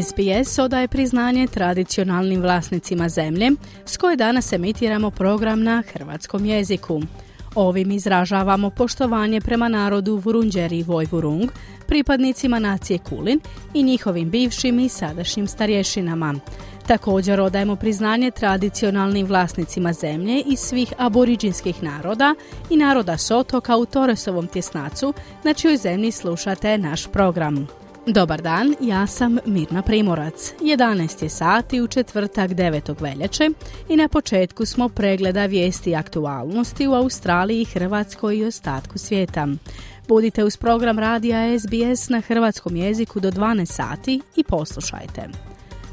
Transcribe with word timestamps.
SBS 0.00 0.58
odaje 0.58 0.88
priznanje 0.88 1.46
tradicionalnim 1.46 2.40
vlasnicima 2.40 3.08
zemlje 3.08 3.50
s 3.86 3.96
koje 3.96 4.16
danas 4.16 4.52
emitiramo 4.52 5.10
program 5.10 5.62
na 5.62 5.82
hrvatskom 5.92 6.44
jeziku. 6.44 7.02
Ovim 7.54 7.90
izražavamo 7.90 8.70
poštovanje 8.70 9.40
prema 9.40 9.68
narodu 9.68 10.16
Vurunđeri 10.16 10.78
i 10.78 10.82
Vojvurung, 10.82 11.50
pripadnicima 11.86 12.58
nacije 12.58 12.98
Kulin 12.98 13.40
i 13.74 13.82
njihovim 13.82 14.30
bivšim 14.30 14.78
i 14.78 14.88
sadašnjim 14.88 15.46
starješinama. 15.46 16.34
Također 16.86 17.40
odajemo 17.40 17.76
priznanje 17.76 18.30
tradicionalnim 18.30 19.26
vlasnicima 19.26 19.92
zemlje 19.92 20.42
i 20.46 20.56
svih 20.56 20.92
aboriđinskih 20.98 21.82
naroda 21.82 22.34
i 22.70 22.76
naroda 22.76 23.18
Sotoka 23.18 23.76
u 23.76 23.86
Toresovom 23.86 24.46
tjesnacu, 24.46 25.14
na 25.44 25.54
čijoj 25.54 25.76
zemlji 25.76 26.10
slušate 26.10 26.78
naš 26.78 27.06
program. 27.06 27.81
Dobar 28.06 28.42
dan, 28.42 28.74
ja 28.80 29.06
sam 29.06 29.38
Mirna 29.46 29.82
Primorac. 29.82 30.52
11 30.60 31.22
je 31.22 31.28
sati 31.28 31.80
u 31.80 31.86
četvrtak 31.86 32.50
9. 32.50 33.02
veljače 33.02 33.50
i 33.88 33.96
na 33.96 34.08
početku 34.08 34.66
smo 34.66 34.88
pregleda 34.88 35.46
vijesti 35.46 35.90
i 35.90 35.94
aktualnosti 35.94 36.86
u 36.86 36.92
Australiji, 36.92 37.64
Hrvatskoj 37.64 38.36
i 38.36 38.44
ostatku 38.44 38.98
svijeta. 38.98 39.48
Budite 40.08 40.44
uz 40.44 40.56
program 40.56 40.98
radija 40.98 41.58
SBS 41.58 42.08
na 42.08 42.20
hrvatskom 42.20 42.76
jeziku 42.76 43.20
do 43.20 43.30
12 43.30 43.66
sati 43.66 44.20
i 44.36 44.44
poslušajte. 44.44 45.28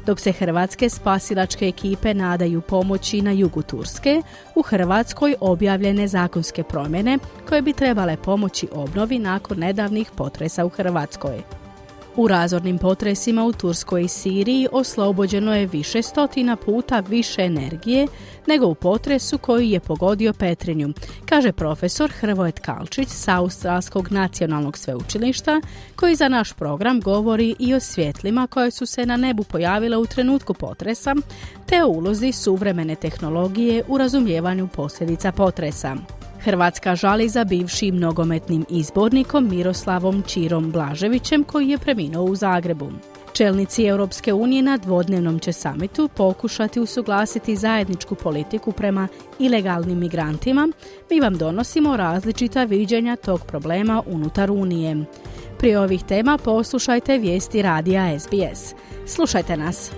Dok 0.06 0.20
se 0.20 0.32
hrvatske 0.32 0.88
spasilačke 0.88 1.66
ekipe 1.66 2.14
nadaju 2.14 2.60
pomoći 2.60 3.22
na 3.22 3.32
jugu 3.32 3.62
Turske, 3.62 4.22
u 4.54 4.62
Hrvatskoj 4.62 5.34
objavljene 5.40 6.08
zakonske 6.08 6.62
promjene 6.62 7.18
koje 7.48 7.62
bi 7.62 7.72
trebale 7.72 8.16
pomoći 8.16 8.68
obnovi 8.72 9.18
nakon 9.18 9.58
nedavnih 9.58 10.10
potresa 10.16 10.64
u 10.64 10.68
Hrvatskoj. 10.68 11.59
U 12.16 12.28
razornim 12.28 12.78
potresima 12.78 13.44
u 13.44 13.52
Turskoj 13.52 14.02
i 14.02 14.08
Siriji 14.08 14.68
oslobođeno 14.72 15.54
je 15.56 15.66
više 15.66 16.02
stotina 16.02 16.56
puta 16.56 17.00
više 17.00 17.42
energije 17.42 18.06
nego 18.46 18.66
u 18.66 18.74
potresu 18.74 19.38
koji 19.38 19.70
je 19.70 19.80
pogodio 19.80 20.32
Petrinju, 20.32 20.88
kaže 21.26 21.52
profesor 21.52 22.10
Hrvoje 22.10 22.52
Kalčić 22.52 23.08
sa 23.08 23.36
Australskog 23.36 24.12
nacionalnog 24.12 24.78
sveučilišta 24.78 25.60
koji 25.96 26.14
za 26.14 26.28
naš 26.28 26.52
program 26.52 27.00
govori 27.00 27.54
i 27.58 27.74
o 27.74 27.80
svjetlima 27.80 28.46
koje 28.46 28.70
su 28.70 28.86
se 28.86 29.06
na 29.06 29.16
nebu 29.16 29.44
pojavile 29.44 29.96
u 29.96 30.06
trenutku 30.06 30.54
potresa 30.54 31.14
te 31.66 31.84
o 31.84 31.88
ulozi 31.88 32.32
suvremene 32.32 32.94
tehnologije 32.94 33.82
u 33.88 33.98
razumijevanju 33.98 34.68
posljedica 34.68 35.32
potresa. 35.32 35.96
Hrvatska 36.44 36.96
žali 36.96 37.28
za 37.28 37.44
bivšim 37.44 37.98
nogometnim 37.98 38.66
izbornikom 38.68 39.48
Miroslavom 39.48 40.22
Čirom 40.26 40.70
Blaževićem 40.70 41.44
koji 41.44 41.68
je 41.68 41.78
preminuo 41.78 42.24
u 42.24 42.34
Zagrebu. 42.34 42.92
Čelnici 43.32 43.84
Europske 43.84 44.32
unije 44.32 44.62
na 44.62 44.76
dvodnevnom 44.76 45.38
će 45.38 45.52
samitu 45.52 46.08
pokušati 46.16 46.80
usuglasiti 46.80 47.56
zajedničku 47.56 48.14
politiku 48.14 48.72
prema 48.72 49.08
ilegalnim 49.38 49.98
migrantima. 49.98 50.68
Mi 51.10 51.20
vam 51.20 51.38
donosimo 51.38 51.96
različita 51.96 52.64
viđenja 52.64 53.16
tog 53.16 53.46
problema 53.46 54.02
unutar 54.06 54.50
Unije. 54.50 55.04
Prije 55.58 55.80
ovih 55.80 56.04
tema 56.04 56.38
poslušajte 56.38 57.18
vijesti 57.18 57.62
radija 57.62 58.18
SBS. 58.20 58.74
Slušajte 59.06 59.56
nas. 59.56 59.90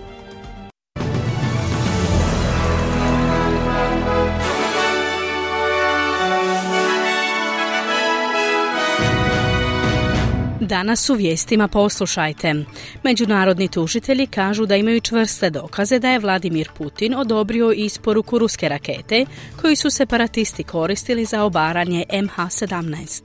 Danas 10.67 11.11
u 11.11 11.15
vijestima 11.15 11.69
poslušajte. 11.69 12.55
Međunarodni 13.03 13.69
tužitelji 13.69 14.27
kažu 14.27 14.67
da 14.67 14.77
imaju 14.77 15.01
čvrste 15.01 15.51
dokaze 15.51 15.99
da 15.99 16.11
je 16.11 16.19
Vladimir 16.19 16.69
Putin 16.79 17.15
odobrio 17.15 17.73
isporuku 17.73 18.39
ruske 18.39 18.69
rakete 18.69 19.27
koji 19.61 19.77
su 19.77 19.91
separatisti 19.91 20.65
koristili 20.65 21.25
za 21.25 21.45
obaranje 21.45 22.05
MH17. 22.11 23.23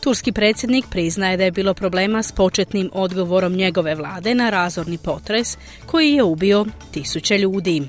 Turski 0.00 0.32
predsjednik 0.32 0.84
priznaje 0.90 1.36
da 1.36 1.44
je 1.44 1.50
bilo 1.50 1.74
problema 1.74 2.22
s 2.22 2.32
početnim 2.32 2.90
odgovorom 2.92 3.52
njegove 3.52 3.94
vlade 3.94 4.34
na 4.34 4.50
razorni 4.50 4.98
potres 4.98 5.58
koji 5.86 6.12
je 6.12 6.22
ubio 6.22 6.66
tisuće 6.92 7.38
ljudi. 7.38 7.88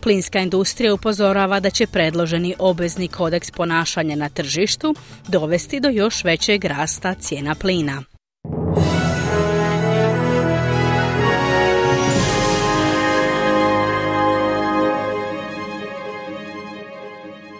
Plinska 0.00 0.38
industrija 0.38 0.94
upozorava 0.94 1.60
da 1.60 1.70
će 1.70 1.86
predloženi 1.86 2.54
obvezni 2.58 3.08
kodeks 3.08 3.50
ponašanja 3.50 4.16
na 4.16 4.28
tržištu 4.28 4.94
dovesti 5.28 5.80
do 5.80 5.88
još 5.88 6.24
većeg 6.24 6.64
rasta 6.64 7.14
cijena 7.14 7.54
plina. 7.54 8.02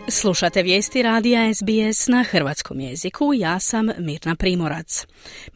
Slušate 0.09 0.63
vijesti 0.63 1.03
radija 1.03 1.55
SBS 1.55 2.09
na 2.09 2.23
hrvatskom 2.23 2.81
jeziku, 2.81 3.33
ja 3.35 3.61
sam 3.61 3.89
Mirna 3.99 4.35
Primorac. 4.35 5.07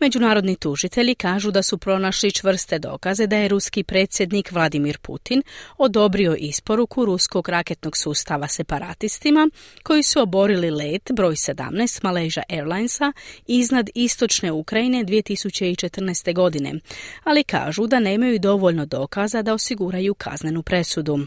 Međunarodni 0.00 0.56
tužitelji 0.56 1.14
kažu 1.14 1.50
da 1.50 1.62
su 1.62 1.78
pronašli 1.78 2.32
čvrste 2.32 2.78
dokaze 2.78 3.26
da 3.26 3.36
je 3.36 3.48
ruski 3.48 3.82
predsjednik 3.84 4.52
Vladimir 4.52 4.98
Putin 4.98 5.42
odobrio 5.78 6.34
isporuku 6.34 7.04
ruskog 7.04 7.48
raketnog 7.48 7.96
sustava 7.96 8.48
separatistima 8.48 9.50
koji 9.82 10.02
su 10.02 10.20
oborili 10.20 10.70
let 10.70 11.10
broj 11.12 11.34
17 11.34 12.02
Malaysia 12.02 12.42
Airlinesa 12.48 13.12
iznad 13.46 13.90
istočne 13.94 14.52
Ukrajine 14.52 15.04
2014. 15.04 16.34
godine, 16.34 16.74
ali 17.24 17.44
kažu 17.44 17.86
da 17.86 18.00
nemaju 18.00 18.38
dovoljno 18.38 18.86
dokaza 18.86 19.42
da 19.42 19.54
osiguraju 19.54 20.14
kaznenu 20.14 20.62
presudu. 20.62 21.18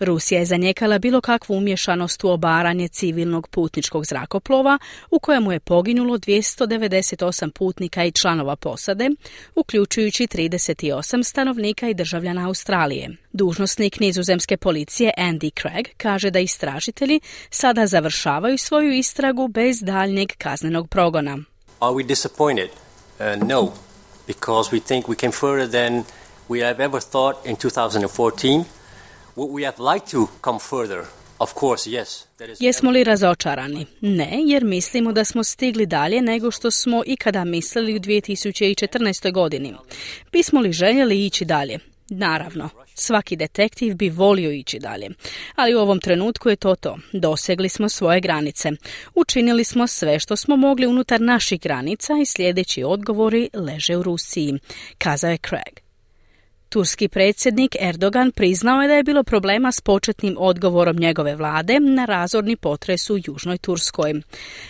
Rusija 0.00 0.38
je 0.38 0.46
zanijekala 0.46 0.98
bilo 0.98 1.20
kakvu 1.20 1.56
umješanost 1.56 2.24
u 2.24 2.28
obaranje 2.56 2.88
civilnog 2.88 3.48
putničkog 3.48 4.06
zrakoplova 4.06 4.78
u 5.10 5.18
kojemu 5.18 5.52
je 5.52 5.60
poginulo 5.60 6.18
298 6.18 7.50
putnika 7.50 8.04
i 8.04 8.12
članova 8.12 8.56
posade, 8.56 9.10
uključujući 9.54 10.26
38 10.26 11.24
stanovnika 11.24 11.88
i 11.88 11.94
državljana 11.94 12.46
Australije. 12.46 13.16
Dužnosnik 13.32 14.00
nizozemske 14.00 14.56
policije 14.56 15.12
Andy 15.18 15.60
Craig 15.60 15.86
kaže 15.96 16.30
da 16.30 16.38
istražitelji 16.38 17.20
sada 17.50 17.86
završavaju 17.86 18.58
svoju 18.58 18.92
istragu 18.92 19.48
bez 19.48 19.82
daljnjeg 19.82 20.32
kaznenog 20.38 20.88
progona. 20.88 21.38
Are 21.80 21.94
we 21.94 22.06
disappointed? 22.06 22.70
Uh, 22.70 23.48
no, 23.48 23.72
because 24.26 24.76
we 24.76 24.80
think 24.80 25.06
we 25.06 25.16
came 25.16 25.32
further 25.32 25.70
than 25.70 26.04
we 26.48 26.66
have 26.66 26.84
ever 26.84 27.00
thought 27.00 27.46
in 27.46 27.56
2014. 27.56 28.64
Jesmo 32.60 32.90
li 32.90 33.04
razočarani? 33.04 33.86
Ne, 34.00 34.42
jer 34.46 34.64
mislimo 34.64 35.12
da 35.12 35.24
smo 35.24 35.44
stigli 35.44 35.86
dalje 35.86 36.22
nego 36.22 36.50
što 36.50 36.70
smo 36.70 37.02
ikada 37.06 37.44
mislili 37.44 37.96
u 37.96 38.00
2014. 38.00 39.32
godini. 39.32 39.74
Bismo 40.32 40.60
li 40.60 40.72
željeli 40.72 41.26
ići 41.26 41.44
dalje? 41.44 41.78
Naravno, 42.10 42.68
svaki 42.94 43.36
detektiv 43.36 43.94
bi 43.94 44.08
volio 44.08 44.50
ići 44.50 44.78
dalje. 44.78 45.08
Ali 45.54 45.74
u 45.74 45.78
ovom 45.78 46.00
trenutku 46.00 46.48
je 46.48 46.56
to 46.56 46.74
to. 46.74 46.98
Dosegli 47.12 47.68
smo 47.68 47.88
svoje 47.88 48.20
granice. 48.20 48.72
Učinili 49.14 49.64
smo 49.64 49.86
sve 49.86 50.18
što 50.18 50.36
smo 50.36 50.56
mogli 50.56 50.86
unutar 50.86 51.20
naših 51.20 51.60
granica 51.60 52.12
i 52.22 52.26
sljedeći 52.26 52.84
odgovori 52.84 53.50
leže 53.52 53.96
u 53.96 54.02
Rusiji, 54.02 54.58
kazao 54.98 55.30
je 55.30 55.38
Craig. 55.48 55.85
Turski 56.68 57.08
predsjednik 57.08 57.76
Erdogan 57.80 58.30
priznao 58.30 58.82
je 58.82 58.88
da 58.88 58.94
je 58.94 59.02
bilo 59.02 59.22
problema 59.22 59.72
s 59.72 59.80
početnim 59.80 60.36
odgovorom 60.38 60.96
njegove 60.96 61.36
vlade 61.36 61.80
na 61.80 62.04
razorni 62.04 62.56
potres 62.56 63.10
u 63.10 63.18
Južnoj 63.24 63.58
Turskoj. 63.58 64.14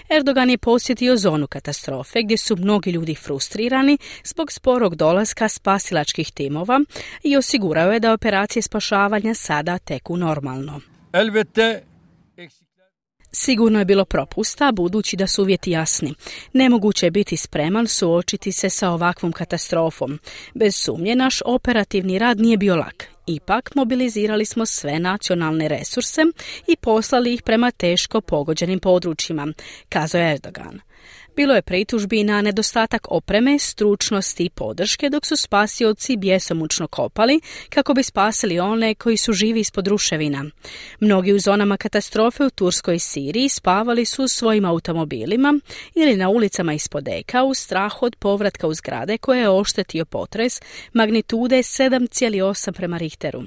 Erdogan 0.08 0.50
je 0.50 0.58
posjetio 0.58 1.16
zonu 1.16 1.46
katastrofe 1.46 2.22
gdje 2.22 2.37
su 2.37 2.56
mnogi 2.56 2.90
ljudi 2.90 3.14
frustrirani 3.14 3.98
zbog 4.25 4.52
sporog 4.52 4.94
dolaska 4.96 5.48
spasilačkih 5.48 6.32
timova 6.32 6.81
i 7.22 7.37
osigurao 7.37 7.93
je 7.93 8.00
da 8.00 8.12
operacije 8.12 8.62
spašavanja 8.62 9.34
sada 9.34 9.78
teku 9.78 10.16
normalno. 10.16 10.81
Sigurno 13.32 13.78
je 13.78 13.84
bilo 13.84 14.05
propusta, 14.05 14.73
budući 14.73 15.17
da 15.17 15.26
su 15.26 15.43
uvjeti 15.43 15.70
jasni. 15.70 16.14
Nemoguće 16.52 17.06
je 17.06 17.11
biti 17.11 17.37
spreman 17.37 17.87
suočiti 17.87 18.52
se 18.52 18.70
sa 18.70 18.90
ovakvom 18.90 19.32
katastrofom. 19.32 20.19
Bez 20.55 20.76
sumnje, 20.76 21.17
naš 21.17 21.43
operativni 21.44 22.19
rad 22.19 22.40
nije 22.40 22.56
bio 22.56 22.76
lak. 22.76 23.05
Ipak, 23.26 23.75
mobilizirali 23.75 24.44
smo 24.44 24.67
sve 24.67 24.99
nacionalne 24.99 25.69
resurse 25.69 26.20
i 26.67 26.76
poslali 26.76 27.34
ih 27.34 27.43
prema 27.43 27.70
teško 27.70 28.20
pogođenim 28.20 28.78
područjima, 28.78 29.46
kazao 29.88 30.20
Erdogan. 30.20 30.81
Bilo 31.36 31.54
je 31.54 31.62
pritužbi 31.62 32.24
na 32.24 32.42
nedostatak 32.42 33.06
opreme, 33.10 33.58
stručnosti 33.58 34.44
i 34.44 34.50
podrške, 34.50 35.10
dok 35.10 35.26
su 35.26 35.36
spasioci 35.36 36.16
bjesomučno 36.16 36.88
kopali 36.88 37.40
kako 37.70 37.94
bi 37.94 38.02
spasili 38.02 38.60
one 38.60 38.94
koji 38.94 39.16
su 39.16 39.32
živi 39.32 39.60
ispod 39.60 39.86
ruševina. 39.86 40.44
Mnogi 41.00 41.32
u 41.32 41.38
zonama 41.38 41.76
katastrofe 41.76 42.44
u 42.44 42.50
Turskoj 42.50 42.98
Siriji 42.98 43.48
spavali 43.48 44.04
su 44.04 44.24
u 44.24 44.28
svojim 44.28 44.64
automobilima 44.64 45.60
ili 45.94 46.16
na 46.16 46.28
ulicama 46.28 46.74
ispod 46.74 47.08
eka 47.08 47.44
u 47.44 47.54
strahu 47.54 48.06
od 48.06 48.16
povratka 48.16 48.66
u 48.66 48.74
zgrade 48.74 49.18
koje 49.18 49.40
je 49.40 49.50
oštetio 49.50 50.04
potres 50.04 50.60
magnitude 50.92 51.56
7,8 51.56 52.72
prema 52.72 52.98
Richteru. 52.98 53.42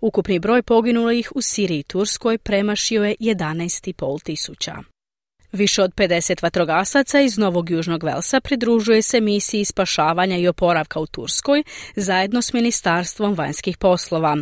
Ukupni 0.00 0.38
broj 0.38 0.62
poginulih 0.62 1.32
u 1.34 1.40
Siriji 1.40 1.78
i 1.78 1.82
Turskoj 1.82 2.38
premašio 2.38 3.04
je 3.04 3.16
11,5 3.20 4.22
tisuća. 4.22 4.91
Više 5.52 5.82
od 5.82 5.94
50 5.94 6.42
vatrogasaca 6.42 7.20
iz 7.20 7.38
Novog 7.38 7.70
Južnog 7.70 8.04
Velsa 8.04 8.40
pridružuje 8.40 9.02
se 9.02 9.20
misiji 9.20 9.64
spašavanja 9.64 10.36
i 10.36 10.48
oporavka 10.48 11.00
u 11.00 11.06
Turskoj 11.06 11.62
zajedno 11.96 12.42
s 12.42 12.52
Ministarstvom 12.52 13.34
vanjskih 13.34 13.76
poslova. 13.78 14.36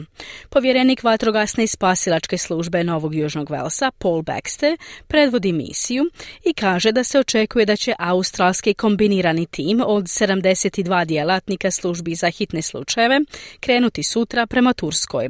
Povjerenik 0.49 1.03
vatrogasne 1.03 1.65
i 1.65 1.67
spasilačke 1.67 2.39
službe 2.39 2.85
Novog 2.85 3.15
Južnog 3.15 3.51
Velsa, 3.51 3.91
Paul 3.99 4.23
Baxter, 4.23 4.77
predvodi 5.07 5.53
misiju 5.53 6.05
i 6.45 6.53
kaže 6.53 6.93
da 6.93 7.05
se 7.05 7.19
očekuje 7.19 7.67
da 7.67 7.77
će 7.77 7.95
australski 7.99 8.75
kombinirani 8.75 9.47
tim 9.47 9.83
od 9.87 10.05
72 10.05 11.05
djelatnika 11.05 11.71
službi 11.71 12.15
za 12.15 12.31
hitne 12.31 12.63
slučajeve 12.63 13.21
krenuti 13.61 14.03
sutra 14.03 14.47
prema 14.47 14.73
Turskoj. 14.73 15.29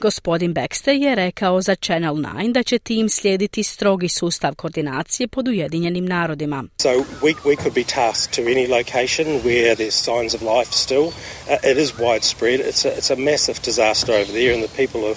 Gospodin 0.00 0.54
Baxter 0.54 1.02
je 1.02 1.14
rekao 1.14 1.62
za 1.62 1.74
Channel 1.74 2.14
9 2.14 2.52
da 2.52 2.62
će 2.62 2.78
tim 2.78 3.08
slijediti 3.08 3.62
strogi 3.62 4.08
sustav 4.08 4.54
koordinacije 4.54 5.21
je 5.22 5.28
pod 5.28 5.48
Ujedinjenim 5.48 6.04
narodima. 6.04 6.64
So 6.82 6.88
we, 7.22 7.34
we 7.44 7.56
could 7.56 7.74
be 7.74 7.84
tasked 7.84 8.34
to 8.36 8.42
any 8.42 8.66
location 8.78 9.26
where 9.26 9.74
there's 9.74 9.94
signs 9.94 10.34
of 10.34 10.42
life 10.42 10.72
still. 10.72 11.06
Uh, 11.06 11.70
it 11.70 11.78
is 11.78 11.92
widespread. 11.98 12.60
It's 12.60 12.84
a, 12.84 12.90
it's 12.98 13.10
a 13.10 13.16
massive 13.16 13.58
disaster 13.64 14.12
over 14.12 14.32
there 14.32 14.54
and 14.54 14.62
the 14.68 14.76
people 14.76 15.10
of 15.10 15.16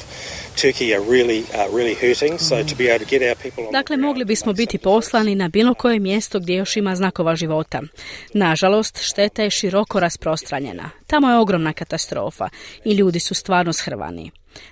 Turkey 0.56 0.96
are 0.96 1.02
really, 1.02 1.44
really 1.74 1.94
hurting. 1.94 2.40
So 2.40 2.64
to 2.64 2.76
be 2.76 2.88
able 2.88 3.06
to 3.06 3.12
get 3.12 3.22
our 3.22 3.36
people 3.36 3.66
on 3.66 3.72
Dakle, 3.72 3.98
mogli 3.98 4.26
bismo 4.26 4.54
biti 4.54 4.78
poslani 4.78 5.36
na 5.36 5.48
bilo 5.50 5.74
koje 5.74 6.00
mjesto 6.00 6.40
gdje 6.40 6.56
još 6.56 6.78
ima 6.78 6.96
znakova 6.96 7.36
života. 7.36 7.82
Nažalost, 8.34 9.00
šteta 9.02 9.44
je 9.44 9.50
široko 9.50 10.00
rasprostranjena. 10.00 10.90
Tamo 11.08 11.30
je 11.30 11.38
ogromna 11.38 11.74
katastrofa 11.74 12.50
i 12.86 12.94
ljudi 12.94 13.20
su 13.20 13.34
stvarno 13.34 13.74
shrvani. 13.74 14.32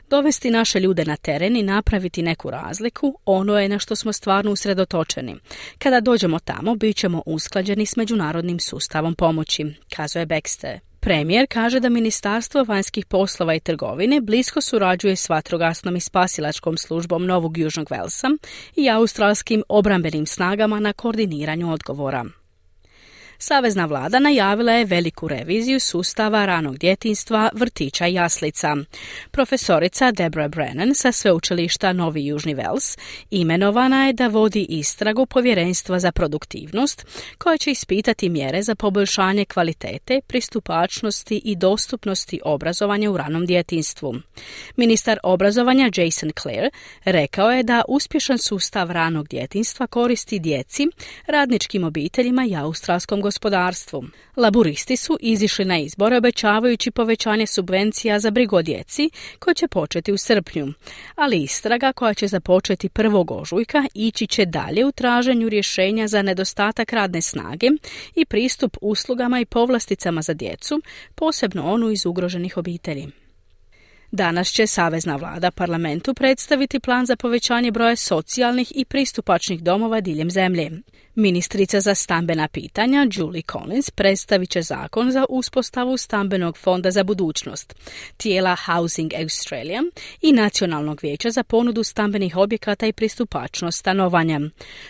Dovesti 0.09 0.49
naše 0.51 0.79
ljude 0.79 1.05
na 1.05 1.15
teren 1.15 1.55
i 1.55 1.63
napraviti 1.63 2.21
neku 2.21 2.49
razliku, 2.49 3.19
ono 3.25 3.59
je 3.59 3.69
na 3.69 3.79
što 3.79 3.95
smo 3.95 4.13
stvarno 4.13 4.51
usredotočeni. 4.51 5.35
Kada 5.77 5.99
dođemo 6.01 6.39
tamo, 6.39 6.75
bit 6.75 6.97
ćemo 6.97 7.23
usklađeni 7.25 7.85
s 7.85 7.95
međunarodnim 7.95 8.59
sustavom 8.59 9.15
pomoći, 9.15 9.65
kazuje 9.95 10.25
Baxter. 10.25 10.79
Premijer 10.99 11.47
kaže 11.49 11.79
da 11.79 11.89
Ministarstvo 11.89 12.63
vanjskih 12.63 13.05
poslova 13.05 13.55
i 13.55 13.59
trgovine 13.59 14.21
blisko 14.21 14.61
surađuje 14.61 15.15
s 15.15 15.29
vatrogasnom 15.29 15.95
i 15.95 15.99
spasilačkom 15.99 16.77
službom 16.77 17.25
Novog 17.25 17.57
Južnog 17.57 17.87
Velsa 17.91 18.27
i 18.75 18.89
australskim 18.89 19.63
obrambenim 19.69 20.25
snagama 20.25 20.79
na 20.79 20.93
koordiniranju 20.93 21.71
odgovora. 21.71 22.25
Savezna 23.45 23.85
vlada 23.85 24.19
najavila 24.19 24.71
je 24.71 24.85
veliku 24.85 25.27
reviziju 25.27 25.79
sustava 25.79 26.45
ranog 26.45 26.77
djetinstva, 26.77 27.49
vrtića 27.53 28.07
i 28.07 28.13
jaslica. 28.13 28.75
Profesorica 29.31 30.11
Deborah 30.11 30.49
Brennan 30.49 30.95
sa 30.95 31.11
sveučilišta 31.11 31.93
Novi 31.93 32.25
Južni 32.25 32.53
Vels 32.53 32.97
imenovana 33.31 34.07
je 34.07 34.13
da 34.13 34.27
vodi 34.27 34.65
istragu 34.69 35.25
povjerenstva 35.25 35.99
za 35.99 36.11
produktivnost 36.11 37.05
koja 37.37 37.57
će 37.57 37.71
ispitati 37.71 38.29
mjere 38.29 38.61
za 38.61 38.75
poboljšanje 38.75 39.45
kvalitete, 39.45 40.21
pristupačnosti 40.27 41.41
i 41.45 41.55
dostupnosti 41.55 42.39
obrazovanja 42.45 43.11
u 43.11 43.17
ranom 43.17 43.45
djetinstvu. 43.45 44.15
Ministar 44.75 45.19
obrazovanja 45.23 45.89
Jason 45.95 46.31
Clare 46.41 46.69
rekao 47.05 47.51
je 47.51 47.63
da 47.63 47.83
uspješan 47.87 48.37
sustav 48.37 48.91
ranog 48.91 49.27
djetinstva 49.27 49.87
koristi 49.87 50.39
djeci, 50.39 50.87
radničkim 51.27 51.83
obiteljima 51.83 52.45
i 52.45 52.55
australskom 52.55 53.21
gospodarstvu 53.21 53.32
gospodarstvu. 53.33 54.03
Laburisti 54.37 54.97
su 54.97 55.17
izišli 55.21 55.65
na 55.65 55.77
izbore 55.77 56.17
obećavajući 56.17 56.91
povećanje 56.91 57.47
subvencija 57.47 58.19
za 58.19 58.31
brigo 58.31 58.61
djeci 58.61 59.09
koje 59.39 59.55
će 59.55 59.67
početi 59.67 60.11
u 60.11 60.17
srpnju, 60.17 60.73
ali 61.15 61.41
istraga 61.43 61.93
koja 61.93 62.13
će 62.13 62.27
započeti 62.27 62.89
prvog 62.89 63.31
ožujka 63.31 63.83
ići 63.93 64.27
će 64.27 64.45
dalje 64.45 64.85
u 64.85 64.91
traženju 64.91 65.49
rješenja 65.49 66.07
za 66.07 66.21
nedostatak 66.21 66.93
radne 66.93 67.21
snage 67.21 67.67
i 68.15 68.25
pristup 68.25 68.77
uslugama 68.81 69.39
i 69.39 69.45
povlasticama 69.45 70.21
za 70.21 70.33
djecu, 70.33 70.81
posebno 71.15 71.73
onu 71.73 71.91
iz 71.91 72.05
ugroženih 72.05 72.57
obitelji. 72.57 73.07
Danas 74.11 74.47
će 74.47 74.67
Savezna 74.67 75.15
vlada 75.15 75.51
parlamentu 75.51 76.13
predstaviti 76.13 76.79
plan 76.79 77.05
za 77.05 77.15
povećanje 77.15 77.71
broja 77.71 77.95
socijalnih 77.95 78.71
i 78.75 78.85
pristupačnih 78.85 79.63
domova 79.63 80.01
diljem 80.01 80.31
zemlje. 80.31 80.71
Ministrica 81.15 81.81
za 81.81 81.95
stambena 81.95 82.47
pitanja 82.47 83.07
Julie 83.11 83.41
Collins 83.51 83.89
predstavit 83.89 84.49
će 84.49 84.61
zakon 84.61 85.11
za 85.11 85.25
uspostavu 85.29 85.97
stambenog 85.97 86.57
fonda 86.57 86.91
za 86.91 87.03
budućnost, 87.03 87.75
tijela 88.17 88.55
Housing 88.55 89.11
Australia 89.21 89.83
i 90.21 90.31
Nacionalnog 90.31 90.99
vijeća 91.03 91.29
za 91.29 91.43
ponudu 91.43 91.83
stambenih 91.83 92.37
objekata 92.37 92.87
i 92.87 92.93
pristupačnost 92.93 93.79
stanovanja. 93.79 94.39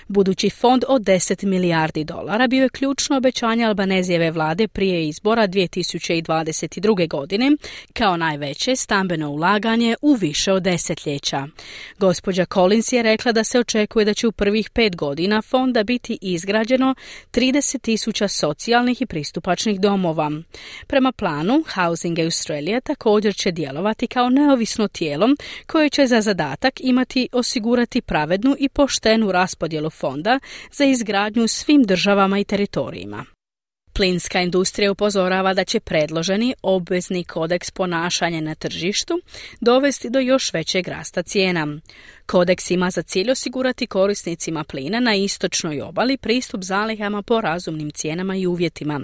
Budući 0.08 0.50
fond 0.50 0.84
od 0.88 1.02
10 1.02 1.46
milijardi 1.46 2.04
dolara 2.04 2.48
bio 2.48 2.64
je 2.64 2.70
ključno 2.70 3.18
obećanje 3.18 3.66
Albanezijeve 3.66 4.32
vlade 4.32 4.68
prije 4.68 5.08
izbora 5.08 5.48
2022. 5.48 7.08
godine 7.08 7.52
kao 7.94 8.18
najveće 8.18 8.76
stambeno 8.76 9.30
ulaganje 9.30 9.96
u 10.02 10.14
više 10.14 10.54
od 10.54 10.64
desetljeća. 10.64 11.48
Gospođa 12.00 12.46
Collins 12.54 12.92
je 12.94 13.04
rekla 13.04 13.32
da 13.32 13.44
se 13.44 13.60
očekuje 13.60 14.06
da 14.06 14.14
će 14.14 14.28
u 14.28 14.32
prvih 14.32 14.70
pet 14.70 14.96
godina 14.96 15.42
fonda 15.42 15.84
biti 15.84 16.13
izgrađeno 16.22 16.96
30 17.32 17.82
tisuća 17.82 18.28
socijalnih 18.28 19.02
i 19.02 19.06
pristupačnih 19.06 19.80
domova. 19.80 20.32
Prema 20.88 21.12
planu, 21.12 21.64
Housing 21.74 22.20
Australia 22.20 22.82
također 22.82 23.36
će 23.36 23.52
djelovati 23.52 24.08
kao 24.08 24.30
neovisno 24.30 24.88
tijelo 24.88 25.28
koje 25.68 25.90
će 25.90 26.08
za 26.08 26.22
zadatak 26.22 26.74
imati 26.80 27.30
osigurati 27.32 28.02
pravednu 28.02 28.56
i 28.60 28.70
poštenu 28.70 29.32
raspodjelu 29.32 29.90
fonda 29.90 30.40
za 30.72 30.86
izgradnju 30.86 31.48
svim 31.48 31.84
državama 31.84 32.40
i 32.40 32.44
teritorijima. 32.44 33.33
Plinska 33.96 34.42
industrija 34.42 34.92
upozorava 34.92 35.54
da 35.54 35.64
će 35.64 35.80
predloženi 35.80 36.56
obvezni 36.62 37.24
kodeks 37.24 37.72
ponašanja 37.72 38.42
na 38.42 38.56
tržištu 38.56 39.22
dovesti 39.62 40.10
do 40.10 40.20
još 40.20 40.54
većeg 40.54 40.88
rasta 40.88 41.24
cijena. 41.24 41.68
Kodeks 42.26 42.72
ima 42.72 42.90
za 42.90 43.02
cilj 43.02 43.32
osigurati 43.32 43.88
korisnicima 43.88 44.64
plina 44.64 45.00
na 45.00 45.16
istočnoj 45.16 45.82
obali 45.82 46.18
pristup 46.18 46.64
zalihama 46.64 47.22
po 47.22 47.42
razumnim 47.42 47.92
cijenama 47.92 48.36
i 48.36 48.48
uvjetima. 48.48 49.02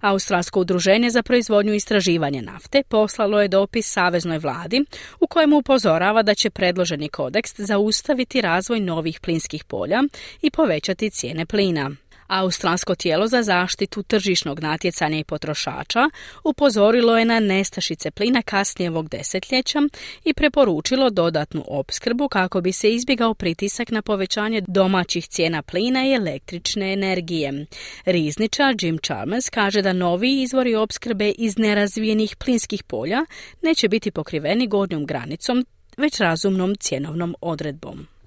Australsko 0.00 0.60
udruženje 0.60 1.10
za 1.10 1.22
proizvodnju 1.22 1.72
i 1.72 1.76
istraživanje 1.76 2.42
nafte 2.42 2.82
poslalo 2.88 3.42
je 3.42 3.48
dopis 3.48 3.92
Saveznoj 3.92 4.38
vladi 4.38 4.84
u 5.20 5.26
kojemu 5.26 5.56
upozorava 5.56 6.22
da 6.22 6.34
će 6.34 6.50
predloženi 6.50 7.08
kodeks 7.08 7.54
zaustaviti 7.56 8.40
razvoj 8.40 8.80
novih 8.80 9.20
plinskih 9.20 9.64
polja 9.64 10.02
i 10.42 10.50
povećati 10.50 11.10
cijene 11.10 11.46
plina. 11.46 11.90
Australsko 12.28 12.94
tijelo 12.94 13.26
za 13.26 13.42
zaštitu 13.42 14.02
tržišnog 14.02 14.60
natjecanja 14.60 15.18
i 15.18 15.24
potrošača 15.24 16.10
upozorilo 16.44 17.18
je 17.18 17.24
na 17.24 17.40
nestašice 17.40 18.10
plina 18.10 18.42
kasnije 18.42 18.90
ovog 18.90 19.08
desetljeća 19.08 19.78
i 20.24 20.34
preporučilo 20.34 21.10
dodatnu 21.10 21.64
opskrbu 21.66 22.28
kako 22.28 22.60
bi 22.60 22.72
se 22.72 22.90
izbjegao 22.90 23.34
pritisak 23.34 23.90
na 23.90 24.02
povećanje 24.02 24.62
domaćih 24.66 25.26
cijena 25.26 25.62
plina 25.62 26.06
i 26.06 26.12
električne 26.12 26.92
energije. 26.92 27.66
Rizničar 28.04 28.74
Jim 28.80 28.98
Chalmers 28.98 29.50
kaže 29.50 29.82
da 29.82 29.92
novi 29.92 30.42
izvori 30.42 30.74
opskrbe 30.74 31.30
iz 31.30 31.58
nerazvijenih 31.58 32.36
plinskih 32.36 32.82
polja 32.82 33.24
neće 33.62 33.88
biti 33.88 34.10
pokriveni 34.10 34.66
gornjom 34.66 35.06
granicom, 35.06 35.66
već 35.96 36.20
razumnom 36.20 36.74
cjenovnom 36.74 37.36
odredbom. 37.40 38.17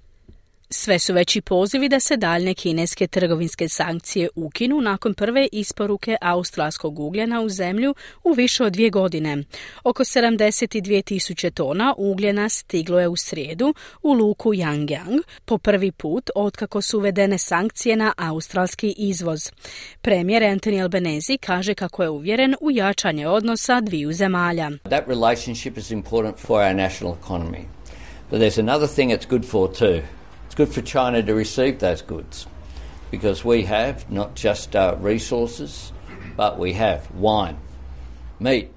Sve 0.73 0.99
su 0.99 1.13
veći 1.13 1.41
pozivi 1.41 1.89
da 1.89 1.99
se 1.99 2.17
daljne 2.17 2.53
kineske 2.53 3.07
trgovinske 3.07 3.69
sankcije 3.69 4.29
ukinu 4.35 4.81
nakon 4.81 5.13
prve 5.13 5.47
isporuke 5.51 6.17
australskog 6.21 6.99
ugljena 6.99 7.41
u 7.41 7.49
zemlju 7.49 7.95
u 8.23 8.33
više 8.33 8.63
od 8.63 8.73
dvije 8.73 8.89
godine. 8.89 9.43
Oko 9.83 10.03
72 10.03 11.03
tisuće 11.03 11.51
tona 11.51 11.93
ugljena 11.97 12.49
stiglo 12.49 12.99
je 12.99 13.07
u 13.07 13.15
srijedu 13.15 13.73
u 14.01 14.13
luku 14.13 14.53
Yangyang 14.53 15.21
po 15.45 15.57
prvi 15.57 15.91
put 15.91 16.29
otkako 16.35 16.81
su 16.81 16.97
uvedene 16.97 17.37
sankcije 17.37 17.95
na 17.95 18.13
australski 18.17 18.93
izvoz. 18.97 19.51
Premijer 20.01 20.43
Anthony 20.43 20.81
Albanese 20.81 21.37
kaže 21.37 21.73
kako 21.73 22.03
je 22.03 22.09
uvjeren 22.09 22.55
u 22.61 22.71
jačanje 22.71 23.27
odnosa 23.27 23.81
dviju 23.81 24.13
zemalja. 24.13 24.71
That 24.83 25.07
relationship 25.07 25.77
is 25.77 25.91
important 25.91 26.39
for 26.39 26.61
our 26.61 26.75
national 26.75 27.15
economy. 27.23 27.63
But 28.29 28.39
there's 28.39 28.59
another 28.59 28.89
thing 28.95 29.11
it's 29.11 29.29
good 29.29 29.45
for 29.45 29.73
too. 29.73 30.20
Good 30.61 30.75
for 30.75 30.83
China 30.83 31.23
to 31.23 31.33
receive 31.33 31.79
those 31.79 32.03
goods 32.03 32.45
because 33.09 33.43
we 33.43 33.63
have 33.63 34.11
not 34.11 34.35
just 34.35 34.75
uh, 34.75 34.95
resources, 34.99 35.91
but 36.37 36.59
we 36.59 36.73
have 36.73 37.09
wine, 37.15 37.57
meat, 38.39 38.69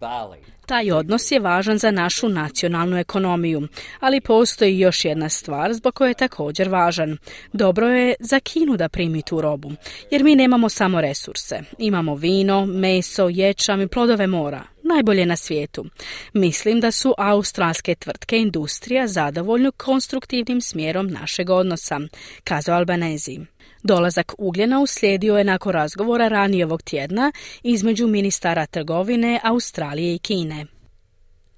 barley. 0.00 0.43
Taj 0.66 0.90
odnos 0.90 1.30
je 1.30 1.40
važan 1.40 1.78
za 1.78 1.90
našu 1.90 2.28
nacionalnu 2.28 2.98
ekonomiju, 2.98 3.68
ali 4.00 4.20
postoji 4.20 4.78
još 4.78 5.04
jedna 5.04 5.28
stvar 5.28 5.74
zbog 5.74 5.94
koje 5.94 6.10
je 6.10 6.14
također 6.14 6.68
važan. 6.68 7.18
Dobro 7.52 7.88
je 7.88 8.14
za 8.20 8.40
Kinu 8.40 8.76
da 8.76 8.88
primi 8.88 9.22
tu 9.22 9.40
robu, 9.40 9.72
jer 10.10 10.24
mi 10.24 10.36
nemamo 10.36 10.68
samo 10.68 11.00
resurse. 11.00 11.60
Imamo 11.78 12.14
vino, 12.14 12.66
meso, 12.66 13.28
ječam 13.28 13.80
i 13.80 13.88
plodove 13.88 14.26
mora, 14.26 14.62
najbolje 14.82 15.26
na 15.26 15.36
svijetu. 15.36 15.84
Mislim 16.32 16.80
da 16.80 16.90
su 16.90 17.14
australske 17.18 17.94
tvrtke 17.94 18.38
industrija 18.38 19.06
zadovoljnu 19.06 19.72
konstruktivnim 19.72 20.60
smjerom 20.60 21.06
našeg 21.06 21.50
odnosa, 21.50 22.00
kazao 22.44 22.76
Albanezi. 22.76 23.53
Dolazak 23.84 24.34
ugljena 24.38 24.80
uslijedio 24.80 25.38
je 25.38 25.44
nakon 25.44 25.72
razgovora 25.72 26.28
ranije 26.28 26.64
ovog 26.64 26.82
tjedna 26.82 27.32
između 27.62 28.06
ministara 28.06 28.66
trgovine 28.66 29.40
Australije 29.42 30.14
i 30.14 30.18
Kine. 30.18 30.66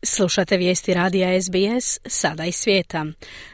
Slušate 0.02 0.56
vijesti 0.56 0.94
radija 0.94 1.42
SBS, 1.42 1.98
sada 2.06 2.44
i 2.44 2.52
svijeta. 2.52 3.06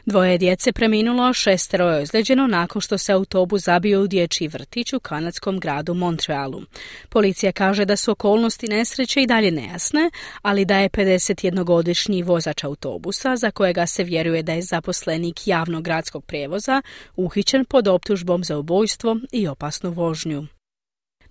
Dvoje 0.05 0.37
djece 0.37 0.71
preminulo, 0.71 1.33
šestero 1.33 1.89
je 1.89 2.01
ozlijeđeno 2.01 2.47
nakon 2.47 2.81
što 2.81 2.97
se 2.97 3.13
autobus 3.13 3.63
zabio 3.63 4.01
u 4.01 4.07
dječji 4.07 4.47
vrtić 4.47 4.93
u 4.93 4.99
kanadskom 4.99 5.59
gradu 5.59 5.93
Montrealu. 5.93 6.61
Policija 7.09 7.51
kaže 7.51 7.85
da 7.85 7.95
su 7.95 8.11
okolnosti 8.11 8.67
nesreće 8.67 9.21
i 9.21 9.27
dalje 9.27 9.51
nejasne, 9.51 10.09
ali 10.41 10.65
da 10.65 10.77
je 10.77 10.89
51-godišnji 10.89 12.23
vozač 12.23 12.63
autobusa, 12.63 13.35
za 13.35 13.51
kojega 13.51 13.85
se 13.85 14.03
vjeruje 14.03 14.43
da 14.43 14.53
je 14.53 14.61
zaposlenik 14.61 15.47
javnog 15.47 15.83
gradskog 15.83 16.25
prijevoza, 16.25 16.81
uhićen 17.15 17.65
pod 17.65 17.87
optužbom 17.87 18.43
za 18.43 18.57
ubojstvo 18.57 19.17
i 19.31 19.47
opasnu 19.47 19.91
vožnju. 19.91 20.47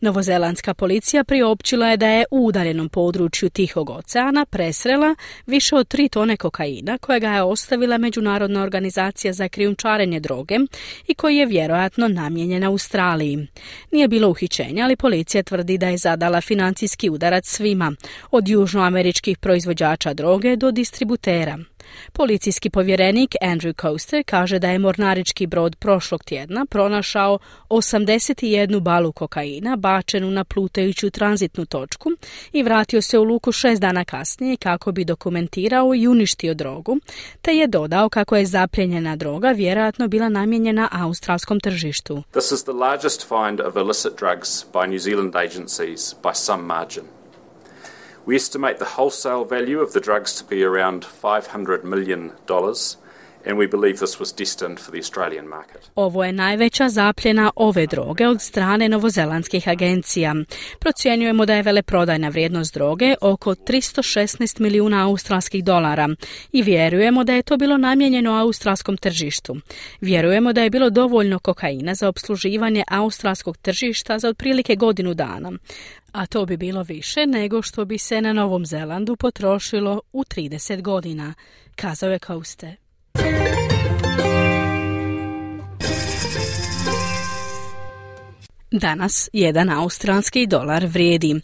Novozelandska 0.02 0.74
policija 0.74 1.24
priopćila 1.24 1.88
je 1.88 1.96
da 1.96 2.06
je 2.06 2.24
u 2.30 2.46
udaljenom 2.46 2.88
području 2.88 3.50
Tihog 3.50 3.90
oceana 3.90 4.46
presrela 4.46 5.14
više 5.46 5.76
od 5.76 5.88
tri 5.88 6.08
tone 6.08 6.36
kokaina 6.36 6.98
kojega 6.98 7.28
je 7.28 7.42
ostavila 7.42 7.98
Međunarodna 7.98 8.62
organizacija 8.62 9.32
za 9.32 9.48
krijumčarenje 9.48 10.20
droge 10.20 10.58
i 11.08 11.14
koji 11.14 11.36
je 11.36 11.46
vjerojatno 11.46 12.08
namijenjen 12.08 12.64
Australiji. 12.64 13.46
Nije 13.90 14.08
bilo 14.08 14.28
uhićenja, 14.28 14.84
ali 14.84 14.96
policija 14.96 15.42
tvrdi 15.42 15.78
da 15.78 15.88
je 15.88 15.96
zadala 15.96 16.40
financijski 16.40 17.10
udarac 17.10 17.48
svima, 17.48 17.92
od 18.30 18.48
južnoameričkih 18.48 19.38
proizvođača 19.38 20.14
droge 20.14 20.56
do 20.56 20.70
distributera. 20.70 21.58
Policijski 22.12 22.70
povjerenik 22.70 23.34
Andrew 23.42 23.80
Coaster 23.80 24.22
kaže 24.26 24.58
da 24.58 24.70
je 24.70 24.78
mornarički 24.78 25.46
brod 25.46 25.76
prošlog 25.76 26.24
tjedna 26.24 26.66
pronašao 26.70 27.38
81 27.68 28.80
balu 28.80 29.12
kokaina 29.12 29.76
bačenu 29.76 30.30
na 30.30 30.44
plutajuću 30.44 31.10
tranzitnu 31.10 31.66
točku 31.66 32.10
i 32.52 32.62
vratio 32.62 33.02
se 33.02 33.18
u 33.18 33.24
luku 33.24 33.52
šest 33.52 33.80
dana 33.80 34.04
kasnije 34.04 34.56
kako 34.56 34.92
bi 34.92 35.04
dokumentirao 35.04 35.94
i 35.94 36.08
uništio 36.08 36.54
drogu, 36.54 36.96
te 37.42 37.52
je 37.52 37.66
dodao 37.66 38.08
kako 38.08 38.36
je 38.36 38.46
zapljenjena 38.46 39.16
droga 39.16 39.50
vjerojatno 39.50 40.08
bila 40.08 40.28
namijenjena 40.28 40.88
australskom 40.92 41.60
tržištu. 41.60 42.22
This 42.32 42.52
is 42.52 42.62
the 42.62 42.72
largest 42.72 43.28
find 43.28 43.60
of 43.60 43.76
illicit 43.76 44.12
drugs 44.18 44.64
by 44.72 44.86
New 44.86 44.98
Zealand 44.98 45.36
agencies 45.36 46.14
by 46.22 46.34
some 46.34 46.62
margin. 46.62 47.21
We 48.24 48.36
estimate 48.36 48.78
the 48.78 48.84
wholesale 48.84 49.44
value 49.44 49.80
of 49.80 49.94
the 49.94 50.00
drugs 50.00 50.36
to 50.36 50.44
be 50.44 50.62
around 50.62 51.02
$500 51.02 51.82
million 51.82 52.32
and 53.46 53.58
we 53.58 53.70
believe 53.70 53.96
this 53.96 54.20
was 54.20 54.38
destined 54.38 54.78
for 54.78 54.90
the 54.90 54.98
Australian 54.98 55.46
market. 55.46 55.90
Ovo 55.94 56.24
je 56.24 56.32
najveća 56.32 56.88
zapljena 56.88 57.50
ove 57.56 57.86
droge 57.86 58.28
od 58.28 58.40
strane 58.40 58.88
novozelandskih 58.88 59.68
agencija. 59.68 60.34
Procjenjujemo 60.78 61.46
da 61.46 61.54
je 61.54 61.62
veleprodajna 61.62 62.28
vrijednost 62.28 62.74
droge 62.74 63.14
oko 63.20 63.54
316 63.54 64.60
milijuna 64.60 65.08
australskih 65.08 65.64
dolara 65.64 66.08
i 66.52 66.62
vjerujemo 66.62 67.24
da 67.24 67.32
je 67.32 67.42
to 67.42 67.56
bilo 67.56 67.76
namijenjeno 67.76 68.32
australskom 68.32 68.96
tržištu. 68.96 69.56
Vjerujemo 70.00 70.52
da 70.52 70.62
je 70.62 70.70
bilo 70.70 70.90
dovoljno 70.90 71.38
kokaina 71.38 71.94
za 71.94 72.08
obsluživanje 72.08 72.84
australskog 72.88 73.56
tržišta 73.56 74.18
za 74.18 74.28
otprilike 74.28 74.76
godinu 74.76 75.14
dana 75.14 75.52
a 76.12 76.26
to 76.26 76.46
bi 76.46 76.56
bilo 76.56 76.82
više 76.82 77.26
nego 77.26 77.62
što 77.62 77.84
bi 77.84 77.98
se 77.98 78.20
na 78.20 78.32
Novom 78.32 78.66
Zelandu 78.66 79.16
potrošilo 79.16 80.00
u 80.12 80.22
30 80.22 80.82
godina, 80.82 81.34
kazao 81.76 82.12
je 82.12 82.18
Kauste. 82.18 82.76
Danas 88.72 89.28
jedan 89.32 89.70
australski 89.70 90.46
dolar 90.46 90.86
vrijedi 90.86 91.34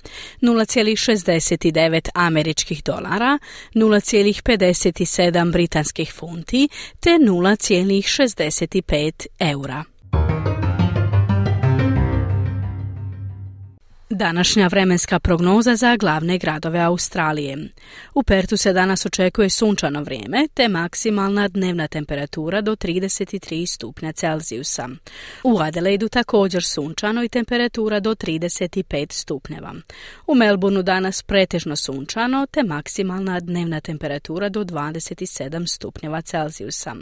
0,69 0.40 2.08
američkih 2.14 2.84
dolara, 2.84 3.38
0,57 3.74 5.52
britanskih 5.52 6.12
funti 6.12 6.68
te 7.00 7.10
0,65 7.10 9.26
eura. 9.38 9.84
Današnja 14.10 14.66
vremenska 14.66 15.18
prognoza 15.18 15.76
za 15.76 15.96
glavne 15.96 16.38
gradove 16.38 16.80
Australije. 16.80 17.58
U 18.14 18.22
Pertu 18.22 18.56
se 18.56 18.72
danas 18.72 19.06
očekuje 19.06 19.50
sunčano 19.50 20.02
vrijeme, 20.02 20.48
te 20.54 20.68
maksimalna 20.68 21.48
dnevna 21.48 21.88
temperatura 21.88 22.60
do 22.60 22.76
33 22.76 23.66
stupnja 23.66 24.12
Celzijusa. 24.12 24.88
U 25.44 25.58
Adelaidu 25.60 26.08
također 26.08 26.64
sunčano 26.64 27.24
i 27.24 27.28
temperatura 27.28 28.00
do 28.00 28.14
35 28.14 29.12
stupnjeva. 29.12 29.74
U 30.26 30.34
Melbourneu 30.34 30.82
danas 30.82 31.22
pretežno 31.22 31.76
sunčano, 31.76 32.46
te 32.50 32.62
maksimalna 32.62 33.40
dnevna 33.40 33.80
temperatura 33.80 34.48
do 34.48 34.64
27 34.64 35.66
stupnjeva 35.66 36.20
Celzijusa. 36.20 36.96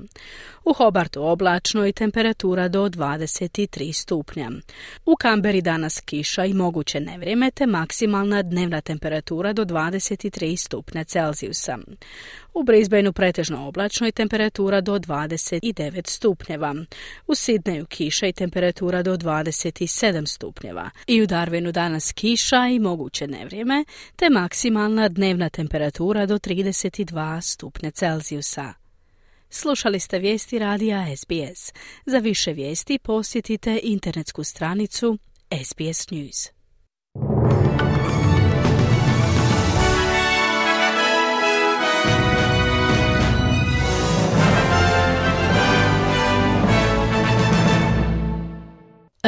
U 0.64 0.72
Hobartu 0.72 1.22
oblačno 1.22 1.86
i 1.86 1.92
temperatura 1.92 2.68
do 2.68 2.88
23 2.88 3.92
stupnja. 3.92 4.50
U 5.04 5.16
Kamberi 5.16 5.62
danas 5.62 6.00
kiša 6.00 6.44
i 6.44 6.54
moguće 6.54 6.95
nevrijeme 7.00 7.50
te 7.50 7.66
maksimalna 7.66 8.42
dnevna 8.42 8.80
temperatura 8.80 9.52
do 9.52 9.64
23 9.64 10.56
stupnja 10.56 11.04
Celzijusa. 11.04 11.78
U 12.54 12.62
Brisbaneu 12.62 13.12
pretežno 13.12 13.68
oblačno 13.68 14.08
i 14.08 14.12
temperatura 14.12 14.80
do 14.80 14.98
29 14.98 16.08
stupnjeva. 16.08 16.74
U 17.26 17.34
Sidneju 17.34 17.86
kiša 17.86 18.26
i 18.26 18.32
temperatura 18.32 19.02
do 19.02 19.16
27 19.16 20.26
stupnjeva. 20.26 20.90
I 21.06 21.22
u 21.22 21.26
Darwinu 21.26 21.72
danas 21.72 22.12
kiša 22.12 22.66
i 22.68 22.78
moguće 22.78 23.26
nevrijeme 23.26 23.84
te 24.16 24.30
maksimalna 24.30 25.08
dnevna 25.08 25.48
temperatura 25.48 26.26
do 26.26 26.38
32 26.38 27.40
stupnja 27.40 27.90
Celzijusa. 27.90 28.74
Slušali 29.50 30.00
ste 30.00 30.18
vijesti 30.18 30.58
radija 30.58 31.16
SBS. 31.16 31.72
Za 32.06 32.18
više 32.18 32.52
vijesti 32.52 32.98
posjetite 32.98 33.80
internetsku 33.82 34.44
stranicu 34.44 35.18
SBS 35.64 36.10
News. 36.10 36.55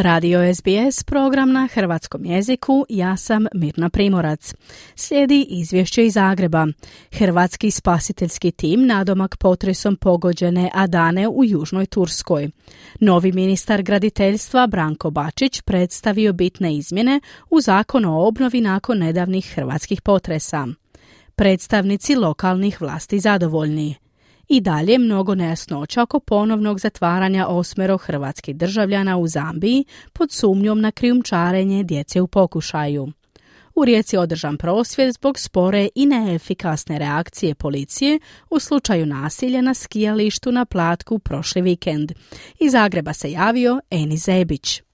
Radio 0.01 0.55
SBS, 0.55 1.05
program 1.05 1.53
na 1.53 1.69
hrvatskom 1.73 2.25
jeziku, 2.25 2.87
ja 2.89 3.17
sam 3.17 3.47
Mirna 3.55 3.91
Primorac. 3.91 4.55
Slijedi 4.95 5.47
izvješće 5.49 6.07
iz 6.07 6.13
Zagreba. 6.13 6.67
Hrvatski 7.13 7.71
spasiteljski 7.71 8.51
tim 8.51 8.87
nadomak 8.87 9.37
potresom 9.37 9.97
pogođene 9.97 10.71
Adane 10.75 11.29
u 11.29 11.45
Južnoj 11.45 11.87
Turskoj. 11.87 12.51
Novi 13.01 13.33
ministar 13.33 13.83
graditeljstva 13.83 14.67
Branko 14.67 15.11
Bačić 15.11 15.61
predstavio 15.61 16.33
bitne 16.33 16.77
izmjene 16.77 17.21
u 17.51 17.61
zakon 17.61 18.05
o 18.05 18.27
obnovi 18.27 18.61
nakon 18.61 18.99
nedavnih 18.99 19.53
hrvatskih 19.55 20.03
potresa. 20.03 20.67
Predstavnici 21.35 22.15
lokalnih 22.15 22.81
vlasti 22.81 23.19
zadovoljni. 23.19 24.08
I 24.49 24.61
dalje 24.61 24.99
mnogo 24.99 25.35
nejasnoća 25.35 26.03
oko 26.03 26.21
ponovnog 26.21 26.81
zatvaranja 26.81 27.47
osmero 27.47 27.97
hrvatskih 27.97 28.57
državljana 28.57 29.19
u 29.19 29.27
Zambiji 29.27 29.85
pod 30.13 30.33
sumnjom 30.33 30.81
na 30.81 30.91
krijumčarenje 30.91 31.85
djece 31.85 32.21
u 32.21 32.27
pokušaju. 32.27 33.13
U 33.75 33.85
Rijeci 33.85 34.17
je 34.17 34.21
održan 34.21 34.57
prosvjed 34.57 35.15
zbog 35.15 35.39
spore 35.39 35.89
i 35.95 36.07
neefikasne 36.07 36.99
reakcije 36.99 37.55
policije 37.55 38.19
u 38.51 38.59
slučaju 38.59 39.07
nasilja 39.07 39.61
na 39.61 39.75
skijalištu 39.75 40.53
na 40.53 40.65
Platku 40.65 41.19
prošli 41.19 41.63
vikend. 41.63 42.13
Iz 42.61 42.73
Zagreba 42.73 43.13
se 43.13 43.31
javio 43.31 43.81
Eni 43.91 44.17
Zebić. 44.17 44.88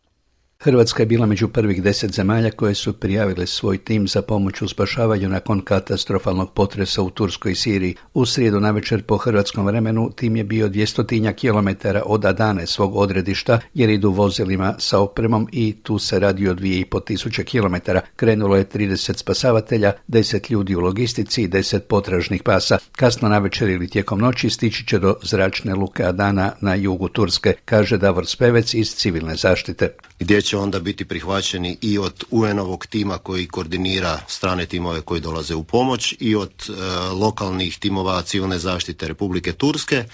Hrvatska 0.64 1.02
je 1.02 1.06
bila 1.06 1.26
među 1.26 1.48
prvih 1.48 1.82
deset 1.82 2.12
zemalja 2.12 2.50
koje 2.50 2.74
su 2.74 2.92
prijavile 2.92 3.46
svoj 3.46 3.78
tim 3.78 4.08
za 4.08 4.22
pomoć 4.22 4.62
u 4.62 4.68
spašavanju 4.68 5.28
nakon 5.28 5.60
katastrofalnog 5.60 6.52
potresa 6.52 7.02
u 7.02 7.10
Turskoj 7.10 7.54
Siriji. 7.54 7.94
U 8.14 8.26
srijedu 8.26 8.60
navečer 8.60 9.02
po 9.02 9.16
hrvatskom 9.16 9.66
vremenu 9.66 10.10
tim 10.16 10.36
je 10.36 10.44
bio 10.44 10.68
dvjestotinja 10.68 11.32
kilometara 11.32 12.02
od 12.06 12.24
Adane 12.24 12.66
svog 12.66 12.96
odredišta 12.96 13.60
jer 13.74 13.90
idu 13.90 14.10
vozilima 14.10 14.74
sa 14.78 14.98
opremom 14.98 15.48
i 15.52 15.74
tu 15.82 15.98
se 15.98 16.18
radi 16.18 16.48
o 16.48 16.54
dvije 16.54 16.80
i 16.80 16.84
po 16.84 17.00
tisuće 17.00 17.44
kilometara. 17.44 18.00
Krenulo 18.16 18.56
je 18.56 18.68
30 18.68 19.16
spasavatelja, 19.16 19.92
10 20.08 20.52
ljudi 20.52 20.76
u 20.76 20.80
logistici 20.80 21.42
i 21.42 21.48
10 21.48 21.78
potražnih 21.78 22.42
pasa. 22.42 22.78
Kasno 22.92 23.28
navečer 23.28 23.68
ili 23.68 23.88
tijekom 23.88 24.18
noći 24.18 24.50
stići 24.50 24.86
će 24.86 24.98
do 24.98 25.16
zračne 25.22 25.74
luke 25.74 26.04
Adana 26.04 26.52
na 26.60 26.74
jugu 26.74 27.08
Turske, 27.08 27.54
kaže 27.64 27.98
Davor 27.98 28.26
Spevec 28.26 28.74
iz 28.74 28.94
civilne 28.94 29.36
zaštite. 29.36 29.88
Gdje 30.18 30.42
će 30.42 30.56
onda 30.56 30.80
biti 30.80 31.04
prihvaćeni 31.04 31.78
i 31.80 31.98
od 31.98 32.24
UN-ovog 32.30 32.86
tima 32.86 33.18
koji 33.18 33.46
koordinira 33.46 34.20
strane 34.28 34.66
timove 34.66 35.00
koji 35.00 35.20
dolaze 35.20 35.54
u 35.54 35.64
pomoć 35.64 36.14
i 36.20 36.36
od 36.36 36.52
e, 36.68 36.72
lokalnih 37.08 37.78
timova 37.78 38.22
civilne 38.22 38.58
zaštite 38.58 39.08
Republike 39.08 39.52
Turske 39.52 40.04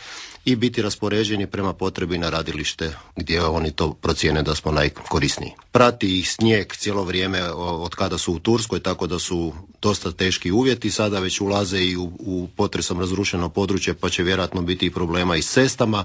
i 0.45 0.57
biti 0.57 0.83
raspoređeni 0.83 1.47
prema 1.47 1.73
potrebi 1.73 2.19
na 2.19 2.30
radilište 2.30 2.97
gdje 3.16 3.45
oni 3.45 3.71
to 3.71 3.92
procijene 3.92 4.42
da 4.42 4.54
smo 4.54 4.73
najkorisniji. 4.73 5.52
Prati 5.73 6.19
ih 6.19 6.30
snijeg 6.30 6.76
cijelo 6.76 7.04
vrijeme 7.04 7.50
od 7.52 7.95
kada 7.95 8.19
su 8.19 8.33
u 8.33 8.38
Turskoj, 8.38 8.80
tako 8.80 9.07
da 9.07 9.19
su 9.19 9.52
dosta 9.83 10.12
teški 10.12 10.50
uvjeti, 10.50 10.90
sada 10.90 11.19
već 11.19 11.40
ulaze 11.40 11.78
i 11.78 11.97
u, 11.97 12.12
u 12.19 12.49
potresom 12.57 13.00
razrušeno 13.00 13.49
područje, 13.49 13.95
pa 13.95 14.09
će 14.09 14.23
vjerojatno 14.23 14.62
biti 14.62 14.87
i 14.87 14.90
problema 14.90 15.37
i 15.37 15.42
s 15.42 15.52
cestama, 15.52 16.04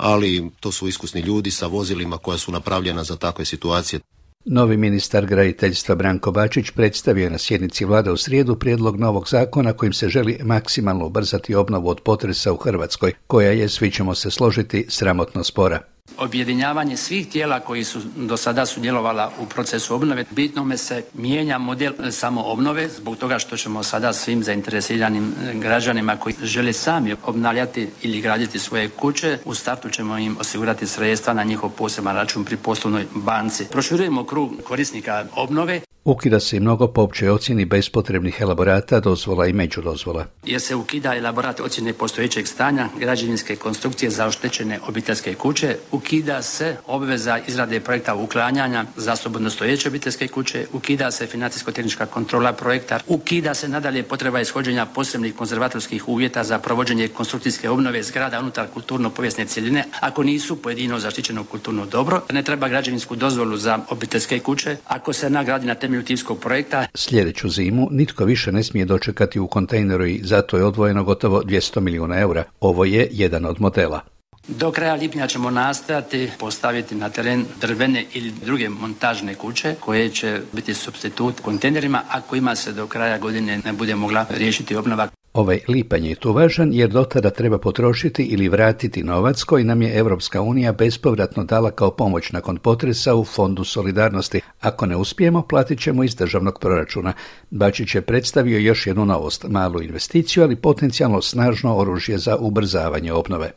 ali 0.00 0.50
to 0.60 0.72
su 0.72 0.88
iskusni 0.88 1.20
ljudi 1.20 1.50
sa 1.50 1.66
vozilima 1.66 2.18
koja 2.18 2.38
su 2.38 2.52
napravljena 2.52 3.04
za 3.04 3.16
takve 3.16 3.44
situacije. 3.44 4.00
Novi 4.44 4.76
ministar 4.76 5.26
graditeljstva 5.26 5.94
Branko 5.94 6.32
Bačić 6.32 6.70
predstavio 6.70 7.24
je 7.24 7.30
na 7.30 7.38
sjednici 7.38 7.84
vlade 7.84 8.10
u 8.10 8.16
srijedu 8.16 8.56
prijedlog 8.56 8.96
novog 8.96 9.28
zakona 9.28 9.72
kojim 9.72 9.92
se 9.92 10.08
želi 10.08 10.38
maksimalno 10.44 11.06
ubrzati 11.06 11.54
obnovu 11.54 11.88
od 11.88 12.00
potresa 12.00 12.52
u 12.52 12.56
Hrvatskoj, 12.56 13.12
koja 13.26 13.50
je, 13.50 13.68
svi 13.68 13.90
ćemo 13.90 14.14
se 14.14 14.30
složiti, 14.30 14.86
sramotno 14.88 15.44
spora 15.44 15.80
objedinjavanje 16.18 16.96
svih 16.96 17.28
tijela 17.28 17.60
koji 17.60 17.84
su 17.84 18.00
do 18.16 18.36
sada 18.36 18.66
sudjelovala 18.66 19.32
u 19.40 19.46
procesu 19.46 19.94
obnove. 19.94 20.24
Bitnome 20.30 20.76
se 20.76 21.04
mijenja 21.14 21.58
model 21.58 21.92
samo 22.10 22.42
obnove 22.42 22.88
zbog 22.88 23.16
toga 23.16 23.38
što 23.38 23.56
ćemo 23.56 23.82
sada 23.82 24.12
svim 24.12 24.42
zainteresiranim 24.42 25.34
građanima 25.54 26.16
koji 26.16 26.34
žele 26.42 26.72
sami 26.72 27.14
obnavljati 27.26 27.88
ili 28.02 28.20
graditi 28.20 28.58
svoje 28.58 28.88
kuće, 28.88 29.38
u 29.44 29.54
startu 29.54 29.88
ćemo 29.88 30.18
im 30.18 30.36
osigurati 30.40 30.86
sredstva 30.86 31.34
na 31.34 31.44
njihov 31.44 31.70
poseban 31.70 32.16
račun 32.16 32.44
pri 32.44 32.56
poslovnoj 32.56 33.06
banci. 33.14 33.64
Proširujemo 33.70 34.24
krug 34.24 34.50
korisnika 34.64 35.24
obnove 35.36 35.80
Ukida 36.04 36.40
se 36.40 36.56
i 36.56 36.60
mnogo 36.60 36.86
po 36.86 37.02
općoj 37.02 37.28
ocjeni 37.28 37.64
bespotrebnih 37.64 38.40
elaborata, 38.40 39.00
dozvola 39.00 39.46
i 39.46 39.52
međudozvola. 39.52 40.26
Jer 40.44 40.60
se 40.60 40.74
ukida 40.74 41.16
elaborat 41.16 41.60
ocjene 41.60 41.92
postojećeg 41.92 42.46
stanja 42.46 42.88
građevinske 42.98 43.56
konstrukcije 43.56 44.10
za 44.10 44.26
oštećene 44.26 44.78
obiteljske 44.88 45.34
kuće, 45.34 45.76
ukida 46.00 46.42
se 46.42 46.76
obveza 46.86 47.38
izrade 47.48 47.80
projekta 47.80 48.14
uklanjanja 48.14 48.84
za 48.96 49.16
slobodno 49.16 49.50
stojeće 49.50 49.88
obiteljske 49.88 50.28
kuće, 50.28 50.66
ukida 50.72 51.10
se 51.10 51.26
financijsko-tehnička 51.26 52.06
kontrola 52.06 52.52
projekta, 52.52 53.00
ukida 53.06 53.54
se 53.54 53.68
nadalje 53.68 54.02
potreba 54.02 54.40
ishođenja 54.40 54.86
posebnih 54.86 55.34
konzervatorskih 55.34 56.08
uvjeta 56.08 56.44
za 56.44 56.58
provođenje 56.58 57.08
konstrukcijske 57.08 57.70
obnove 57.70 58.02
zgrada 58.02 58.40
unutar 58.40 58.66
kulturno-povijesne 58.74 59.44
cjeline, 59.44 59.84
ako 60.00 60.22
nisu 60.22 60.62
pojedino 60.62 60.98
zaštićeno 60.98 61.44
kulturno 61.44 61.86
dobro. 61.86 62.22
Ne 62.32 62.42
treba 62.42 62.68
građevinsku 62.68 63.16
dozvolu 63.16 63.56
za 63.56 63.78
obiteljske 63.88 64.38
kuće, 64.38 64.76
ako 64.86 65.12
se 65.12 65.30
nagradi 65.30 65.66
na 65.66 65.74
temelju 65.74 66.04
projekta. 66.40 66.86
Sljedeću 66.94 67.48
zimu 67.48 67.88
nitko 67.90 68.24
više 68.24 68.52
ne 68.52 68.62
smije 68.62 68.84
dočekati 68.84 69.40
u 69.40 69.46
kontejneru 69.46 70.06
i 70.06 70.20
zato 70.24 70.56
je 70.56 70.64
odvojeno 70.64 71.04
gotovo 71.04 71.42
200 71.42 71.80
milijuna 71.80 72.20
eura. 72.20 72.44
Ovo 72.60 72.84
je 72.84 73.08
jedan 73.10 73.44
od 73.44 73.60
modela. 73.60 74.19
Do 74.58 74.72
kraja 74.72 74.94
lipnja 74.94 75.26
ćemo 75.26 75.50
nastojati 75.50 76.30
postaviti 76.38 76.94
na 76.94 77.08
teren 77.08 77.44
drvene 77.60 78.04
ili 78.14 78.32
druge 78.44 78.68
montažne 78.68 79.34
kuće 79.34 79.74
koje 79.80 80.08
će 80.08 80.40
biti 80.52 80.74
substitut 80.74 81.40
kontejnerima, 81.40 82.02
a 82.10 82.20
kojima 82.20 82.56
se 82.56 82.72
do 82.72 82.86
kraja 82.86 83.18
godine 83.18 83.60
ne 83.64 83.72
bude 83.72 83.94
mogla 83.94 84.26
riješiti 84.30 84.76
obnova. 84.76 85.08
Ovaj 85.32 85.60
lipanj 85.68 86.06
je 86.06 86.14
tu 86.14 86.32
važan 86.32 86.72
jer 86.72 86.88
do 86.88 87.04
tada 87.04 87.30
treba 87.30 87.58
potrošiti 87.58 88.22
ili 88.22 88.48
vratiti 88.48 89.02
novac 89.02 89.42
koji 89.42 89.64
nam 89.64 89.82
je 89.82 89.98
Europska 89.98 90.40
unija 90.40 90.72
bespovratno 90.72 91.44
dala 91.44 91.70
kao 91.70 91.90
pomoć 91.90 92.32
nakon 92.32 92.56
potresa 92.56 93.14
u 93.14 93.24
Fondu 93.24 93.64
solidarnosti. 93.64 94.40
Ako 94.60 94.86
ne 94.86 94.96
uspijemo, 94.96 95.42
platit 95.42 95.80
ćemo 95.80 96.04
iz 96.04 96.14
državnog 96.14 96.58
proračuna. 96.60 97.12
Bačić 97.50 97.94
je 97.94 98.02
predstavio 98.02 98.58
još 98.58 98.86
jednu 98.86 99.04
novost, 99.04 99.44
malu 99.48 99.82
investiciju, 99.82 100.42
ali 100.42 100.56
potencijalno 100.56 101.22
snažno 101.22 101.76
oružje 101.76 102.18
za 102.18 102.36
ubrzavanje 102.36 103.12
obnove. 103.12 103.50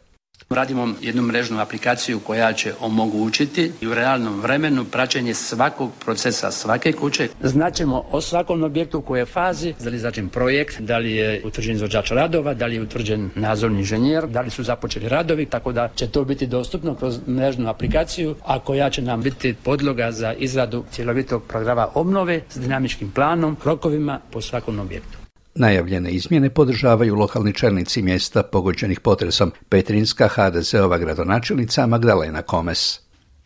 Radimo 0.53 0.89
jednu 1.01 1.21
mrežnu 1.21 1.59
aplikaciju 1.59 2.19
koja 2.19 2.53
će 2.53 2.73
omogućiti 2.79 3.71
i 3.81 3.87
u 3.87 3.93
realnom 3.93 4.41
vremenu 4.41 4.85
praćenje 4.85 5.33
svakog 5.33 5.91
procesa 6.05 6.51
svake 6.51 6.91
kuće. 6.91 7.27
Znaćemo 7.41 8.03
o 8.11 8.21
svakom 8.21 8.63
objektu 8.63 8.99
u 8.99 9.01
kojoj 9.01 9.25
fazi, 9.25 9.73
da 9.79 9.89
li 9.89 10.29
projekt, 10.29 10.79
da 10.79 10.97
li 10.97 11.11
je 11.11 11.41
utvrđen 11.45 11.75
izvođač 11.75 12.11
radova, 12.11 12.53
da 12.53 12.65
li 12.65 12.75
je 12.75 12.81
utvrđen 12.81 13.29
nadzorni 13.35 13.79
inženjer, 13.79 14.27
da 14.27 14.41
li 14.41 14.49
su 14.49 14.63
započeli 14.63 15.09
radovi, 15.09 15.45
tako 15.45 15.71
da 15.71 15.89
će 15.95 16.07
to 16.07 16.23
biti 16.23 16.47
dostupno 16.47 16.95
kroz 16.95 17.19
mrežnu 17.27 17.69
aplikaciju, 17.69 18.35
a 18.45 18.59
koja 18.59 18.89
će 18.89 19.01
nam 19.01 19.21
biti 19.21 19.55
podloga 19.63 20.11
za 20.11 20.33
izradu 20.33 20.83
cjelovitog 20.91 21.43
programa 21.43 21.87
obnove 21.93 22.41
s 22.49 22.59
dinamičkim 22.59 23.11
planom, 23.11 23.57
rokovima 23.63 24.19
po 24.31 24.41
svakom 24.41 24.79
objektu. 24.79 25.22
Najavljene 25.55 26.11
izmjene 26.11 26.49
podržavaju 26.49 27.15
lokalni 27.15 27.53
čelnici 27.53 28.01
mjesta 28.01 28.43
pogođenih 28.43 28.99
potresom 28.99 29.51
Petrinska 29.69 30.27
HDZ-ova 30.27 30.97
gradonačelnica 30.97 31.87
Magdalena 31.87 32.41
Komes. 32.41 33.02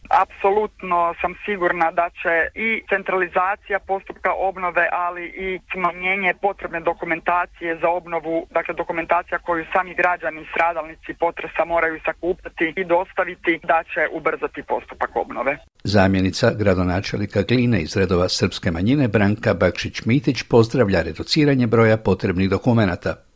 Apsolutno 0.10 1.14
sam 1.22 1.34
sigurna 1.46 1.92
da 1.92 2.10
će 2.20 2.34
i 2.56 2.82
centralizacija 2.90 3.80
postupka 3.80 4.32
obnove, 4.50 4.90
ali 4.92 5.24
i 5.46 5.60
smanjenje 5.72 6.34
potrebne 6.42 6.80
dokumentacije 6.80 7.78
za 7.82 7.90
obnovu, 7.90 8.48
dakle 8.52 8.74
dokumentacija 8.74 9.40
koju 9.40 9.66
sami 9.74 9.94
građani 9.96 10.46
stradalnici 10.52 11.14
potresa 11.20 11.66
moraju 11.66 12.00
sakupiti 12.06 12.74
i 12.76 12.84
dostaviti 12.84 13.60
da 13.64 13.84
će 13.94 14.02
ubrzati 14.18 14.64
postupak 14.64 15.16
obnove. 15.16 15.58
Zamjenica 15.84 16.52
gradonačelnika 16.54 17.42
Gline 17.42 17.82
iz 17.82 17.98
redova 17.98 18.30
srpske 18.30 18.72
manjine 18.72 19.08
Branka 19.08 19.54
Bakšić-Mitić 19.54 20.50
pozdravlja 20.50 21.02
reduciranje 21.02 21.68
broja 21.68 21.98
potrebnih 21.98 22.50
dokumenata. 22.50 23.27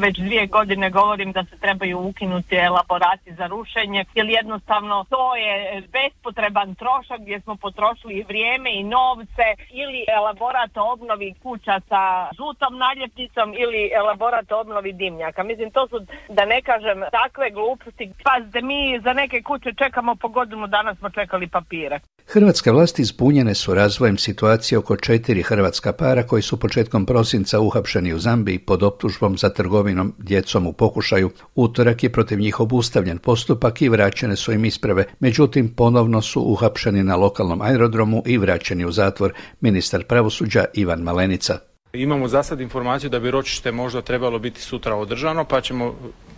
Već 0.00 0.18
dvije 0.18 0.46
godine 0.46 0.90
govorim 0.90 1.32
da 1.32 1.44
se 1.44 1.56
trebaju 1.60 1.98
ukinuti 1.98 2.56
elaborati 2.56 3.34
za 3.34 3.46
rušenje, 3.46 4.04
jer 4.14 4.26
jednostavno 4.26 5.04
to 5.10 5.36
je 5.36 5.82
bespotreban 5.92 6.74
trošak 6.74 7.20
gdje 7.20 7.40
smo 7.40 7.56
potrošili 7.56 8.24
vrijeme 8.28 8.70
i 8.74 8.82
novce 8.82 9.46
ili 9.70 10.04
elaborat 10.18 10.70
obnovi 10.92 11.34
kuća 11.42 11.80
sa 11.88 12.02
žutom 12.38 12.72
naljepnicom 12.78 13.54
ili 13.62 13.90
elaborat 14.00 14.52
obnovi 14.52 14.92
dimnjaka. 14.92 15.42
Mislim, 15.42 15.70
to 15.70 15.88
su, 15.88 15.96
da 16.28 16.44
ne 16.44 16.62
kažem, 16.62 16.98
takve 17.20 17.50
gluposti. 17.50 18.10
Pazite, 18.24 18.60
mi 18.62 19.00
za 19.04 19.12
neke 19.12 19.42
kuće 19.42 19.70
čekamo 19.78 20.14
po 20.14 20.28
godinu, 20.28 20.66
danas 20.66 20.98
smo 20.98 21.10
čekali 21.10 21.48
papire. 21.48 22.00
Hrvatske 22.28 22.70
vlasti 22.70 23.04
zbunjene 23.04 23.54
su 23.54 23.74
razvojem 23.74 24.18
situacije 24.18 24.78
oko 24.78 24.96
četiri 24.96 25.42
hrvatska 25.42 25.92
para 25.92 26.22
koji 26.22 26.42
su 26.42 26.60
početkom 26.60 27.06
prosinca 27.06 27.60
uhapšeni 27.60 28.14
u 28.14 28.18
Zambiji 28.18 28.58
pod 28.58 28.82
optužbom 28.82 29.38
za 29.38 29.48
trgovinom 29.86 30.14
djecom 30.18 30.66
u 30.66 30.72
pokušaju. 30.72 31.30
Utorak 31.54 32.02
je 32.02 32.12
protiv 32.12 32.38
njih 32.38 32.60
obustavljen 32.60 33.18
postupak 33.18 33.82
i 33.82 33.88
vraćene 33.88 34.36
su 34.36 34.52
im 34.52 34.64
isprave, 34.64 35.04
međutim 35.20 35.68
ponovno 35.68 36.22
su 36.22 36.40
uhapšeni 36.40 37.02
na 37.02 37.16
lokalnom 37.16 37.62
aerodromu 37.62 38.22
i 38.26 38.38
vraćeni 38.38 38.84
u 38.84 38.92
zatvor 38.92 39.32
ministar 39.60 40.04
pravosuđa 40.04 40.64
Ivan 40.74 41.00
Malenica. 41.00 41.58
Imamo 41.92 42.28
za 42.28 42.42
sad 42.42 42.60
informaciju 42.60 43.10
da 43.10 43.20
bi 43.20 43.30
ročište 43.30 43.72
možda 43.72 44.02
trebalo 44.02 44.38
biti 44.38 44.60
sutra 44.60 44.94
održano, 44.94 45.44
pa 45.44 45.60
ćemo 45.60 45.94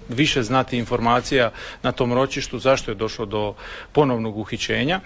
više 0.09 0.43
znati 0.43 0.79
informacija 0.79 1.51
na 1.83 1.93
tom 1.93 2.13
ročištu 2.13 2.59
zašto 2.59 2.91
je 2.91 2.95
došlo 2.95 3.27
do 3.27 3.55
ponovnog 3.93 4.37
uhićenja. 4.37 5.01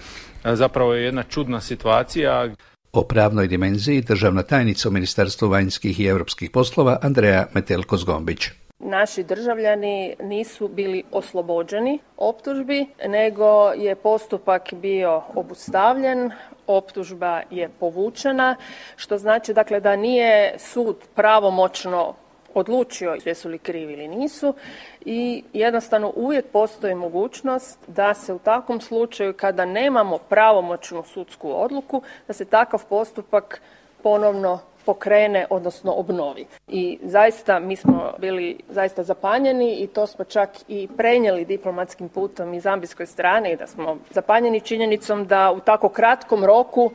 Zapravo 0.45 0.95
je 0.95 1.05
jedna 1.05 1.23
čudna 1.23 1.61
situacija. 1.61 2.51
O 2.97 3.03
pravnoj 3.03 3.49
dimenziji 3.49 4.01
državna 4.01 4.43
tajnica 4.43 4.89
u 4.89 4.93
Ministarstvu 4.93 5.49
vanjskih 5.49 6.01
i 6.01 6.07
europskih 6.07 6.51
poslova 6.51 6.99
Andreja 7.03 7.47
Metelko-Zgombić. 7.55 8.51
naši 8.79 9.23
državljani 9.23 10.15
nisu 10.23 10.69
bili 10.69 11.03
oslobođeni 11.13 11.99
optužbi, 12.17 12.87
nego 13.09 13.73
je 13.77 13.95
postupak 13.95 14.75
bio 14.75 15.23
obustavljen, 15.35 16.31
optužba 16.67 17.43
je 17.51 17.69
povučena, 17.81 18.57
što 18.97 19.19
znači 19.19 19.55
dakle 19.55 19.81
da 19.81 19.97
nije 19.97 20.55
sud 20.59 20.97
pravomoćno 21.15 22.15
odlučio 22.55 23.17
jesu 23.25 23.49
li 23.49 23.59
krivi 23.59 23.93
ili 23.93 24.09
nisu 24.09 24.55
i 25.05 25.45
jednostavno 25.53 26.13
uvijek 26.17 26.47
postoji 26.53 26.95
mogućnost 26.95 27.79
da 27.87 28.15
se 28.15 28.33
u 28.33 28.39
takvom 28.39 28.81
slučaju 28.81 29.35
kada 29.35 29.65
nemamo 29.65 30.19
pravomoćnu 30.19 31.03
sudsku 31.03 31.63
odluku 31.63 32.03
da 32.27 32.33
se 32.33 32.45
takav 32.45 32.85
postupak 32.89 33.61
ponovno 34.03 34.59
pokrene, 34.87 35.47
odnosno 35.51 35.93
obnovi. 35.93 36.47
I 36.69 36.99
zaista 37.03 37.61
mi 37.61 37.77
smo 37.77 38.13
bili 38.19 38.59
zaista 38.71 39.03
zapanjeni 39.03 39.77
i 39.81 39.87
to 39.87 40.07
smo 40.07 40.25
čak 40.25 40.51
i 40.69 40.89
prenijeli 40.97 41.45
diplomatskim 41.45 42.09
putom 42.09 42.55
i 42.55 42.61
zambijskoj 42.61 43.07
strani 43.07 43.57
da 43.57 43.67
smo 43.67 43.97
zapanjeni 44.11 44.61
činjenicom 44.61 45.27
da 45.27 45.53
u 45.53 45.61
tako 45.61 45.89
kratkom 45.89 46.45
roku 46.45 46.91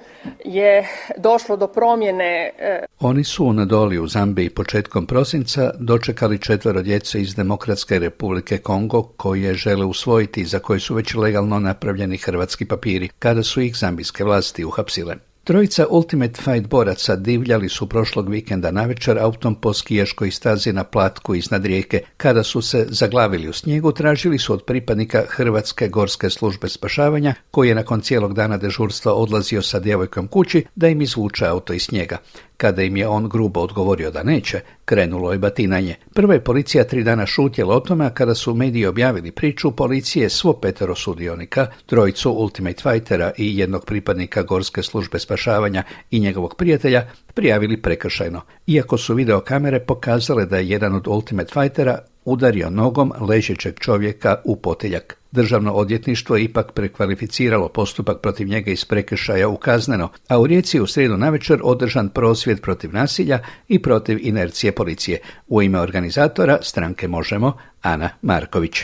je 0.45 0.87
došlo 1.17 1.57
do 1.57 1.67
promjene. 1.67 2.51
E, 2.59 2.85
Oni 2.99 3.23
su 3.23 3.53
na 3.53 3.65
doli 3.65 3.99
u 3.99 4.07
Zambiji 4.07 4.49
početkom 4.49 5.05
prosinca 5.05 5.71
dočekali 5.79 6.39
četvero 6.39 6.81
djece 6.81 7.21
iz 7.21 7.35
Demokratske 7.35 7.99
republike 7.99 8.57
Kongo 8.57 9.03
koje 9.03 9.53
žele 9.53 9.85
usvojiti 9.85 10.45
za 10.45 10.59
koje 10.59 10.79
su 10.79 10.95
već 10.95 11.15
legalno 11.15 11.59
napravljeni 11.59 12.17
hrvatski 12.17 12.65
papiri 12.65 13.09
kada 13.19 13.43
su 13.43 13.61
ih 13.61 13.77
zambijske 13.77 14.23
vlasti 14.23 14.65
uhapsile. 14.65 15.26
Trojica 15.47 15.85
Ultimate 15.89 16.41
Fight 16.41 16.67
boraca 16.69 17.15
divljali 17.15 17.69
su 17.69 17.89
prošlog 17.89 18.29
vikenda 18.29 18.71
navečer 18.71 19.19
autom 19.19 19.55
po 19.55 19.73
skijaškoj 19.73 20.31
stazi 20.31 20.73
na 20.73 20.83
platku 20.83 21.35
iznad 21.35 21.65
rijeke. 21.65 22.01
Kada 22.17 22.43
su 22.43 22.61
se 22.61 22.85
zaglavili 22.89 23.49
u 23.49 23.53
snijegu, 23.53 23.91
tražili 23.91 24.39
su 24.39 24.53
od 24.53 24.63
pripadnika 24.63 25.23
Hrvatske 25.27 25.87
gorske 25.87 26.29
službe 26.29 26.69
spašavanja, 26.69 27.33
koji 27.51 27.69
je 27.69 27.75
nakon 27.75 28.01
cijelog 28.01 28.33
dana 28.33 28.57
dežurstva 28.57 29.13
odlazio 29.13 29.61
sa 29.61 29.79
djevojkom 29.79 30.27
kući, 30.27 30.65
da 30.75 30.87
im 30.87 31.01
izvuče 31.01 31.45
auto 31.45 31.73
iz 31.73 31.83
snijega. 31.83 32.17
Kada 32.57 32.83
im 32.83 32.97
je 32.97 33.07
on 33.07 33.29
grubo 33.29 33.59
odgovorio 33.59 34.11
da 34.11 34.23
neće, 34.23 34.61
krenulo 34.85 35.31
je 35.31 35.37
batinanje. 35.37 35.95
Prva 36.13 36.33
je 36.33 36.43
policija 36.43 36.83
tri 36.83 37.03
dana 37.03 37.25
šutjela 37.25 37.75
o 37.75 37.79
tome, 37.79 38.05
a 38.05 38.09
kada 38.09 38.35
su 38.35 38.53
mediji 38.53 38.85
objavili 38.85 39.31
priču, 39.31 39.71
policije 39.71 40.29
svo 40.29 40.53
petero 40.53 40.95
sudionika, 40.95 41.67
trojicu 41.85 42.31
Ultimate 42.31 42.81
Fightera 42.81 43.31
i 43.37 43.57
jednog 43.57 43.85
pripadnika 43.85 44.43
Gorske 44.43 44.83
službe 44.83 45.19
spašavanja 45.19 45.83
i 46.11 46.19
njegovog 46.19 46.55
prijatelja, 46.55 47.07
prijavili 47.33 47.81
prekršajno. 47.81 48.41
Iako 48.67 48.97
su 48.97 49.15
videokamere 49.15 49.79
pokazale 49.79 50.45
da 50.45 50.57
je 50.57 50.69
jedan 50.69 50.95
od 50.95 51.07
Ultimate 51.07 51.53
Fightera 51.53 51.99
udario 52.25 52.69
nogom 52.69 53.13
ležećeg 53.29 53.79
čovjeka 53.79 54.35
u 54.45 54.55
poteljak. 54.55 55.17
Državno 55.37 55.73
odvjetništvo 55.73 56.35
je 56.35 56.43
ipak 56.43 56.71
prekvalificiralo 56.71 57.67
postupak 57.69 58.21
protiv 58.21 58.47
njega 58.47 58.71
iz 58.71 58.85
prekršaja 58.85 59.47
u 59.47 59.57
kazneno, 59.57 60.09
a 60.27 60.39
u 60.39 60.47
Rijeci 60.47 60.79
u 60.79 60.87
srijedu 60.87 61.17
navečer 61.17 61.59
održan 61.63 62.09
prosvjed 62.09 62.61
protiv 62.61 62.93
nasilja 62.93 63.39
i 63.67 63.81
protiv 63.81 64.19
inercije 64.21 64.71
policije. 64.71 65.19
U 65.47 65.61
ime 65.61 65.79
organizatora 65.79 66.57
stranke 66.61 67.07
Možemo, 67.07 67.53
Ana 67.81 68.09
Marković. 68.21 68.75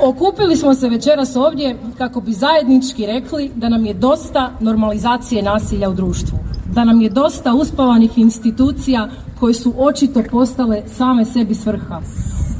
Okupili 0.00 0.56
smo 0.56 0.74
se 0.74 0.88
večeras 0.88 1.36
ovdje 1.36 1.76
kako 1.98 2.20
bi 2.20 2.32
zajednički 2.32 3.06
rekli 3.06 3.50
da 3.54 3.68
nam 3.68 3.86
je 3.86 3.94
dosta 3.94 4.52
normalizacije 4.60 5.42
nasilja 5.42 5.88
u 5.88 5.94
društvu, 5.94 6.38
da 6.74 6.84
nam 6.84 7.00
je 7.00 7.10
dosta 7.10 7.54
uspavanih 7.54 8.18
institucija 8.18 9.08
koje 9.40 9.54
su 9.54 9.74
očito 9.78 10.22
postale 10.30 10.82
same 10.86 11.24
sebi 11.24 11.54
svrha, 11.54 12.00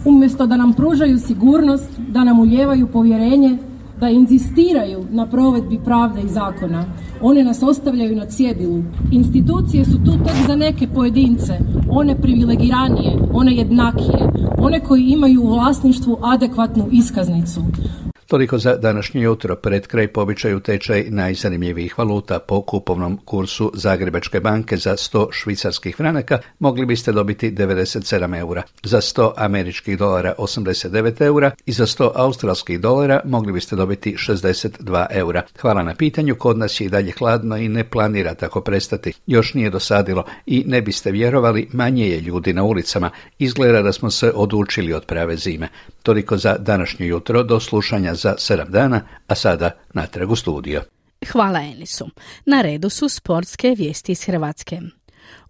umjesto 0.04 0.46
da 0.46 0.56
nam 0.56 0.72
pružaju 0.72 1.18
sigurnost, 1.18 1.90
da 2.08 2.24
nam 2.24 2.40
uljevaju 2.40 2.86
povjerenje, 2.86 3.58
da 4.00 4.08
inzistiraju 4.08 5.04
na 5.10 5.26
provedbi 5.26 5.78
pravde 5.84 6.20
i 6.22 6.28
zakona. 6.28 6.84
One 7.20 7.44
nas 7.44 7.62
ostavljaju 7.62 8.16
na 8.16 8.26
cjedilu. 8.26 8.82
Institucije 9.12 9.84
su 9.84 10.04
tu 10.04 10.12
tek 10.24 10.46
za 10.46 10.56
neke 10.56 10.88
pojedince, 10.88 11.52
one 11.90 12.20
privilegiranije, 12.20 13.18
one 13.32 13.54
jednakije, 13.54 14.32
one 14.58 14.80
koji 14.80 15.02
imaju 15.02 15.42
u 15.42 15.48
vlasništvu 15.48 16.18
adekvatnu 16.22 16.88
iskaznicu. 16.92 17.60
Toliko 18.26 18.58
za 18.58 18.76
današnje 18.76 19.22
jutro. 19.22 19.56
Pred 19.56 19.86
kraj 19.86 20.08
pobičaju 20.08 20.60
tečaj 20.60 21.04
najzanimljivijih 21.08 21.98
valuta 21.98 22.38
po 22.38 22.62
kupovnom 22.62 23.16
kursu 23.24 23.72
Zagrebačke 23.74 24.40
banke 24.40 24.76
za 24.76 24.92
100 24.92 25.26
švicarskih 25.32 25.96
franaka 25.96 26.38
mogli 26.58 26.86
biste 26.86 27.12
dobiti 27.12 27.50
97 27.50 28.38
eura, 28.38 28.62
za 28.82 29.00
100 29.00 29.32
američkih 29.36 29.98
dolara 29.98 30.34
89 30.38 31.22
eura 31.22 31.50
i 31.66 31.72
za 31.72 31.86
100 31.86 32.10
australskih 32.14 32.80
dolara 32.80 33.20
mogli 33.24 33.52
biste 33.52 33.76
dobiti 33.76 34.16
62 34.16 35.06
eura. 35.10 35.42
Hvala 35.60 35.82
na 35.82 35.94
pitanju, 35.94 36.34
kod 36.34 36.58
nas 36.58 36.80
je 36.80 36.84
i 36.84 36.88
dalje 36.88 37.12
hladno 37.18 37.56
i 37.56 37.68
ne 37.68 37.84
planira 37.84 38.34
tako 38.34 38.60
prestati. 38.60 39.12
Još 39.26 39.54
nije 39.54 39.70
dosadilo 39.70 40.24
i 40.46 40.64
ne 40.66 40.82
biste 40.82 41.10
vjerovali, 41.10 41.68
manje 41.72 42.08
je 42.08 42.20
ljudi 42.20 42.52
na 42.52 42.62
ulicama. 42.62 43.10
Izgleda 43.38 43.82
da 43.82 43.92
smo 43.92 44.10
se 44.10 44.32
odučili 44.34 44.92
od 44.92 45.04
prave 45.04 45.36
zime. 45.36 45.68
Toliko 46.02 46.36
za 46.36 46.56
današnje 46.58 47.06
jutro, 47.06 47.42
do 47.42 47.60
slušanja 47.60 48.13
za 48.14 48.34
sedam 48.38 48.70
dana, 48.70 49.00
a 49.26 49.34
sada 49.34 49.70
natrag 49.94 50.30
u 50.30 50.36
studio. 50.36 50.82
Hvala 51.32 51.60
Enisu. 51.60 52.08
Na 52.46 52.62
redu 52.62 52.90
su 52.90 53.08
sportske 53.08 53.74
vijesti 53.78 54.12
iz 54.12 54.24
Hrvatske. 54.24 54.80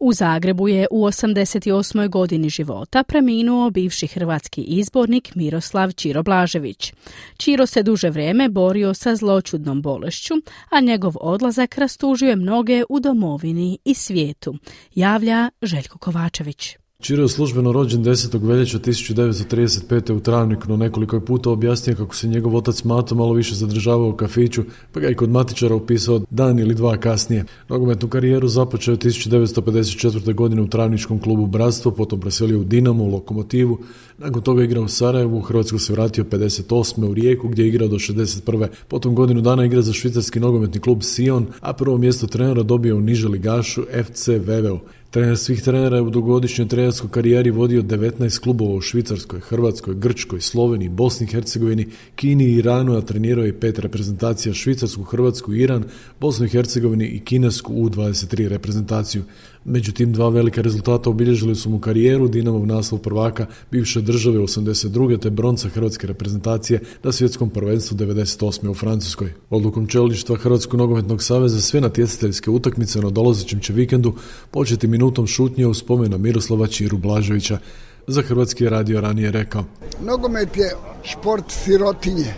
U 0.00 0.12
Zagrebu 0.12 0.68
je 0.68 0.87
u 0.90 1.05
88. 1.05 2.09
godini 2.09 2.48
života 2.48 3.03
preminuo 3.03 3.70
bivši 3.70 4.07
hrvatski 4.07 4.62
izbornik 4.62 5.35
Miroslav 5.35 5.92
Čiro 5.92 6.22
Blažević. 6.22 6.92
Čiro 7.37 7.66
se 7.66 7.83
duže 7.83 8.11
vrijeme 8.11 8.48
borio 8.48 8.94
sa 8.94 9.16
zločudnom 9.16 9.83
bolešću, 9.83 10.35
a 10.70 10.81
njegov 10.81 11.14
odlazak 11.20 11.79
rastužio 11.79 12.29
je 12.29 12.37
mnoge 12.37 12.85
u 12.88 13.00
domovini 13.00 13.79
i 13.85 13.94
svijetu, 13.94 14.55
javlja 14.94 15.50
Željko 15.62 15.98
Kovačević. 15.98 16.77
Čiro 17.04 17.22
je 17.22 17.28
službeno 17.28 17.72
rođen 17.72 18.04
10. 18.04 18.46
veljača 18.46 18.78
1935. 18.78 20.12
u 20.12 20.20
Travniku, 20.20 20.68
no 20.68 20.76
nekoliko 20.76 21.16
je 21.16 21.24
puta 21.24 21.50
objasnio 21.50 21.96
kako 21.96 22.14
se 22.14 22.28
njegov 22.28 22.56
otac 22.56 22.84
Mato 22.84 23.14
malo 23.14 23.32
više 23.32 23.54
zadržavao 23.54 24.08
u 24.08 24.16
kafiću, 24.16 24.62
pa 24.92 25.00
ga 25.00 25.08
i 25.08 25.14
kod 25.14 25.30
matičara 25.30 25.74
upisao 25.74 26.20
dan 26.30 26.58
ili 26.58 26.74
dva 26.74 26.96
kasnije. 26.96 27.44
Nogometnu 27.68 28.08
karijeru 28.08 28.48
započeo 28.48 28.92
je 28.92 28.98
1954. 28.98 30.34
godine 30.34 30.62
u 30.62 30.68
Travničkom 30.68 31.20
klubu 31.20 31.46
Bratstvo, 31.46 31.90
potom 31.90 32.20
preselio 32.20 32.60
u 32.60 32.64
Dinamo, 32.64 33.04
u 33.04 33.12
Lokomotivu, 33.12 33.78
nakon 34.18 34.42
toga 34.42 34.64
igrao 34.64 34.84
u 34.84 34.88
Sarajevu, 34.88 35.38
u 35.38 35.42
Hrvatsku 35.42 35.78
se 35.78 35.92
vratio 35.92 36.24
58. 36.24 37.10
u 37.10 37.14
Rijeku 37.14 37.48
gdje 37.48 37.62
je 37.62 37.68
igrao 37.68 37.88
do 37.88 37.96
61. 37.96 38.68
Potom 38.88 39.14
godinu 39.14 39.40
dana 39.40 39.64
igra 39.64 39.82
za 39.82 39.92
švicarski 39.92 40.40
nogometni 40.40 40.80
klub 40.80 41.02
Sion, 41.02 41.46
a 41.60 41.72
prvo 41.72 41.98
mjesto 41.98 42.26
trenera 42.26 42.62
dobio 42.62 42.96
u 42.96 43.00
niže 43.00 43.28
ligašu 43.28 43.82
FC 44.04 44.28
Veveo. 44.28 44.80
Trener 45.14 45.38
svih 45.38 45.62
trenera 45.62 45.96
je 45.96 46.03
u 46.03 46.11
dugogodišnjoj 46.11 46.68
trenerskoj 46.68 47.11
karijeri 47.11 47.50
vodio 47.50 47.83
19 47.83 48.40
klubova 48.40 48.74
u 48.74 48.81
Švicarskoj, 48.81 49.40
Hrvatskoj, 49.40 49.94
Grčkoj, 49.94 50.40
Sloveniji, 50.40 50.88
Bosni 50.88 51.27
i 51.27 51.31
Hercegovini, 51.31 51.87
Kini 52.16 52.44
i 52.44 52.55
Iranu, 52.55 52.96
a 52.96 53.00
trenirao 53.00 53.44
je 53.44 53.61
pet 53.61 53.79
reprezentacija 53.79 54.55
Švicarsku, 54.55 55.03
Hrvatsku, 55.03 55.55
Iran, 55.55 55.85
Bosnu 56.20 56.46
i 56.46 56.48
Hercegovini 56.48 57.07
i 57.07 57.20
Kinesku 57.20 57.74
U23 57.74 58.48
reprezentaciju. 58.48 59.24
Međutim, 59.64 60.12
dva 60.12 60.29
velika 60.29 60.61
rezultata 60.61 61.11
obilježili 61.11 61.55
su 61.55 61.70
mu 61.70 61.79
karijeru, 61.81 62.29
Dinamov 62.29 62.66
naslov 62.66 63.00
prvaka 63.00 63.46
bivše 63.70 64.00
države 64.00 64.38
82. 64.38 65.20
te 65.20 65.31
bronca 65.31 65.68
hrvatske 65.68 66.07
reprezentacije 66.07 66.81
na 67.03 67.12
svjetskom 67.12 67.50
prvenstvu 67.50 67.96
98. 67.96 68.68
u 68.68 68.74
Francuskoj. 68.74 69.33
Odlukom 69.50 69.87
čelništva 69.87 70.37
Hrvatskog 70.37 70.81
nogometnog 70.81 71.22
saveza 71.22 71.61
sve 71.61 71.81
natjecateljske 71.81 72.50
utakmice 72.50 73.00
na 73.00 73.11
dolazećem 73.11 73.61
će 73.61 73.72
vikendu 73.72 74.14
početi 74.50 74.87
minutom 74.87 75.27
šutnje 75.27 75.66
u 75.66 75.74
spomenu 75.74 76.18
Miroslava 76.18 76.66
Čiru 76.66 76.98
Blaževića. 76.98 77.59
Za 78.07 78.22
Hrvatski 78.22 78.68
radio 78.68 79.00
ranije 79.00 79.31
rekao. 79.31 79.64
Nogomet 80.00 80.57
je 80.57 80.77
šport 81.03 81.44
sirotinje, 81.48 82.35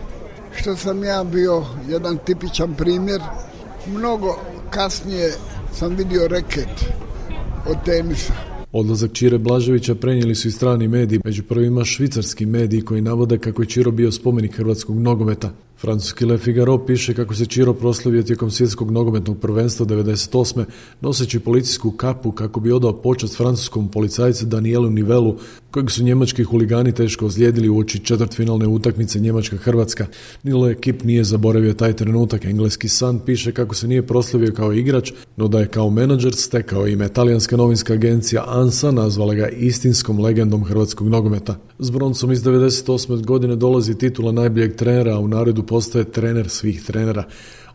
što 0.57 0.77
sam 0.77 1.05
ja 1.05 1.25
bio 1.25 1.65
jedan 1.89 2.19
tipičan 2.25 2.75
primjer. 2.75 3.21
Mnogo 3.87 4.39
kasnije 4.71 5.33
sam 5.73 5.97
vidio 5.97 6.29
reket 6.29 7.06
od 7.69 7.77
tenisa. 7.85 8.33
Odlazak 8.73 9.13
Čire 9.13 9.39
Blaževića 9.39 9.95
prenijeli 9.95 10.35
su 10.35 10.49
i 10.49 10.51
strani 10.51 10.89
mediji, 10.89 11.21
među 11.25 11.43
prvima 11.43 11.85
švicarski 11.85 12.47
mediji 12.47 12.83
koji 12.83 13.01
navode 13.01 13.39
kako 13.39 13.63
je 13.63 13.67
Čiro 13.67 13.91
bio 13.91 14.13
spomenik 14.13 14.57
hrvatskog 14.57 14.99
nogometa. 14.99 15.51
Francuski 15.81 16.25
Le 16.25 16.39
Figaro 16.39 16.87
piše 16.87 17.15
kako 17.15 17.35
se 17.35 17.47
Čiro 17.47 17.75
proslavio 17.75 18.23
tijekom 18.23 18.51
svjetskog 18.51 18.91
nogometnog 18.91 19.39
prvenstva 19.41 19.87
98. 19.87 20.65
noseći 21.01 21.41
policijsku 21.41 21.91
kapu 21.91 22.33
kako 22.33 22.61
bi 22.61 22.73
odao 22.73 23.03
počast 23.03 23.37
francuskom 23.37 23.89
policajcu 23.89 24.47
Danielu 24.47 24.91
Nivelu, 24.91 25.37
kojeg 25.71 25.91
su 25.91 26.03
njemački 26.03 26.45
huligani 26.45 26.93
teško 26.93 27.27
ozlijedili 27.27 27.69
u 27.69 27.79
oči 27.79 27.99
četvrtfinalne 27.99 28.67
utakmice 28.67 29.21
Njemačka-Hrvatska. 29.21 30.07
Nilo 30.43 30.71
ekip 30.71 31.05
nije 31.05 31.25
zaboravio 31.25 31.73
taj 31.73 31.93
trenutak. 31.93 32.45
Engleski 32.45 32.89
san 32.89 33.19
piše 33.19 33.53
kako 33.53 33.75
se 33.75 33.89
nije 33.89 34.07
proslavio 34.07 34.53
kao 34.53 34.73
igrač, 34.73 35.13
no 35.37 35.49
da 35.49 35.61
je 35.61 35.69
kao 35.69 35.91
menadžer 35.91 36.35
stekao 36.35 36.87
ime. 36.87 37.09
Talijanska 37.09 37.57
novinska 37.57 37.93
agencija 37.93 38.45
ANSA 38.47 38.91
nazvala 38.91 39.35
ga 39.35 39.49
istinskom 39.49 40.21
legendom 40.21 40.65
hrvatskog 40.65 41.09
nogometa. 41.09 41.57
S 41.79 41.91
broncom 41.91 42.33
iz 42.33 42.43
98. 42.43 43.25
godine 43.25 43.57
dolazi 43.57 43.99
titula 43.99 44.33
najboljeg 44.33 44.77
trenera, 44.77 45.15
a 45.15 45.21
u 45.21 45.29
naredu 45.29 45.63
postaje 45.63 46.05
trener 46.05 46.49
svih 46.49 46.85
trenera. 46.85 47.25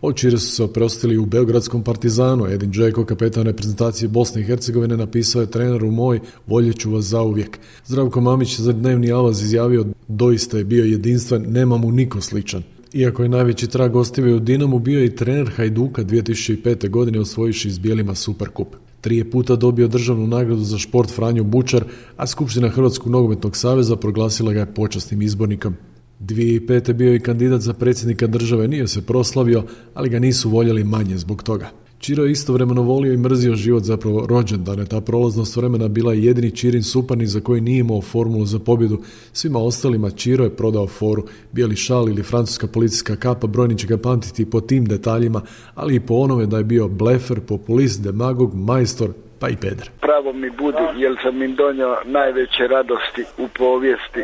Očire 0.02 0.38
su 0.38 0.52
se 0.52 0.64
oprostili 0.64 1.18
u 1.18 1.26
Beogradskom 1.26 1.84
partizanu. 1.84 2.48
Edin 2.48 2.72
Džeko, 2.72 3.06
kapetan 3.06 3.44
reprezentacije 3.44 4.10
Bosne 4.10 4.42
i 4.42 4.44
Hercegovine, 4.44 4.98
napisao 4.98 5.42
je 5.42 5.52
treneru 5.52 5.92
moj, 5.92 6.20
voljeću 6.48 6.92
vas 6.92 7.06
zauvijek. 7.06 7.60
Zdravko 7.86 8.22
Mamić 8.22 8.60
za 8.60 8.74
dnevni 8.74 9.12
avaz 9.12 9.42
izjavio, 9.42 9.86
doista 10.08 10.58
je 10.58 10.64
bio 10.64 10.86
jedinstven, 10.86 11.46
nema 11.48 11.78
mu 11.78 11.92
niko 11.92 12.22
sličan. 12.22 12.64
Iako 12.94 13.24
je 13.24 13.30
najveći 13.30 13.68
trag 13.68 13.96
ostavio 13.96 14.36
u 14.36 14.40
Dinamu, 14.40 14.80
bio 14.80 15.00
je 15.00 15.06
i 15.06 15.16
trener 15.16 15.52
Hajduka 15.56 16.04
2005. 16.04 16.90
godine 16.90 17.20
osvojiši 17.20 17.68
iz 17.68 17.80
Bijelima 17.80 18.16
Superkup. 18.16 18.76
Tri 19.02 19.24
puta 19.24 19.56
dobio 19.56 19.88
državnu 19.88 20.28
nagradu 20.28 20.64
za 20.64 20.78
šport 20.78 21.12
Franjo 21.16 21.44
Bučar, 21.44 21.84
a 22.18 22.28
Skupština 22.28 22.70
Hrvatskog 22.70 23.12
nogometnog 23.12 23.58
saveza 23.58 23.96
proglasila 23.96 24.54
ga 24.54 24.60
je 24.60 24.74
počasnim 24.74 25.22
izbornikom. 25.22 25.76
2005. 26.22 26.94
bio 26.94 27.16
i 27.16 27.20
kandidat 27.20 27.62
za 27.62 27.74
predsjednika 27.74 28.28
države, 28.28 28.68
nije 28.68 28.88
se 28.88 29.06
proslavio, 29.06 29.64
ali 29.94 30.10
ga 30.10 30.20
nisu 30.20 30.50
voljeli 30.50 30.84
manje 30.84 31.18
zbog 31.18 31.44
toga. 31.44 31.70
Čiro 32.02 32.24
je 32.24 32.32
istovremeno 32.32 32.82
volio 32.82 33.14
i 33.14 33.18
mrzio 33.18 33.56
život 33.56 33.84
zapravo 33.84 34.26
rođendane. 34.28 34.86
Ta 34.86 35.02
prolaznost 35.02 35.56
vremena 35.56 35.88
bila 35.88 36.14
je 36.14 36.24
jedini 36.24 36.52
Čirin 36.52 36.84
suparni 36.84 37.28
za 37.28 37.40
koji 37.40 37.62
nije 37.62 37.80
imao 37.80 38.02
formulu 38.02 38.46
za 38.46 38.60
pobjedu. 38.60 38.98
Svima 39.34 39.60
ostalima 39.60 40.10
Čiro 40.10 40.44
je 40.44 40.56
prodao 40.56 40.88
foru. 40.88 41.24
Bijeli 41.52 41.76
šal 41.76 42.10
ili 42.10 42.24
francuska 42.24 42.68
policijska 42.68 43.16
kapa 43.16 43.48
brojni 43.48 43.78
će 43.78 43.88
ga 43.88 43.98
pamtiti 43.98 44.50
po 44.50 44.62
tim 44.62 44.86
detaljima, 44.86 45.42
ali 45.76 45.96
i 45.96 46.00
po 46.00 46.14
onome 46.14 46.46
da 46.46 46.58
je 46.58 46.64
bio 46.64 46.88
blefer, 46.88 47.40
populist, 47.48 48.04
demagog, 48.04 48.56
majstor, 48.56 49.10
pa 49.40 49.50
i 49.50 49.56
peder. 49.56 49.90
Pravo 50.00 50.34
mi 50.34 50.50
budi, 50.50 50.86
jer 50.98 51.16
sam 51.24 51.44
im 51.44 51.56
donio 51.56 51.98
najveće 52.06 52.68
radosti 52.68 53.24
u 53.38 53.48
povijesti 53.58 54.24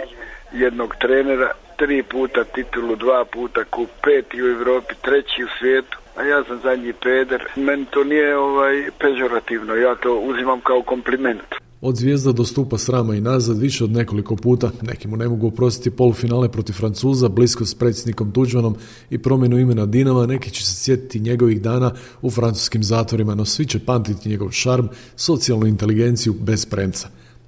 jednog 0.54 0.96
trenera 1.02 1.52
tri 1.78 2.04
puta 2.04 2.44
titulu, 2.44 2.96
dva 2.96 3.26
puta 3.34 3.64
kup, 3.64 3.90
peti 4.04 4.42
u 4.44 4.48
Europi, 4.48 4.94
treći 5.02 5.44
u 5.44 5.48
svijetu, 5.60 5.98
a 6.16 6.24
ja 6.24 6.44
sam 6.44 6.60
zadnji 6.64 6.94
peder. 7.04 7.42
Meni 7.56 7.86
to 7.86 8.04
nije 8.04 8.38
ovaj 8.38 8.76
pežorativno, 9.00 9.76
ja 9.76 9.96
to 9.96 10.20
uzimam 10.20 10.62
kao 10.62 10.82
kompliment. 10.82 11.50
Od 11.82 11.96
zvijezda 11.96 12.32
do 12.32 12.46
stupa 12.46 12.78
srama 12.78 13.16
i 13.16 13.22
nazad 13.22 13.58
više 13.58 13.84
od 13.84 13.92
nekoliko 13.92 14.36
puta. 14.36 14.72
Neki 14.82 15.08
mu 15.08 15.18
ne 15.18 15.28
mogu 15.28 15.48
oprostiti 15.48 15.96
polufinale 15.96 16.50
protiv 16.52 16.74
Francuza, 16.74 17.30
blisko 17.30 17.66
s 17.66 17.76
predsjednikom 17.76 18.32
Tuđmanom 18.32 18.76
i 19.10 19.18
promjenu 19.18 19.60
imena 19.60 19.86
Dinama. 19.86 20.26
Neki 20.26 20.50
će 20.52 20.66
se 20.66 20.76
sjetiti 20.76 21.20
njegovih 21.20 21.62
dana 21.62 21.92
u 22.22 22.32
francuskim 22.32 22.84
zatvorima, 22.84 23.36
no 23.36 23.46
svi 23.46 23.66
će 23.66 23.80
pamtiti 23.80 24.30
njegov 24.30 24.52
šarm, 24.52 24.86
socijalnu 25.16 25.68
inteligenciju 25.68 26.34
bez 26.40 26.66
premca. 26.66 27.08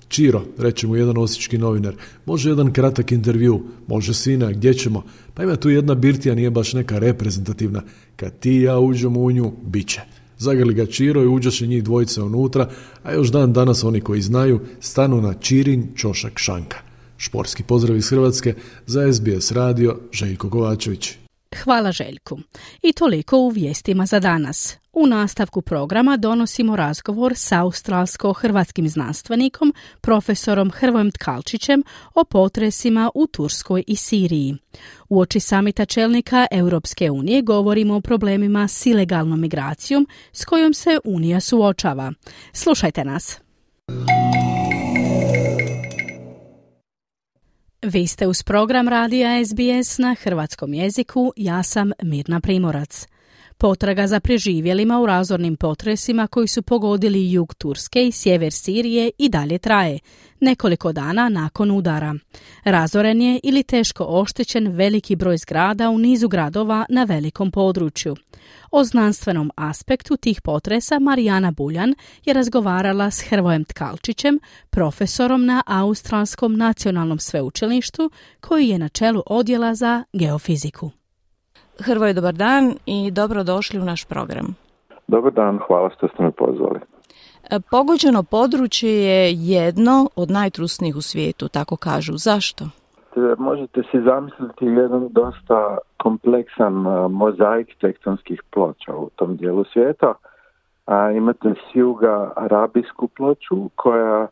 Čiro, 0.10 0.42
reče 0.58 0.88
mu 0.88 0.96
jedan 0.96 1.18
osječki 1.18 1.58
novinar, 1.58 1.96
može 2.26 2.50
jedan 2.50 2.74
kratak 2.74 3.12
intervju, 3.12 3.64
može 3.88 4.14
sina, 4.14 4.52
gdje 4.52 4.74
ćemo? 4.74 5.04
Pa 5.34 5.44
ima 5.44 5.56
tu 5.56 5.70
jedna 5.70 5.96
birtija, 5.96 6.36
nije 6.36 6.50
baš 6.50 6.74
neka 6.74 7.00
reprezentativna. 7.00 7.84
Kad 8.16 8.40
ti 8.40 8.52
i 8.52 8.62
ja 8.62 8.80
uđemo 8.80 9.20
u 9.20 9.32
nju, 9.32 9.54
bit 9.64 9.88
će. 9.88 10.02
Zagrli 10.38 10.74
ga 10.74 10.86
Čiro 10.86 11.24
i 11.24 11.28
uđaše 11.28 11.68
njih 11.68 11.84
dvojice 11.84 12.22
unutra, 12.22 12.70
a 13.04 13.14
još 13.14 13.32
dan 13.32 13.54
danas 13.54 13.84
oni 13.84 14.02
koji 14.02 14.22
znaju 14.22 14.60
stanu 14.80 15.22
na 15.22 15.34
Čirin 15.34 15.88
Čošak 15.96 16.34
Šanka. 16.40 16.78
Šporski 17.18 17.64
pozdrav 17.64 17.98
iz 17.98 18.10
Hrvatske 18.10 18.56
za 18.86 19.14
SBS 19.14 19.52
radio 19.52 20.00
Željko 20.12 20.50
Kovačević. 20.50 21.14
Hvala 21.64 21.92
Željku. 21.92 22.40
I 22.82 22.94
toliko 22.94 23.38
u 23.38 23.50
vijestima 23.50 24.06
za 24.06 24.20
danas. 24.20 24.78
U 24.94 25.08
nastavku 25.08 25.62
programa 25.62 26.18
donosimo 26.18 26.76
razgovor 26.76 27.34
sa 27.36 27.64
australsko-hrvatskim 27.64 28.88
znanstvenikom, 28.88 29.74
profesorom 30.02 30.72
Hrvojem 30.72 31.12
Tkalčićem 31.12 31.84
o 32.16 32.24
potresima 32.24 33.12
u 33.16 33.28
Turskoj 33.28 33.84
i 33.88 33.96
Siriji. 33.96 34.56
U 35.10 35.20
oči 35.20 35.40
samita 35.40 35.86
čelnika 35.86 36.48
Europske 36.52 37.12
unije 37.12 37.42
govorimo 37.42 37.96
o 37.96 38.02
problemima 38.02 38.68
s 38.68 38.86
ilegalnom 38.86 39.42
migracijom 39.42 40.08
s 40.32 40.46
kojom 40.46 40.74
se 40.74 41.00
Unija 41.04 41.40
suočava. 41.40 42.14
Slušajte 42.54 43.06
nas. 43.06 43.40
Vi 47.82 48.08
ste 48.08 48.28
uz 48.28 48.44
program 48.44 48.88
radija 48.88 49.46
SBS 49.46 49.98
na 49.98 50.16
hrvatskom 50.24 50.74
jeziku, 50.74 51.34
ja 51.36 51.64
sam 51.64 51.92
Mirna 52.04 52.40
Primorac. 52.40 53.08
Potraga 53.62 54.08
za 54.08 54.20
preživjelima 54.20 55.00
u 55.00 55.06
razornim 55.06 55.56
potresima 55.56 56.28
koji 56.28 56.48
su 56.48 56.62
pogodili 56.62 57.32
jug 57.32 57.54
Turske 57.54 58.08
i 58.08 58.12
sjever 58.12 58.54
Sirije 58.54 59.12
i 59.18 59.30
dalje 59.30 59.58
traje, 59.58 60.00
nekoliko 60.40 60.92
dana 60.92 61.30
nakon 61.30 61.72
udara. 61.72 62.16
Razoren 62.64 63.22
je 63.22 63.40
ili 63.44 63.64
teško 63.64 64.06
oštećen 64.10 64.68
veliki 64.68 65.16
broj 65.16 65.38
zgrada 65.38 65.90
u 65.90 65.98
nizu 65.98 66.28
gradova 66.28 66.86
na 66.90 67.04
velikom 67.04 67.52
području. 67.52 68.16
O 68.72 68.84
znanstvenom 68.84 69.52
aspektu 69.56 70.18
tih 70.18 70.42
potresa 70.42 71.00
Marijana 71.00 71.52
Buljan 71.52 71.96
je 72.26 72.34
razgovarala 72.34 73.12
s 73.12 73.22
Hrvojem 73.22 73.64
Tkalčićem, 73.66 74.40
profesorom 74.70 75.46
na 75.46 75.64
Australskom 75.66 76.58
nacionalnom 76.58 77.20
sveučilištu, 77.20 78.12
koji 78.40 78.68
je 78.68 78.78
na 78.78 78.90
čelu 78.90 79.24
odjela 79.26 79.76
za 79.76 80.04
geofiziku. 80.14 80.99
Hrvoje, 81.84 82.14
dobar 82.14 82.34
dan 82.34 82.74
i 82.86 83.12
dobrodošli 83.12 83.80
u 83.80 83.84
naš 83.84 84.06
program. 84.06 84.56
Dobar 85.08 85.34
dan, 85.34 85.60
hvala 85.68 85.90
što 85.98 86.08
ste 86.08 86.24
me 86.24 86.32
pozvali. 86.32 86.80
E, 87.50 87.60
pogođeno 87.72 88.24
područje 88.24 88.92
je 88.92 89.34
jedno 89.34 90.10
od 90.16 90.32
najtrusnijih 90.32 90.96
u 90.96 91.02
svijetu, 91.02 91.48
tako 91.48 91.76
kažu. 91.76 92.14
Zašto? 92.18 92.66
Možete 93.38 93.84
si 93.92 94.02
zamisliti 94.02 94.66
jedan 94.66 95.08
dosta 95.12 95.78
kompleksan 95.98 96.74
mozaik 97.12 97.76
tektonskih 97.82 98.42
ploča 98.54 98.96
u 98.96 99.10
tom 99.16 99.38
dijelu 99.38 99.64
svijeta. 99.64 100.14
A 100.86 101.12
imate 101.12 101.50
s 101.50 101.76
juga 101.76 102.32
arabijsku 102.36 103.08
ploču 103.08 103.70
koja 103.76 104.28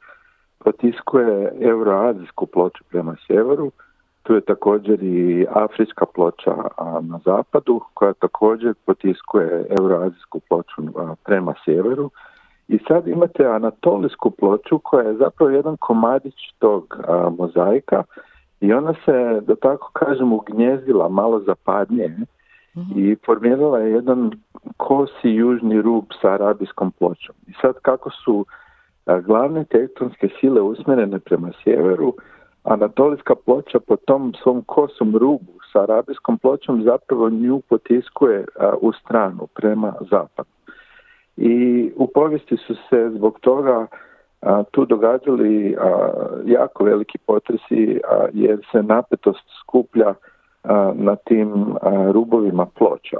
potiskuje 0.58 1.52
euroazijsku 1.62 2.46
ploču 2.46 2.84
prema 2.90 3.16
sjeveru, 3.28 3.72
tu 4.28 4.36
je 4.36 4.42
također 4.42 5.04
i 5.04 5.46
afrička 5.50 6.06
ploča 6.06 6.56
na 7.02 7.20
zapadu 7.26 7.82
koja 7.94 8.14
također 8.14 8.74
potiskuje 8.86 9.66
euroazijsku 9.80 10.40
ploču 10.40 10.82
prema 11.26 11.54
sjeveru. 11.66 12.12
I 12.68 12.80
sad 12.88 13.08
imate 13.08 13.46
anatolijsku 13.46 14.32
ploču 14.32 14.80
koja 14.80 15.08
je 15.08 15.18
zapravo 15.18 15.52
jedan 15.52 15.78
komadić 15.78 16.36
tog 16.60 16.98
mozaika 17.38 18.04
i 18.62 18.74
ona 18.74 18.94
se, 19.06 19.42
da 19.42 19.56
tako 19.56 19.92
kažem, 19.94 20.34
ugnjezdila 20.34 21.10
malo 21.10 21.40
zapadnije 21.40 22.18
i 22.96 23.16
formirala 23.26 23.80
je 23.80 23.92
jedan 23.92 24.32
kosi 24.78 25.30
južni 25.30 25.82
rub 25.82 26.06
sa 26.22 26.32
arabijskom 26.32 26.92
pločom. 26.92 27.36
I 27.48 27.54
sad 27.62 27.76
kako 27.82 28.10
su 28.10 28.46
glavne 29.26 29.64
tektonske 29.64 30.30
sile 30.40 30.62
usmjerene 30.62 31.20
prema 31.20 31.52
sjeveru, 31.64 32.14
Anatolijska 32.64 33.36
ploča 33.36 33.80
po 33.80 33.96
tom 33.96 34.34
svom 34.44 34.64
kosom 34.66 35.16
rubu 35.16 35.54
sa 35.74 35.84
arabijskom 35.84 36.38
pločom 36.38 36.84
zapravo 36.84 37.30
nju 37.30 37.62
potiskuje 37.70 38.46
u 38.82 38.92
stranu 38.94 39.48
prema 39.56 39.94
zapadu. 40.12 40.50
I 41.38 41.92
u 41.96 42.08
povijesti 42.08 42.58
su 42.58 42.76
se 42.90 43.10
zbog 43.16 43.40
toga 43.40 43.88
tu 44.72 44.86
događali 44.86 45.78
jako 46.46 46.84
veliki 46.84 47.18
potresi 47.18 48.00
jer 48.34 48.60
se 48.72 48.84
napetost 48.84 49.46
skuplja 49.62 50.14
na 50.94 51.16
tim 51.16 51.76
rubovima 52.12 52.66
ploča 52.66 53.18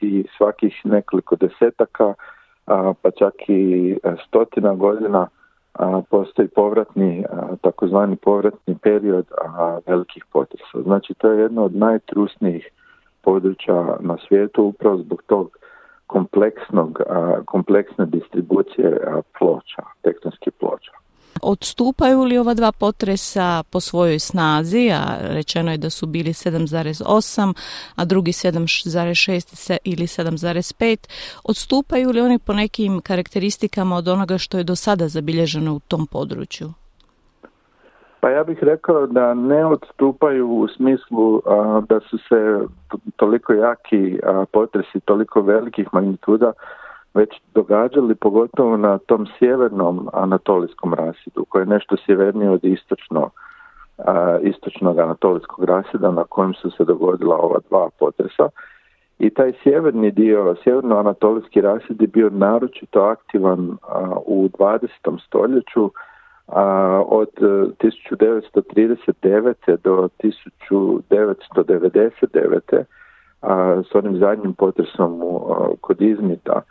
i 0.00 0.24
svakih 0.36 0.80
nekoliko 0.84 1.36
desetaka 1.36 2.14
pa 3.02 3.10
čak 3.18 3.34
i 3.48 3.96
stotina 4.26 4.74
godina 4.74 5.28
postoji 6.10 6.48
povratni, 6.48 7.24
takozvani 7.60 8.16
povratni 8.16 8.78
period 8.82 9.26
velikih 9.86 10.24
potresa. 10.32 10.82
Znači 10.82 11.14
to 11.14 11.30
je 11.30 11.40
jedno 11.40 11.64
od 11.64 11.76
najtrusnijih 11.76 12.68
područja 13.22 13.96
na 14.00 14.16
svijetu 14.28 14.64
upravo 14.64 14.98
zbog 14.98 15.22
tog 15.26 15.56
kompleksnog, 16.06 17.00
kompleksne 17.44 18.06
distribucije 18.06 19.00
ploča, 19.38 19.82
tektonskih 20.02 20.52
ploča. 20.52 20.92
Odstupaju 21.42 22.24
li 22.24 22.38
ova 22.38 22.54
dva 22.54 22.72
potresa 22.72 23.62
po 23.72 23.80
svojoj 23.80 24.18
snazi, 24.18 24.90
a 24.92 25.18
rečeno 25.20 25.70
je 25.70 25.78
da 25.78 25.90
su 25.90 26.06
bili 26.06 26.30
7,8, 26.30 27.54
a 27.96 28.04
drugi 28.04 28.32
7,6 28.32 29.78
ili 29.84 30.06
7,5, 30.06 31.08
odstupaju 31.44 32.10
li 32.10 32.20
oni 32.20 32.38
po 32.38 32.52
nekim 32.52 33.00
karakteristikama 33.00 33.96
od 33.96 34.08
onoga 34.08 34.38
što 34.38 34.58
je 34.58 34.64
do 34.64 34.76
sada 34.76 35.08
zabilježeno 35.08 35.74
u 35.74 35.80
tom 35.80 36.06
području? 36.06 36.72
Pa 38.20 38.30
ja 38.30 38.44
bih 38.44 38.58
rekao 38.60 39.06
da 39.06 39.34
ne 39.34 39.66
odstupaju 39.66 40.48
u 40.48 40.68
smislu 40.68 41.42
da 41.88 42.00
su 42.10 42.18
se 42.18 42.66
toliko 43.16 43.52
jaki 43.52 44.18
potresi, 44.52 45.00
toliko 45.04 45.40
velikih 45.40 45.88
magnituda 45.92 46.52
već 47.14 47.30
događali 47.54 48.14
pogotovo 48.14 48.76
na 48.76 48.98
tom 48.98 49.26
sjevernom 49.38 50.08
anatolijskom 50.12 50.94
rasidu 50.94 51.44
koji 51.48 51.62
je 51.62 51.66
nešto 51.66 51.96
sjevernije 52.06 52.50
od 52.50 52.64
istočno, 52.64 53.30
istočnog 54.42 54.98
anatolijskog 54.98 55.64
rasida 55.64 56.10
na 56.10 56.24
kojem 56.24 56.54
su 56.54 56.70
se 56.70 56.84
dogodila 56.84 57.36
ova 57.36 57.58
dva 57.70 57.88
potresa. 57.98 58.48
I 59.18 59.30
taj 59.30 59.52
sjeverni 59.62 60.10
dio, 60.10 60.56
sjeverno-anatolijski 60.64 61.60
rasid 61.60 62.02
je 62.02 62.06
bio 62.06 62.30
naročito 62.30 63.00
aktivan 63.00 63.76
u 64.26 64.48
20. 64.58 64.88
stoljeću 65.26 65.90
a, 66.46 67.02
od 67.06 67.28
1939. 67.38 69.54
E, 69.66 69.76
do 69.84 70.08
1999. 70.22 72.84
A, 73.42 73.82
s 73.90 73.94
onim 73.94 74.18
zadnjim 74.18 74.54
potresom 74.54 75.22
u, 75.22 75.54
kod 75.80 76.02
Izmita. 76.02 76.62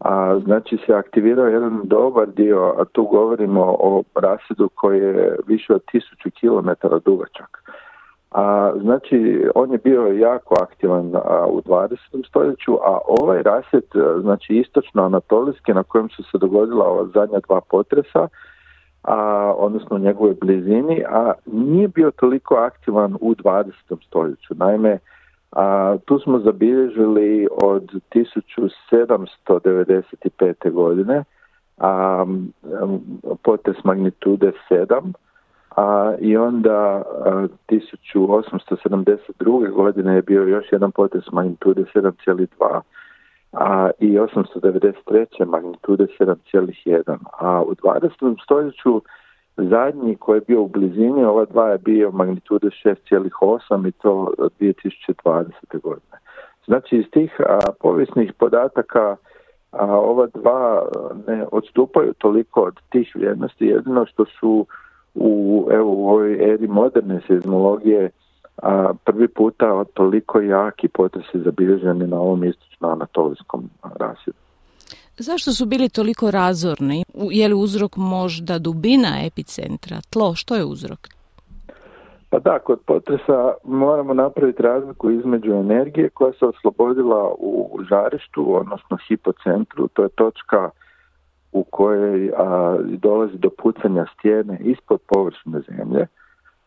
A, 0.00 0.38
znači 0.44 0.78
se 0.86 0.94
aktivirao 0.94 1.46
jedan 1.46 1.80
dobar 1.84 2.28
dio, 2.28 2.74
a 2.78 2.84
tu 2.84 3.04
govorimo 3.04 3.76
o 3.78 4.02
rasidu 4.14 4.68
koji 4.74 5.00
je 5.00 5.36
više 5.46 5.74
od 5.74 5.82
tisuću 5.92 6.30
kilometara 6.30 6.98
dugačak. 6.98 7.62
A, 8.30 8.72
znači, 8.80 9.46
on 9.54 9.72
je 9.72 9.78
bio 9.78 10.06
jako 10.06 10.54
aktivan 10.62 11.16
a, 11.16 11.46
u 11.46 11.60
20. 11.62 12.28
stoljeću, 12.28 12.74
a 12.74 12.98
ovaj 13.06 13.42
rasid, 13.42 13.84
znači 14.20 14.54
istočno-anatolijski, 14.54 15.74
na 15.74 15.82
kojem 15.82 16.08
su 16.08 16.22
se 16.22 16.38
dogodila 16.38 16.86
ova 16.86 17.06
zadnja 17.14 17.38
dva 17.48 17.60
potresa, 17.60 18.28
a, 19.02 19.16
odnosno 19.56 19.96
u 19.96 20.00
njegovoj 20.00 20.34
blizini, 20.40 21.04
a 21.08 21.32
nije 21.46 21.88
bio 21.88 22.10
toliko 22.10 22.54
aktivan 22.54 23.16
u 23.20 23.34
20. 23.34 23.72
stoljeću. 24.06 24.54
Naime, 24.54 24.98
a, 25.52 25.96
tu 26.04 26.18
smo 26.18 26.38
zabilježili 26.38 27.48
od 27.62 27.94
1795. 28.14 30.70
godine 30.70 31.24
a, 31.78 32.24
potres 33.42 33.76
magnitude 33.84 34.52
7, 34.70 35.12
a, 35.76 36.14
i 36.20 36.36
onda 36.36 37.02
a, 37.24 37.46
1872. 37.68 39.70
godine 39.70 40.14
je 40.14 40.22
bio 40.22 40.42
još 40.42 40.64
jedan 40.72 40.92
potres 40.92 41.24
magnitude 41.32 41.84
7,2 41.94 42.80
a 43.52 43.90
i 43.98 44.18
893. 44.18 45.46
magnitude 45.46 46.06
7,1. 46.18 47.18
A 47.38 47.62
u 47.62 47.74
20. 47.74 48.42
stoljeću 48.44 49.02
zadnji 49.56 50.16
koji 50.16 50.36
je 50.36 50.44
bio 50.46 50.62
u 50.62 50.68
blizini, 50.68 51.24
ova 51.24 51.44
dva 51.44 51.68
je 51.68 51.78
bio 51.78 52.10
magnitude 52.10 52.68
6,8 52.84 53.88
i 53.88 53.92
to 53.92 54.32
2020. 54.60 55.80
godine. 55.82 56.18
Znači 56.66 56.96
iz 56.96 57.04
tih 57.10 57.40
a, 57.46 57.58
povijesnih 57.80 58.32
podataka 58.32 59.16
a, 59.72 59.84
ova 59.86 60.26
dva 60.34 60.88
ne 61.26 61.46
odstupaju 61.52 62.12
toliko 62.18 62.60
od 62.60 62.80
tih 62.90 63.12
vrijednosti, 63.14 63.66
jedino 63.66 64.06
što 64.06 64.24
su 64.24 64.66
u, 65.14 65.68
evo, 65.70 65.90
u 65.92 66.08
ovoj 66.08 66.52
eri 66.52 66.68
moderne 66.68 67.20
seizmologije 67.26 68.10
a, 68.62 68.92
prvi 69.04 69.28
puta 69.28 69.84
toliko 69.84 70.40
jaki 70.40 70.88
potresi 70.88 71.40
zabilježeni 71.44 72.06
na 72.06 72.20
ovom 72.20 72.44
istočno-anatolijskom 72.44 73.62
rasjedu. 73.82 74.49
Zašto 75.22 75.52
su 75.52 75.66
bili 75.66 75.88
toliko 75.88 76.30
razorni? 76.30 77.04
Je 77.30 77.48
li 77.48 77.54
uzrok 77.54 77.96
možda 77.96 78.58
dubina 78.58 79.12
epicentra, 79.26 79.96
tlo? 80.10 80.34
Što 80.34 80.54
je 80.54 80.64
uzrok? 80.64 80.98
Pa 82.30 82.38
da, 82.38 82.58
kod 82.58 82.80
potresa 82.86 83.52
moramo 83.64 84.14
napraviti 84.14 84.62
razliku 84.62 85.10
između 85.10 85.52
energije 85.52 86.08
koja 86.08 86.32
se 86.32 86.46
oslobodila 86.46 87.34
u 87.38 87.78
žarištu, 87.90 88.56
odnosno 88.56 88.98
hipocentru, 89.08 89.88
to 89.88 90.02
je 90.02 90.08
točka 90.08 90.70
u 91.52 91.64
kojoj 91.64 92.32
a, 92.36 92.76
dolazi 92.82 93.38
do 93.38 93.50
pucanja 93.62 94.06
stijene 94.14 94.58
ispod 94.60 95.00
površine 95.06 95.60
zemlje, 95.68 96.06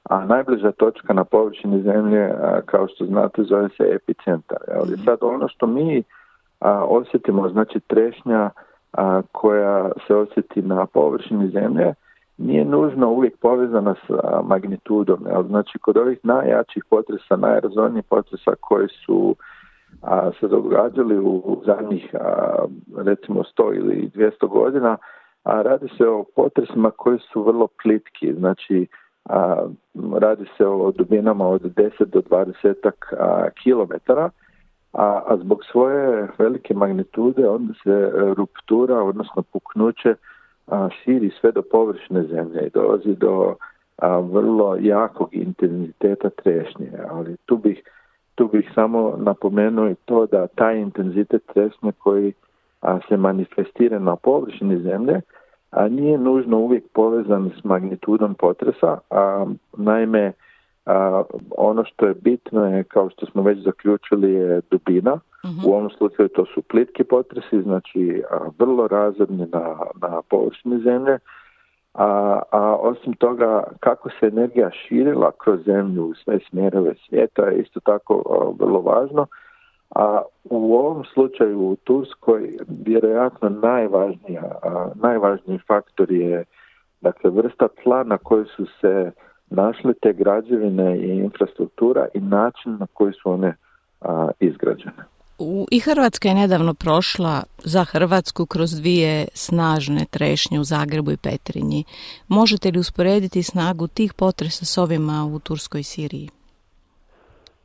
a 0.04 0.26
najbliža 0.26 0.72
točka 0.72 1.14
na 1.14 1.24
površini 1.24 1.82
zemlje, 1.82 2.34
kao 2.66 2.88
što 2.88 3.06
znate, 3.06 3.44
zove 3.44 3.70
se 3.78 3.84
epicentar. 3.96 4.58
Ali 4.76 4.98
sad 4.98 5.18
ono 5.22 5.48
što 5.48 5.68
mi 5.68 6.04
osjetimo, 6.72 7.50
znači 7.50 7.80
trešnja 7.80 8.50
koja 9.32 9.92
se 10.08 10.16
osjeti 10.16 10.62
na 10.62 10.86
površini 10.86 11.50
zemlje, 11.50 11.94
nije 12.38 12.66
nužno 12.66 13.10
uvijek 13.10 13.38
povezana 13.38 13.96
s 14.08 14.12
magnitudom. 14.44 15.28
Znači, 15.48 15.80
kod 15.80 15.98
ovih 15.98 16.20
najjačih 16.24 16.84
potresa, 16.90 17.36
najrazornijih 17.36 18.06
potresa 18.10 18.52
koji 18.62 18.88
su 19.06 19.36
a, 20.02 20.32
se 20.40 20.48
događali 20.48 21.20
u 21.20 21.62
zadnjih 21.66 22.16
recimo 22.98 23.44
100 23.58 23.76
ili 23.76 24.12
200 24.16 24.48
godina, 24.48 24.98
a 25.44 25.62
radi 25.62 25.88
se 25.98 26.08
o 26.08 26.24
potresima 26.36 26.92
koji 26.92 27.20
su 27.20 27.44
vrlo 27.44 27.68
plitki, 27.84 28.34
znači 28.34 28.88
a, 29.26 29.66
radi 30.20 30.46
se 30.58 30.66
o 30.66 30.92
dubinama 30.92 31.48
od 31.48 31.62
10 31.62 32.06
do 32.06 32.22
20 32.22 32.92
kilometara, 33.64 34.30
a, 34.94 35.22
a 35.28 35.38
zbog 35.38 35.60
svoje 35.72 36.28
velike 36.38 36.74
magnitude 36.74 37.50
onda 37.50 37.74
se 37.84 38.12
ruptura, 38.38 39.04
odnosno 39.04 39.42
puknuće, 39.42 40.16
a, 40.68 40.90
širi 41.04 41.32
sve 41.42 41.52
do 41.52 41.62
površine 41.62 42.24
zemlje 42.24 42.68
i 42.68 42.70
dolazi 42.70 43.16
do 43.16 43.56
a, 43.98 44.18
vrlo 44.20 44.78
jakog 44.80 45.30
intenziteta 45.32 46.30
trešnje. 46.30 46.92
Ali 47.10 47.38
tu 47.46 47.58
bih, 47.58 47.84
tu 48.36 48.48
bih 48.48 48.72
samo 48.76 49.14
napomenuo 49.18 49.90
i 49.90 49.96
to 50.06 50.26
da 50.26 50.48
taj 50.48 50.80
intenzitet 50.80 51.44
trešnje 51.54 51.92
koji 51.92 52.34
a, 52.82 53.00
se 53.10 53.18
manifestira 53.18 54.00
na 54.00 54.16
površini 54.16 54.82
zemlje, 54.82 55.22
a 55.72 55.88
nije 55.88 56.18
nužno 56.18 56.58
uvijek 56.58 56.84
povezan 56.94 57.52
s 57.60 57.64
magnitudom 57.64 58.36
potresa, 58.36 58.98
a 59.10 59.46
naime 59.78 60.34
a, 60.86 61.24
ono 61.58 61.86
što 61.86 62.06
je 62.06 62.14
bitno 62.14 62.66
je, 62.66 62.84
kao 62.84 63.10
što 63.10 63.26
smo 63.26 63.42
već 63.42 63.60
zaključili, 63.60 64.34
je 64.34 64.62
dubina. 64.72 65.20
U 65.66 65.74
ovom 65.74 65.90
slučaju 65.90 66.30
to 66.30 66.46
su 66.46 66.62
plitki 66.62 67.04
potresi, 67.04 67.62
znači 67.62 68.24
a, 68.32 68.38
vrlo 68.60 68.88
razredni 68.88 69.48
na, 69.52 69.76
na 70.02 70.22
površini 70.30 70.80
zemlje, 70.84 71.20
a, 71.94 72.40
a 72.52 72.76
osim 72.76 73.14
toga 73.14 73.64
kako 73.80 74.10
se 74.10 74.26
energija 74.28 74.72
širila 74.72 75.32
kroz 75.44 75.60
zemlju 75.66 76.06
u 76.06 76.14
sve 76.14 76.40
smjerove 76.50 76.94
svijeta 77.08 77.46
je 77.46 77.62
isto 77.62 77.80
tako 77.80 78.24
vrlo 78.60 78.82
važno. 78.82 79.28
A 79.96 80.22
u 80.44 80.76
ovom 80.76 81.04
slučaju 81.14 81.60
u 81.60 81.76
Turskoj 81.76 82.58
vjerojatno 82.86 83.50
najvažnija, 83.50 84.52
najvažniji 84.96 85.60
faktor 85.68 86.12
je 86.12 86.44
dakle 87.02 87.30
vrsta 87.30 87.68
tla 87.84 88.04
na 88.04 88.18
kojoj 88.18 88.46
su 88.46 88.66
se 88.82 89.12
našle 89.54 89.94
te 90.02 90.14
građevine 90.14 90.98
i 90.98 91.18
infrastruktura 91.18 92.08
i 92.14 92.20
način 92.20 92.78
na 92.80 92.88
koji 92.94 93.14
su 93.14 93.32
one 93.32 93.56
a, 94.02 94.30
izgrađene. 94.40 95.04
U, 95.40 95.68
I 95.72 95.80
Hrvatska 95.80 96.28
je 96.28 96.36
nedavno 96.36 96.74
prošla 96.74 97.44
za 97.58 97.84
Hrvatsku 97.84 98.46
kroz 98.46 98.72
dvije 98.82 99.28
snažne 99.34 100.06
trešnje 100.12 100.60
u 100.60 100.64
Zagrebu 100.64 101.12
i 101.12 101.18
Petrinji. 101.18 101.84
Možete 102.28 102.72
li 102.72 102.80
usporediti 102.80 103.44
snagu 103.44 103.88
tih 103.88 104.14
potresa 104.14 104.66
s 104.66 104.78
ovima 104.78 105.30
u 105.36 105.40
Turskoj 105.40 105.82
i 105.82 105.84
Siriji? 105.84 106.30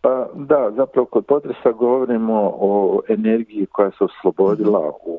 Pa 0.01 0.27
da, 0.35 0.71
zapravo 0.77 1.07
kod 1.07 1.27
potresa 1.27 1.73
govorimo 1.73 2.53
o 2.55 3.01
energiji 3.09 3.67
koja 3.67 3.91
se 3.91 4.05
oslobodila 4.05 4.93
u 5.07 5.19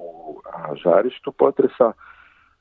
žarištu 0.84 1.32
potresa, 1.32 1.91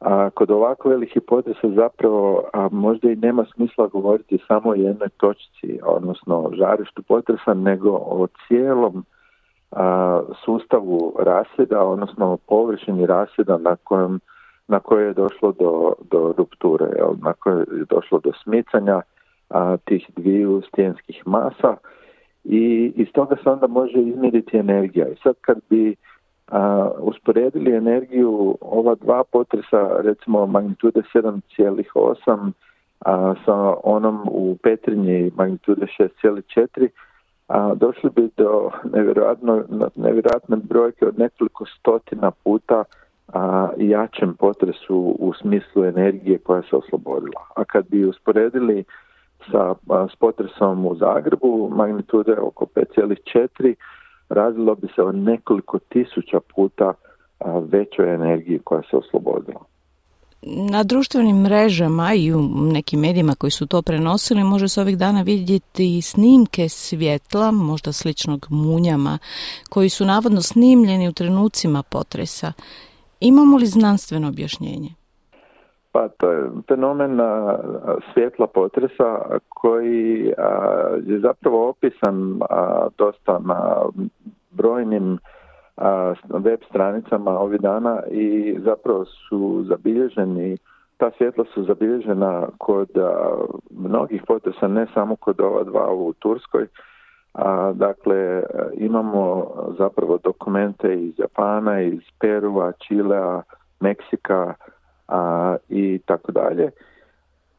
a 0.01 0.31
kod 0.31 0.51
ovako 0.51 0.89
velikih 0.89 1.23
potresa 1.27 1.69
zapravo 1.69 2.45
a 2.53 2.69
možda 2.73 3.11
i 3.11 3.17
nema 3.17 3.45
smisla 3.55 3.87
govoriti 3.87 4.39
samo 4.47 4.71
o 4.71 4.75
jednoj 4.75 5.09
točci, 5.09 5.81
odnosno 5.83 6.51
žarištu 6.53 7.03
potresa, 7.03 7.55
nego 7.55 7.91
o 7.91 8.27
cijelom 8.47 9.05
a, 9.71 10.21
sustavu 10.45 11.17
rasjeda, 11.19 11.83
odnosno 11.83 12.39
površini 12.49 13.07
rasjeda 13.07 13.59
na 13.59 13.77
kojem 13.77 14.21
na 14.69 14.81
koje 14.81 15.07
je 15.07 15.15
došlo 15.15 15.53
do, 15.53 15.93
do 16.11 16.35
rupture, 16.39 16.87
jel, 16.97 17.13
na 17.23 17.33
koje 17.33 17.59
je 17.59 17.85
došlo 17.91 18.19
do 18.19 18.33
smicanja 18.43 19.01
a, 19.51 19.77
tih 19.85 20.11
dviju 20.17 20.63
stijenskih 20.69 21.27
masa 21.27 21.77
i 22.45 22.93
iz 22.97 23.09
toga 23.13 23.37
se 23.43 23.51
onda 23.51 23.67
može 23.67 23.99
izmjeriti 24.01 24.57
energija. 24.57 25.09
I 25.09 25.17
sad 25.23 25.35
kad 25.41 25.59
bi 25.71 25.97
a, 26.49 26.91
usporedili 26.99 27.73
energiju 27.77 28.59
ova 28.61 28.95
dva 28.95 29.25
potresa, 29.25 30.01
recimo 30.01 30.47
magnitude 30.47 31.03
7,8 31.15 32.53
a, 33.01 33.35
sa 33.45 33.75
onom 33.85 34.29
u 34.31 34.57
Petrinji 34.63 35.31
magnitude 35.37 35.87
6,4, 36.23 36.89
a, 37.49 37.75
došli 37.75 38.11
bi 38.11 38.29
do 38.37 38.71
nevjerojatne 39.97 40.57
brojke 40.57 41.07
od 41.07 41.19
nekoliko 41.19 41.65
stotina 41.79 42.31
puta 42.31 42.85
a, 43.33 43.69
jačem 43.77 44.35
potresu 44.35 45.17
u 45.19 45.33
smislu 45.41 45.85
energije 45.85 46.39
koja 46.39 46.63
se 46.63 46.77
oslobodila. 46.77 47.43
A 47.57 47.65
kad 47.65 47.89
bi 47.89 48.05
usporedili 48.05 48.85
sa 49.51 49.75
s 50.13 50.17
potresom 50.17 50.87
u 50.87 50.95
Zagrebu 50.95 51.71
magnitude 51.73 52.37
oko 52.41 52.65
5,4 52.65 53.75
radilo 54.29 54.75
bi 54.75 54.89
se 54.95 55.03
o 55.03 55.13
nekoliko 55.13 55.79
tisuća 55.79 56.41
puta 56.55 56.93
većoj 57.61 58.15
energiji 58.15 58.59
koja 58.59 58.83
se 58.91 58.97
oslobodila. 58.97 59.61
Na 60.43 60.83
društvenim 60.83 61.37
mrežama 61.37 62.15
i 62.15 62.33
u 62.33 62.43
nekim 62.73 63.01
medijima 63.01 63.35
koji 63.35 63.51
su 63.51 63.67
to 63.67 63.83
prenosili 63.83 64.45
može 64.45 64.69
se 64.69 64.81
ovih 64.81 64.99
dana 64.99 65.23
vidjeti 65.23 66.03
snimke 66.03 66.69
svjetla, 66.69 67.51
možda 67.51 67.93
sličnog 67.93 68.47
munjama, 68.51 69.19
koji 69.71 69.89
su 69.89 70.05
navodno 70.05 70.43
snimljeni 70.43 71.09
u 71.09 71.13
trenucima 71.13 71.83
potresa. 71.83 72.53
Imamo 73.21 73.57
li 73.57 73.67
znanstveno 73.67 74.29
objašnjenje? 74.29 74.98
Pa 75.93 76.09
to 76.09 76.31
je 76.31 76.51
fenomen 76.69 77.21
svjetla 78.13 78.47
potresa 78.47 79.39
koji 79.49 80.33
je 81.07 81.21
zapravo 81.21 81.69
opisan 81.69 82.41
dosta 82.99 83.39
na 83.39 83.83
brojnim 84.51 85.19
web 86.29 86.61
stranicama 86.69 87.31
ovih 87.31 87.61
dana 87.61 88.03
i 88.11 88.57
zapravo 88.65 89.05
su 89.05 89.65
zabilježeni 89.69 90.59
ta 90.99 91.11
svjetla 91.19 91.45
su 91.55 91.65
zabilježena 91.65 92.47
kod 92.59 92.89
mnogih 93.71 94.23
potresa, 94.27 94.69
ne 94.69 94.87
samo 94.95 95.17
kod 95.17 95.41
ova 95.41 95.65
dva 95.65 95.93
u 95.93 96.13
Turskoj. 96.13 96.67
A, 97.35 97.73
dakle, 97.75 98.43
imamo 98.75 99.51
zapravo 99.79 100.19
dokumente 100.25 100.95
iz 100.95 101.19
Japana, 101.19 101.81
iz 101.81 102.01
Perua, 102.21 102.73
Čilea, 102.73 103.43
Meksika, 103.81 104.55
a, 105.09 105.57
i 105.69 106.01
tako 106.07 106.33
dalje. 106.33 106.71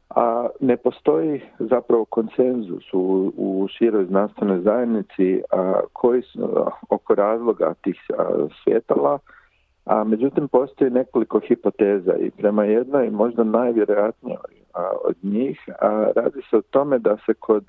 A 0.09 0.47
ne 0.59 0.77
postoji 0.77 1.41
zapravo 1.59 2.05
konsenzus 2.05 2.93
u, 2.93 3.33
u 3.37 3.67
široj 3.77 4.05
znanstvenoj 4.05 4.59
zajednici 4.59 5.41
a, 5.51 5.79
koji 5.93 6.21
su 6.21 6.65
oko 6.89 7.15
razloga 7.15 7.73
tih 7.81 8.01
a, 8.17 8.47
svjetala, 8.63 9.19
a 9.85 10.03
međutim 10.03 10.47
postoji 10.47 10.91
nekoliko 10.91 11.39
hipoteza 11.39 12.15
i 12.15 12.31
prema 12.31 12.63
jednoj 12.63 13.09
možda 13.09 13.43
najvjerojatnijoj 13.43 14.37
od 15.03 15.15
njih 15.23 15.69
a, 15.81 16.11
radi 16.15 16.41
se 16.49 16.57
o 16.57 16.61
tome 16.61 16.99
da 16.99 17.17
se 17.25 17.33
kod 17.33 17.65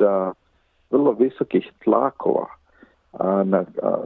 vrlo 0.90 1.12
visokih 1.12 1.72
tlakova 1.84 2.59
na 3.44 3.64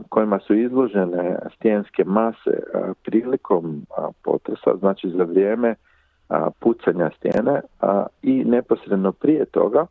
kojima 0.09 0.39
su 0.39 0.55
izložene 0.55 1.39
stijenske 1.55 2.03
mase 2.05 2.63
prilikom 3.03 3.85
potresa, 4.23 4.75
znači 4.79 5.09
za 5.09 5.23
vrijeme 5.23 5.75
pucanja 6.59 7.09
stijene 7.17 7.61
i 8.21 8.43
neposredno 8.43 9.11
prije 9.11 9.45
toga 9.45 9.85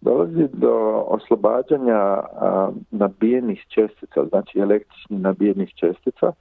dolazi 0.00 0.48
do 0.52 1.04
oslobađanja 1.08 2.20
nabijenih 2.90 3.64
čestica, 3.68 4.24
znači 4.28 4.58
električnih 4.58 5.20
nabijenih 5.20 5.74
čestica, 5.74 6.32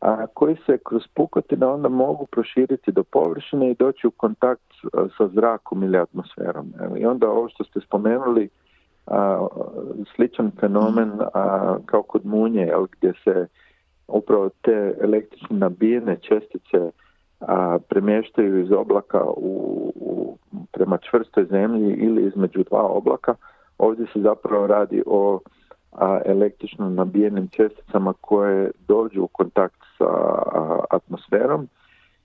a 0.00 0.26
koji 0.26 0.56
se 0.66 0.78
kroz 0.84 1.02
pukotine 1.14 1.66
onda 1.66 1.88
mogu 1.88 2.26
proširiti 2.26 2.92
do 2.92 3.04
površine 3.04 3.70
i 3.70 3.74
doći 3.74 4.06
u 4.06 4.10
kontakt 4.10 4.72
sa 5.18 5.28
zrakom 5.28 5.82
ili 5.82 5.98
atmosferom. 5.98 6.72
I 6.98 7.06
onda 7.06 7.30
ovo 7.30 7.48
što 7.48 7.64
ste 7.64 7.80
spomenuli, 7.80 8.48
a, 9.06 9.46
sličan 10.14 10.50
fenomen 10.60 11.12
a, 11.34 11.76
kao 11.86 12.02
kod 12.02 12.26
munje, 12.26 12.62
jel, 12.62 12.86
gdje 12.92 13.12
se 13.24 13.46
upravo 14.08 14.50
te 14.62 14.94
električne 15.00 15.58
nabijene 15.58 16.16
čestice 16.16 16.90
a, 17.40 17.78
premještaju 17.88 18.60
iz 18.60 18.72
oblaka 18.72 19.24
u, 19.24 19.92
u, 19.94 20.36
prema 20.72 20.98
čvrstoj 20.98 21.44
zemlji 21.44 21.94
ili 21.94 22.26
između 22.26 22.64
dva 22.70 22.82
oblaka. 22.82 23.34
Ovdje 23.78 24.06
se 24.12 24.20
zapravo 24.20 24.66
radi 24.66 25.02
o 25.06 25.40
a, 25.92 26.20
električno 26.24 26.90
nabijenim 26.90 27.48
česticama 27.48 28.12
koje 28.20 28.70
dođu 28.88 29.22
u 29.22 29.28
kontakt 29.28 29.80
sa 29.98 30.08
atmosferom 30.90 31.68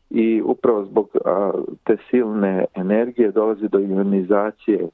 i 0.09 0.41
upravo 0.45 0.85
zbog 0.85 1.09
te 1.83 1.97
silne 2.09 2.65
energije 2.75 3.31
dolazi 3.31 3.67
do 3.67 3.79
ionizacije 3.79 4.89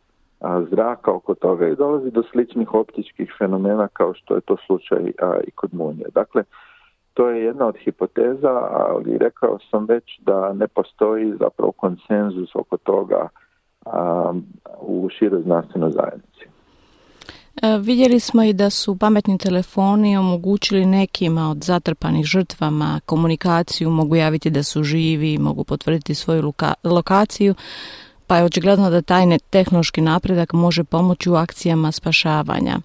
zraka 0.72 1.12
oko 1.12 1.36
toga 1.36 1.68
i 1.68 1.76
dolazi 1.76 2.12
do 2.12 2.24
sličnih 2.32 2.74
optičkih 2.74 3.34
fenomena 3.38 3.88
kao 3.88 4.14
što 4.14 4.36
je 4.36 4.42
to 4.42 4.58
slučaj 4.66 5.00
i 5.48 5.52
kod 5.52 5.74
munje. 5.74 6.06
Dakle, 6.14 6.44
to 7.14 7.30
je 7.30 7.44
jedna 7.44 7.68
od 7.68 7.76
hipoteza, 7.86 8.68
ali 8.72 9.18
rekao 9.18 9.60
sam 9.72 9.86
već 9.86 10.20
da 10.20 10.54
ne 10.54 10.68
postoji 10.68 11.34
zapravo 11.40 11.72
konsenzus 11.72 12.56
oko 12.56 12.78
toga 12.78 13.28
u 14.82 15.10
široj 15.10 15.42
znanstvenoj 15.42 15.92
zajednici. 15.92 16.46
E, 17.62 17.78
vidjeli 17.78 18.20
smo 18.20 18.44
i 18.44 18.54
da 18.54 18.70
su 18.70 18.98
pametni 18.98 19.38
telefoni 19.38 20.18
omogućili 20.18 20.86
nekima 20.86 21.50
od 21.50 21.58
zatrpanih 21.64 22.26
žrtvama 22.26 23.00
komunikaciju, 23.06 23.90
mogu 23.90 24.16
javiti 24.16 24.50
da 24.50 24.64
su 24.64 24.84
živi, 24.84 25.38
mogu 25.38 25.64
potvrditi 25.64 26.16
svoju 26.16 26.54
lokaciju 26.84 27.56
pa 28.28 28.38
je 28.38 28.46
očigledno 28.46 28.90
da 28.90 29.02
taj 29.02 29.24
tehnološki 29.50 30.02
napredak 30.02 30.54
može 30.54 30.84
pomoći 30.84 31.30
u 31.30 31.36
akcijama 31.36 31.92
spašavanja. 31.92 32.76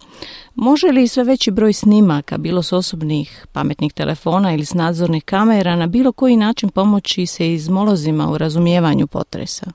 Može 0.55 0.87
li 0.87 1.09
sve 1.09 1.25
veći 1.25 1.51
broj 1.51 1.73
snimaka, 1.73 2.39
bilo 2.39 2.63
s 2.63 2.73
osobnih 2.73 3.47
pametnih 3.55 3.93
telefona 3.93 4.53
ili 4.53 4.65
s 4.65 4.75
nadzornih 4.75 5.25
kamera, 5.25 5.77
na 5.77 5.87
bilo 5.87 6.13
koji 6.13 6.37
način 6.37 6.69
pomoći 6.69 7.27
se 7.27 7.53
izmolozima 7.53 8.25
u 8.33 8.39
razumijevanju 8.39 9.07
potresa? 9.07 9.67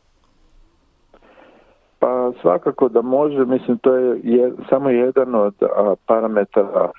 Pa 1.99 2.32
svakako 2.41 2.89
da 2.89 3.01
može, 3.01 3.45
mislim 3.45 3.78
to 3.78 3.95
je, 3.95 4.20
je 4.24 4.53
samo 4.70 4.89
jedan 4.89 5.36
od 5.36 5.55
parametara, 6.05 6.91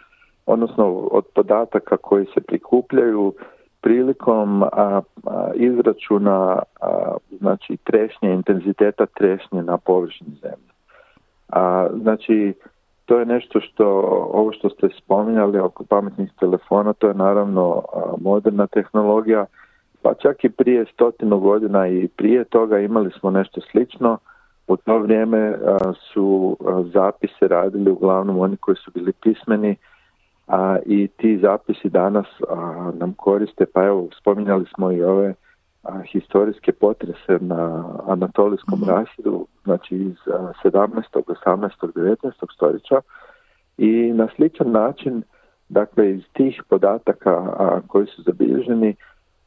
odnosno 0.47 0.85
od 0.95 1.25
podataka 1.35 1.97
koji 1.97 2.27
se 2.35 2.41
prikupljaju 2.41 3.35
prilikom 3.81 4.63
a, 4.63 5.01
izračuna 5.55 6.63
a, 6.81 7.17
znači 7.39 7.77
trešnje, 7.77 8.33
intenziteta 8.33 9.07
trešnje 9.07 9.63
na 9.63 9.79
površini 9.79 10.31
zemlje. 10.43 10.73
A, 11.49 11.89
znači, 12.01 12.55
to 13.07 13.19
je 13.19 13.27
nešto 13.27 13.61
što, 13.61 13.87
ovo 14.33 14.53
što 14.53 14.71
ste 14.71 14.89
spominjali 14.99 15.59
oko 15.59 15.85
pametnih 15.85 16.31
telefona, 16.41 16.93
to 16.93 17.09
je 17.09 17.15
naravno 17.15 17.83
moderna 18.21 18.67
tehnologija, 18.67 19.47
pa 20.03 20.15
čak 20.15 20.45
i 20.45 20.49
prije 20.49 20.85
stotinu 20.93 21.39
godina 21.39 21.89
i 21.89 22.09
prije 22.17 22.45
toga 22.45 22.79
imali 22.79 23.11
smo 23.21 23.31
nešto 23.31 23.61
slično. 23.61 24.19
U 24.67 24.77
to 24.77 24.99
vrijeme 24.99 25.59
su 26.13 26.57
zapise 26.93 27.49
radili 27.49 27.91
uglavnom 27.91 28.39
oni 28.39 28.57
koji 28.57 28.77
su 28.77 28.91
bili 28.95 29.13
pismeni, 29.13 29.77
a, 30.49 30.79
i 30.87 31.09
ti 31.17 31.39
zapisi 31.39 31.89
danas 31.89 32.27
a, 32.49 32.91
nam 32.95 33.15
koriste, 33.15 33.67
pa 33.75 33.85
evo 33.85 34.09
spominjali 34.21 34.65
smo 34.75 34.93
i 34.93 35.03
ove 35.03 35.35
a, 35.83 36.01
historijske 36.13 36.73
potrese 36.73 37.39
na 37.41 37.85
anatolijskom 38.07 38.79
mm 38.79 38.85
znači 39.65 39.97
iz 39.97 40.17
a, 40.27 40.53
17. 40.65 41.03
18. 41.45 41.71
19. 41.95 42.55
stoljeća 42.55 43.01
i 43.79 44.13
na 44.13 44.29
sličan 44.37 44.71
način 44.71 45.23
dakle 45.69 46.11
iz 46.11 46.23
tih 46.33 46.63
podataka 46.69 47.31
a, 47.31 47.81
koji 47.87 48.07
su 48.07 48.23
zabilježeni 48.23 48.95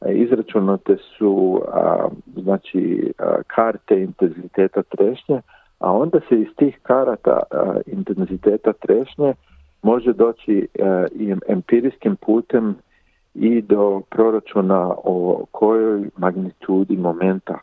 izračunate 0.08 0.96
su 1.18 1.62
a, 1.72 2.08
znači 2.36 3.12
karte 3.46 4.02
intenziteta 4.02 4.82
trešnje, 4.82 5.42
a 5.78 5.92
onda 5.92 6.20
se 6.28 6.40
iz 6.40 6.48
tih 6.56 6.78
karata 6.82 7.42
intenziteta 7.86 8.72
trešnje 8.72 9.34
može 9.82 10.12
doći 10.12 10.68
e, 10.74 11.06
i 11.14 11.34
empirijskim 11.48 12.16
putem 12.16 12.76
i 13.34 13.62
do 13.62 14.02
proračuna 14.10 14.94
o 15.04 15.44
kojoj 15.50 16.10
magnitudi 16.16 16.96
momenta 16.96 17.58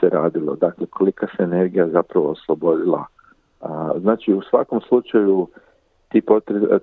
se 0.00 0.08
radilo, 0.08 0.56
dakle 0.56 0.86
kolika 0.86 1.26
se 1.36 1.42
energija 1.42 1.88
zapravo 1.88 2.30
oslobodila. 2.30 3.04
znači 4.00 4.32
u 4.32 4.42
svakom 4.42 4.80
slučaju 4.80 5.48
ti, 6.08 6.22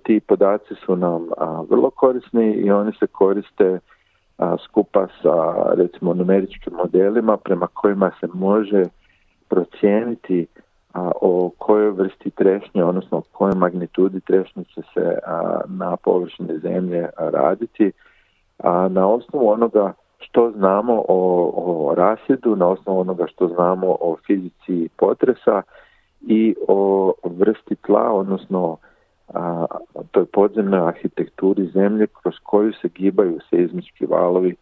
ti 0.03 0.19
podaci 0.19 0.75
su 0.85 0.95
nam 0.95 1.27
vrlo 1.69 1.89
korisni 1.89 2.53
i 2.53 2.71
oni 2.71 2.91
se 2.99 3.07
koriste 3.07 3.79
skupa 4.65 5.07
sa 5.21 5.53
recimo 5.73 6.13
numeričkim 6.13 6.73
modelima 6.73 7.37
prema 7.37 7.67
kojima 7.67 8.11
se 8.19 8.27
može 8.33 8.85
procijeniti 9.49 10.47
a, 10.93 11.11
o 11.21 11.51
kojoj 11.57 11.91
vrsti 11.91 12.29
trešnje, 12.29 12.83
odnosno 12.83 13.17
o 13.17 13.23
kojoj 13.31 13.55
magnitudi 13.55 14.21
trešnje 14.21 14.63
će 14.63 14.81
se 14.93 15.17
na 15.67 15.97
površini 15.97 16.59
zemlje 16.59 17.09
raditi, 17.17 17.91
a 18.57 18.87
na 18.87 19.07
osnovu 19.07 19.49
onoga 19.49 19.93
što 20.19 20.51
znamo 20.51 21.03
o, 21.07 21.51
o 21.55 21.95
rasjedu, 21.95 22.55
na 22.55 22.67
osnovu 22.67 22.99
onoga 22.99 23.27
što 23.27 23.47
znamo 23.47 23.87
o 23.87 24.15
fizici 24.27 24.89
potresa 24.97 25.61
i 26.21 26.55
o 26.67 27.13
vrsti 27.23 27.75
tla, 27.75 28.11
odnosno 28.11 28.77
a, 29.33 29.65
toj 30.11 30.25
podzemnoj 30.25 30.87
arhitekturi 30.87 31.67
zemlje 31.67 32.07
kroz 32.21 32.33
koju 32.43 32.73
se 32.73 32.89
gibaju 32.95 33.39
seizmički 33.49 34.05
valovi 34.05 34.55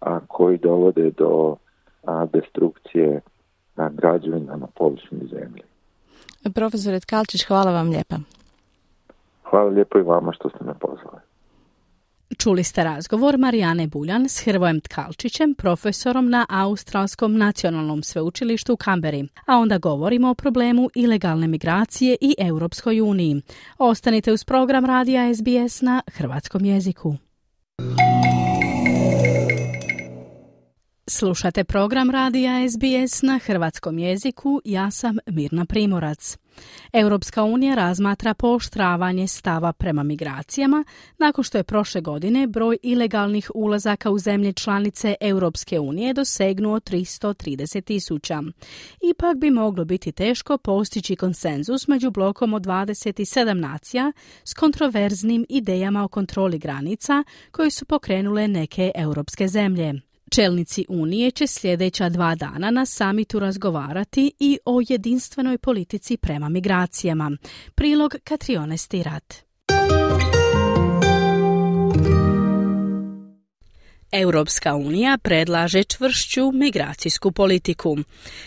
a, 0.00 0.20
koji 0.28 0.58
dovode 0.58 1.10
do 1.10 1.56
a, 2.04 2.26
destrukcije 2.32 3.20
a, 3.76 3.88
građevina 3.88 4.56
na 4.56 4.66
površini 4.74 5.26
zemlje. 5.26 5.71
Profesor 6.50 7.00
Tkalčić, 7.00 7.44
hvala 7.44 7.72
vam 7.72 7.88
lijepa. 7.88 8.16
Hvala 9.50 9.70
lijepo 9.70 9.98
i 9.98 10.02
vama 10.02 10.32
što 10.32 10.48
ste 10.48 10.64
me 10.64 10.74
pozvali. 10.80 11.20
Čuli 12.38 12.64
ste 12.64 12.84
razgovor 12.84 13.38
Marijane 13.38 13.86
Buljan 13.86 14.28
s 14.28 14.44
Hrvojem 14.44 14.80
Tkalčićem, 14.80 15.54
profesorom 15.54 16.30
na 16.30 16.46
Australskom 16.48 17.36
nacionalnom 17.36 18.02
sveučilištu 18.02 18.72
u 18.72 18.76
Kamberi, 18.76 19.28
a 19.46 19.56
onda 19.56 19.78
govorimo 19.78 20.30
o 20.30 20.34
problemu 20.34 20.90
ilegalne 20.94 21.46
migracije 21.46 22.16
i 22.20 22.34
Europskoj 22.38 23.00
uniji. 23.00 23.42
Ostanite 23.78 24.32
uz 24.32 24.44
program 24.44 24.84
Radija 24.84 25.34
SBS 25.34 25.80
na 25.80 26.02
hrvatskom 26.12 26.64
jeziku. 26.64 27.14
Slušate 31.06 31.64
program 31.64 32.10
Radija 32.10 32.52
SBS 32.68 33.22
na 33.22 33.38
hrvatskom 33.38 33.98
jeziku, 33.98 34.60
ja 34.64 34.90
sam 34.90 35.16
Mirna 35.26 35.64
Primorac. 35.64 36.38
Europska 36.92 37.44
unija 37.44 37.74
razmatra 37.74 38.34
pooštravanje 38.34 39.26
stava 39.26 39.72
prema 39.72 40.02
migracijama 40.02 40.84
nakon 41.18 41.44
što 41.44 41.58
je 41.58 41.64
prošle 41.64 42.00
godine 42.00 42.46
broj 42.46 42.78
ilegalnih 42.82 43.50
ulazaka 43.54 44.10
u 44.10 44.18
zemlje 44.18 44.52
članice 44.52 45.14
Europske 45.20 45.80
unije 45.80 46.14
dosegnuo 46.14 46.80
330 46.80 47.84
tisuća. 47.84 48.42
Ipak 49.10 49.36
bi 49.36 49.50
moglo 49.50 49.84
biti 49.84 50.12
teško 50.12 50.58
postići 50.58 51.16
konsenzus 51.16 51.88
među 51.88 52.10
blokom 52.10 52.54
od 52.54 52.62
27 52.62 53.52
nacija 53.52 54.12
s 54.44 54.54
kontroverznim 54.54 55.46
idejama 55.48 56.04
o 56.04 56.08
kontroli 56.08 56.58
granica 56.58 57.24
koje 57.50 57.70
su 57.70 57.84
pokrenule 57.84 58.48
neke 58.48 58.92
europske 58.94 59.48
zemlje. 59.48 60.11
Čelnici 60.34 60.84
Unije 60.88 61.30
će 61.30 61.46
sljedeća 61.46 62.08
dva 62.08 62.34
dana 62.34 62.70
na 62.70 62.86
samitu 62.86 63.38
razgovarati 63.38 64.32
i 64.38 64.58
o 64.64 64.80
jedinstvenoj 64.88 65.58
politici 65.58 66.16
prema 66.16 66.48
migracijama. 66.48 67.30
Prilog 67.74 68.14
Katrione 68.24 68.78
Stirat. 68.78 69.34
Europska 74.12 74.74
unija 74.74 75.18
predlaže 75.22 75.84
čvršću 75.84 76.52
migracijsku 76.52 77.32
politiku. 77.32 77.96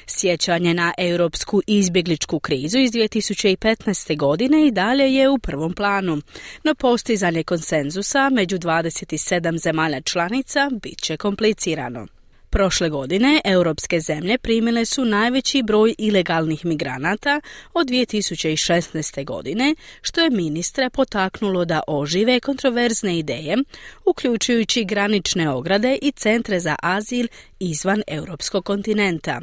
Sjećanje 0.07 0.74
na 0.74 0.93
europsku 0.97 1.61
izbjegličku 1.68 2.39
krizu 2.39 2.80
iz 2.80 2.91
2015. 2.91 4.18
godine 4.18 4.68
i 4.68 4.72
dalje 4.72 5.13
je 5.13 5.30
u 5.30 5.38
prvom 5.38 5.74
planu, 5.74 6.22
no 6.63 6.76
postizanje 6.76 7.43
konsenzusa 7.43 8.30
među 8.30 8.57
27 8.57 9.57
zemalja 9.57 10.01
članica 10.01 10.70
bit 10.82 11.01
će 11.01 11.18
komplicirano. 11.18 12.07
Prošle 12.56 12.89
godine 12.89 13.41
europske 13.43 13.99
zemlje 13.99 14.38
primile 14.38 14.86
su 14.86 15.06
najveći 15.06 15.64
broj 15.64 15.95
ilegalnih 15.97 16.66
migranata 16.66 17.41
od 17.74 17.88
2016. 17.88 19.26
godine, 19.26 19.76
što 20.01 20.22
je 20.22 20.30
ministre 20.30 20.89
potaknulo 20.89 21.66
da 21.66 21.82
ožive 21.88 22.39
kontroverzne 22.39 23.18
ideje, 23.20 23.58
uključujući 24.06 24.84
granične 24.84 25.49
ograde 25.49 25.97
i 26.01 26.12
centre 26.12 26.60
za 26.60 26.76
azil 26.82 27.28
izvan 27.60 28.01
europskog 28.08 28.66
kontinenta. 28.66 29.41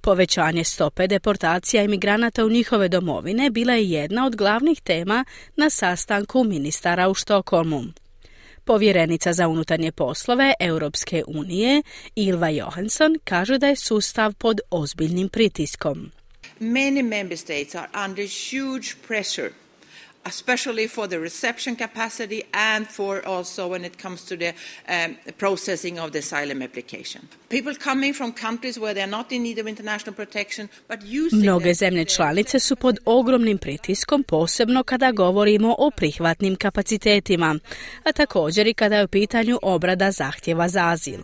Povećanje 0.00 0.64
stope 0.64 1.06
deportacija 1.06 1.82
imigranata 1.82 2.44
u 2.44 2.50
njihove 2.50 2.88
domovine 2.88 3.50
bila 3.50 3.72
je 3.72 3.90
jedna 3.90 4.26
od 4.26 4.36
glavnih 4.36 4.80
tema 4.80 5.24
na 5.56 5.70
sastanku 5.70 6.44
ministara 6.44 7.08
u 7.08 7.14
Štokholmu. 7.14 7.82
Povjerenica 8.68 9.32
za 9.32 9.48
unutarnje 9.48 9.92
poslove 9.92 10.54
Europske 10.60 11.22
unije 11.26 11.82
Ilva 12.14 12.48
Johansson 12.48 13.18
kaže 13.24 13.58
da 13.58 13.66
je 13.66 13.76
sustav 13.76 14.34
pod 14.34 14.60
ozbiljnim 14.70 15.28
pritiskom. 15.28 16.10
Many 16.60 17.02
member 17.02 17.38
states 17.38 17.74
are 17.74 17.88
under 18.06 18.26
huge 18.26 18.86
pressure 19.06 19.50
especially 20.28 20.88
for 20.88 21.08
the 21.08 21.18
reception 21.18 21.76
capacity 21.76 22.42
and 22.52 22.86
for 22.86 23.26
also 23.26 23.68
when 23.68 23.84
it 23.84 24.02
comes 24.02 24.24
to 24.24 24.36
the 24.36 24.52
um, 24.88 25.16
processing 25.38 25.98
of 25.98 26.10
the 26.12 26.18
asylum 26.18 26.62
application. 26.62 27.22
People 27.48 27.74
coming 27.74 28.14
from 28.14 28.32
countries 28.32 28.78
where 28.78 28.94
they're 28.94 29.16
not 29.18 29.32
in 29.32 29.42
need 29.42 29.58
of 29.58 29.66
international 29.66 30.14
protection, 30.14 30.68
but 30.88 30.98
using 31.02 31.42
Mnoge 31.42 31.74
zemlje 31.74 32.04
članice 32.04 32.60
su 32.60 32.76
pod 32.76 32.98
ogromnim 33.04 33.58
pritiskom, 33.58 34.22
posebno 34.22 34.82
kada 34.82 35.12
govorimo 35.12 35.74
o 35.78 35.90
prihvatnim 35.90 36.56
kapacitetima, 36.56 37.58
a 38.04 38.12
također 38.12 38.66
i 38.66 38.74
kada 38.74 38.96
je 38.96 39.04
u 39.04 39.08
pitanju 39.08 39.58
obrada 39.62 40.10
zahtjeva 40.10 40.68
za 40.68 40.88
azil. 40.88 41.20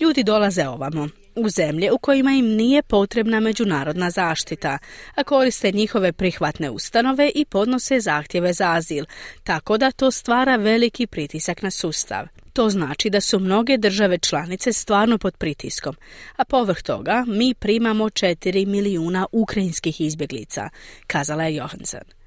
Ljudi 0.00 0.22
dolaze 0.22 0.68
ovamo, 0.68 1.08
u 1.36 1.48
zemlje 1.48 1.92
u 1.92 1.98
kojima 1.98 2.32
im 2.32 2.46
nije 2.46 2.82
potrebna 2.82 3.40
međunarodna 3.40 4.10
zaštita, 4.10 4.78
a 5.14 5.24
koriste 5.24 5.72
njihove 5.72 6.12
prihvatne 6.12 6.70
ustanove 6.70 7.30
i 7.34 7.44
podnose 7.44 8.00
zahtjeve 8.00 8.52
za 8.52 8.72
azil, 8.72 9.04
tako 9.44 9.78
da 9.78 9.90
to 9.90 10.10
stvara 10.10 10.56
veliki 10.56 11.06
pritisak 11.06 11.62
na 11.62 11.70
sustav. 11.70 12.26
To 12.52 12.70
znači 12.70 13.10
da 13.10 13.20
su 13.20 13.38
mnoge 13.38 13.78
države 13.78 14.18
članice 14.18 14.72
stvarno 14.72 15.18
pod 15.18 15.36
pritiskom, 15.36 15.96
a 16.36 16.44
povrh 16.44 16.82
toga 16.82 17.24
mi 17.26 17.54
primamo 17.54 18.04
4 18.04 18.66
milijuna 18.66 19.26
ukrajinskih 19.32 20.00
izbjeglica, 20.00 20.68
kazala 21.06 21.44
je 21.44 21.54
Johansson. 21.54 22.23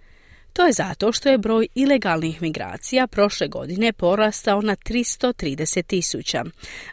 To 0.58 0.66
je 0.66 0.74
zato 0.74 1.12
što 1.12 1.30
je 1.30 1.38
broj 1.38 1.68
ilegalnih 1.76 2.41
migracija 2.41 3.08
prošle 3.08 3.47
godine 3.47 3.93
porastao 3.93 4.62
na 4.62 4.76
330 4.76 5.82
tisuća, 5.82 6.43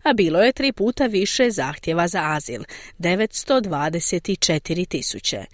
a 0.02 0.12
bilo 0.12 0.42
je 0.42 0.52
tri 0.52 0.72
puta 0.72 1.06
više 1.06 1.50
zahtjeva 1.50 2.08
za 2.08 2.20
azil, 2.22 2.62
924 2.98 4.88
tisuće. 4.88 5.44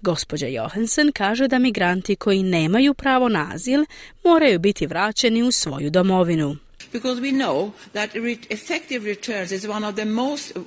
Gospođa 0.00 0.46
Johansen 0.46 1.12
kaže 1.12 1.48
da 1.48 1.58
migranti 1.58 2.16
koji 2.16 2.42
nemaju 2.42 2.94
pravo 2.94 3.28
na 3.28 3.50
azil 3.54 3.84
moraju 4.24 4.58
biti 4.58 4.86
vraćeni 4.86 5.42
u 5.42 5.52
svoju 5.52 5.90
domovinu. 5.90 6.56
Because 6.92 7.20
we 7.22 7.32
know 7.32 7.70
that 7.92 8.10
effective 8.50 9.04
returns 9.04 9.52
is 9.52 9.64
one 9.64 9.86
of 9.88 9.94
the 9.94 10.04
most 10.04 10.56
uh, 10.56 10.62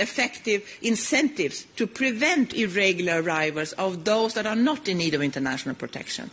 effective 0.00 0.66
incentives 0.82 1.66
to 1.76 1.86
prevent 1.86 2.54
irregular 2.54 3.22
arrivals 3.22 3.72
of 3.72 4.04
those 4.04 4.34
that 4.34 4.46
are 4.46 4.56
not 4.56 4.88
in 4.88 4.98
need 4.98 5.14
of 5.14 5.22
international 5.22 5.74
protection. 5.74 6.30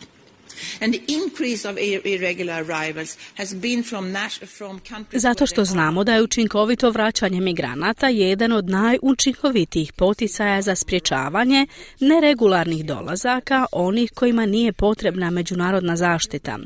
Zato 5.12 5.46
što 5.46 5.64
znamo 5.64 6.04
da 6.04 6.14
je 6.14 6.22
učinkovito 6.22 6.90
vraćanje 6.90 7.40
migranata 7.40 8.08
jedan 8.08 8.52
od 8.52 8.70
najučinkovitijih 8.70 9.92
poticaja 9.92 10.62
za 10.62 10.74
sprječavanje 10.74 11.66
neregularnih 12.00 12.84
dolazaka 12.84 13.66
onih 13.72 14.12
kojima 14.14 14.46
nije 14.46 14.72
potrebna 14.72 15.30
međunarodna 15.30 15.96
zaštita. 15.96 16.58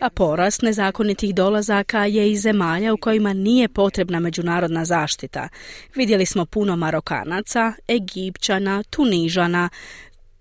A 0.00 0.10
porast 0.10 0.62
nezakonitih 0.62 1.34
dolazaka 1.34 2.04
je 2.04 2.32
iz 2.32 2.40
zemalja 2.40 2.94
u 2.94 2.96
kojima 2.96 3.32
nije 3.32 3.68
potrebna 3.68 4.20
međunarodna 4.20 4.84
zaštita. 4.84 5.48
Vidjeli 5.94 6.26
smo 6.26 6.44
puno 6.44 6.76
Marokanaca, 6.76 7.72
Egipćana, 7.88 8.82
Tunižana, 8.82 9.68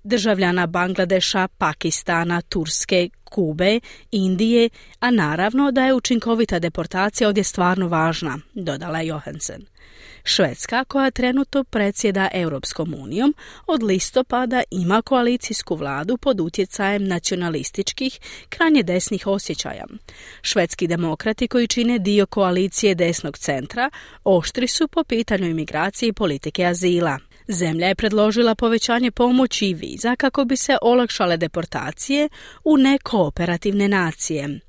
državljana 0.03 0.67
Bangladeša, 0.67 1.47
Pakistana, 1.47 2.41
Turske, 2.41 3.09
Kube, 3.23 3.79
Indije, 4.11 4.69
a 4.99 5.11
naravno 5.11 5.71
da 5.71 5.85
je 5.85 5.93
učinkovita 5.93 6.59
deportacija 6.59 7.27
ovdje 7.27 7.43
stvarno 7.43 7.87
važna, 7.87 8.39
dodala 8.53 9.01
Johansen. 9.01 9.65
Švedska, 10.23 10.83
koja 10.83 11.11
trenutno 11.11 11.63
predsjeda 11.63 12.29
Europskom 12.33 12.93
unijom, 12.93 13.35
od 13.67 13.83
listopada 13.83 14.63
ima 14.71 15.01
koalicijsku 15.01 15.75
vladu 15.75 16.17
pod 16.17 16.39
utjecajem 16.39 17.07
nacionalističkih, 17.07 18.19
krajnje 18.49 18.83
desnih 18.83 19.27
osjećaja. 19.27 19.85
Švedski 20.41 20.87
demokrati 20.87 21.47
koji 21.47 21.67
čine 21.67 21.99
dio 21.99 22.25
koalicije 22.25 22.95
desnog 22.95 23.37
centra 23.37 23.89
oštri 24.23 24.67
su 24.67 24.87
po 24.87 25.03
pitanju 25.03 25.45
imigracije 25.45 26.09
i 26.09 26.13
politike 26.13 26.65
azila. 26.65 27.19
Zemlja 27.51 27.87
je 27.87 27.95
predložila 27.95 28.55
povećanje 28.55 29.11
pomoći 29.11 29.65
i 29.65 29.73
viza 29.73 30.15
kako 30.15 30.45
bi 30.45 30.55
se 30.57 30.77
olakšale 30.81 31.37
deportacije 31.37 32.29
u 32.63 32.77
nekooperativne 32.77 33.87
nacije. 33.87 34.59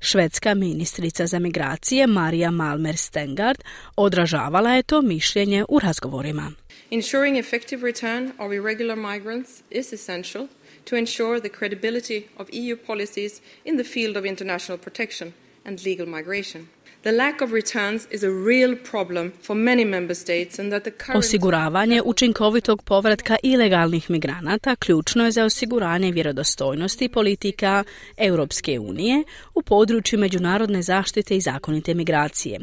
Švedska 0.00 0.54
ministrica 0.54 1.26
za 1.26 1.38
migracije 1.38 2.06
Marija 2.06 2.50
Malmer 2.50 2.96
Stengard 2.96 3.58
odražavala 3.96 4.74
je 4.74 4.82
to 4.82 5.02
mišljenje 5.02 5.64
u 5.68 5.78
razgovorima. 5.78 6.52
Ensuring 6.90 7.38
effective 7.38 7.82
return 7.82 8.32
of 8.38 8.52
irregular 8.52 8.96
migrants 8.96 9.50
is 9.70 9.92
essential 9.92 10.46
to 10.84 10.96
ensure 10.96 11.40
the 11.40 11.50
credibility 11.58 12.22
of 12.36 12.48
EU 12.52 12.76
policies 12.86 13.40
in 13.64 13.76
the 13.76 13.84
field 13.84 14.16
of 14.16 14.24
international 14.24 14.78
protection 14.78 15.32
and 15.64 15.80
legal 15.86 16.06
migration. 16.06 16.68
The 17.02 17.12
lack 17.12 17.40
of 17.40 17.52
returns 17.52 18.06
is 18.10 18.22
a 18.22 18.30
real 18.30 18.76
problem 18.90 19.32
for 19.42 19.56
many 19.56 19.84
member 19.84 20.14
states 20.14 20.58
and 20.58 20.72
that 20.72 20.82
the 20.82 20.90
current 20.90 21.18
Osiguravanje 21.18 22.02
učinkovitog 22.04 22.82
povratka 22.82 23.36
ilegalnih 23.42 24.10
migranata 24.10 24.76
ključno 24.76 25.24
je 25.24 25.30
za 25.30 25.44
osiguranje 25.44 26.12
vjerodostojnosti 26.12 27.08
politika 27.08 27.84
Europske 28.16 28.78
unije 28.78 29.24
u 29.54 29.62
području 29.62 30.18
međunarodne 30.18 30.82
zaštite 30.82 31.36
i 31.36 31.40
zakonite 31.40 31.94
migracije. 31.94 32.60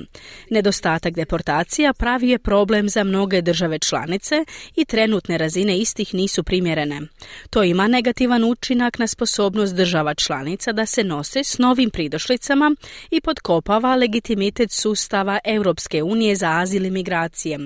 Nedostatak 0.50 1.14
deportacija 1.14 1.94
pravi 1.94 2.30
je 2.30 2.40
problem 2.40 2.90
za 2.90 3.04
mnoge 3.04 3.42
države 3.42 3.80
članice 3.80 4.46
i 4.76 4.86
trenutne 4.86 5.38
razine 5.38 5.78
istih 5.78 6.14
nisu 6.14 6.44
primjerene. 6.44 7.02
To 7.50 7.64
ima 7.64 7.88
negativan 7.88 8.44
učinak 8.44 9.00
na 9.00 9.08
sposobnost 9.08 9.76
država 9.76 10.14
članica 10.14 10.72
da 10.72 10.86
se 10.86 11.04
nose 11.04 11.44
s 11.44 11.58
novim 11.58 11.90
pridošlicama 11.90 12.76
i 13.12 13.22
podkopava 13.22 13.96
legitimitet 14.28 14.72
sustava 14.72 15.40
Europske 15.44 16.04
unije 16.04 16.36
za 16.36 16.50
azil 16.50 16.86
i 16.86 16.92
migracije, 16.92 17.60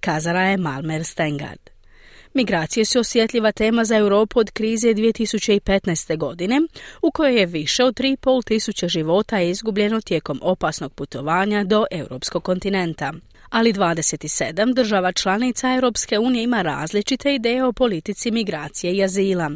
kazala 0.00 0.40
je 0.40 0.56
Malmer 0.56 1.04
Stengard. 1.04 1.70
Migracije 2.34 2.84
su 2.84 3.00
osjetljiva 3.00 3.52
tema 3.52 3.84
za 3.84 3.96
Europu 3.96 4.40
od 4.40 4.50
krize 4.50 4.88
2015. 4.88 6.16
godine, 6.16 6.60
u 7.02 7.10
kojoj 7.10 7.40
je 7.40 7.46
više 7.46 7.84
od 7.84 7.94
3,5 7.94 8.44
tisuća 8.44 8.88
života 8.88 9.40
izgubljeno 9.40 10.00
tijekom 10.00 10.38
opasnog 10.42 10.94
putovanja 10.94 11.64
do 11.64 11.84
europskog 11.90 12.42
kontinenta 12.42 13.12
ali 13.50 13.72
27 13.72 14.74
država 14.74 15.12
članica 15.12 15.74
Europske 15.74 16.18
unije 16.18 16.44
ima 16.44 16.62
različite 16.62 17.34
ideje 17.34 17.64
o 17.64 17.72
politici 17.72 18.30
migracije 18.30 18.96
i 18.96 19.04
azila. 19.04 19.50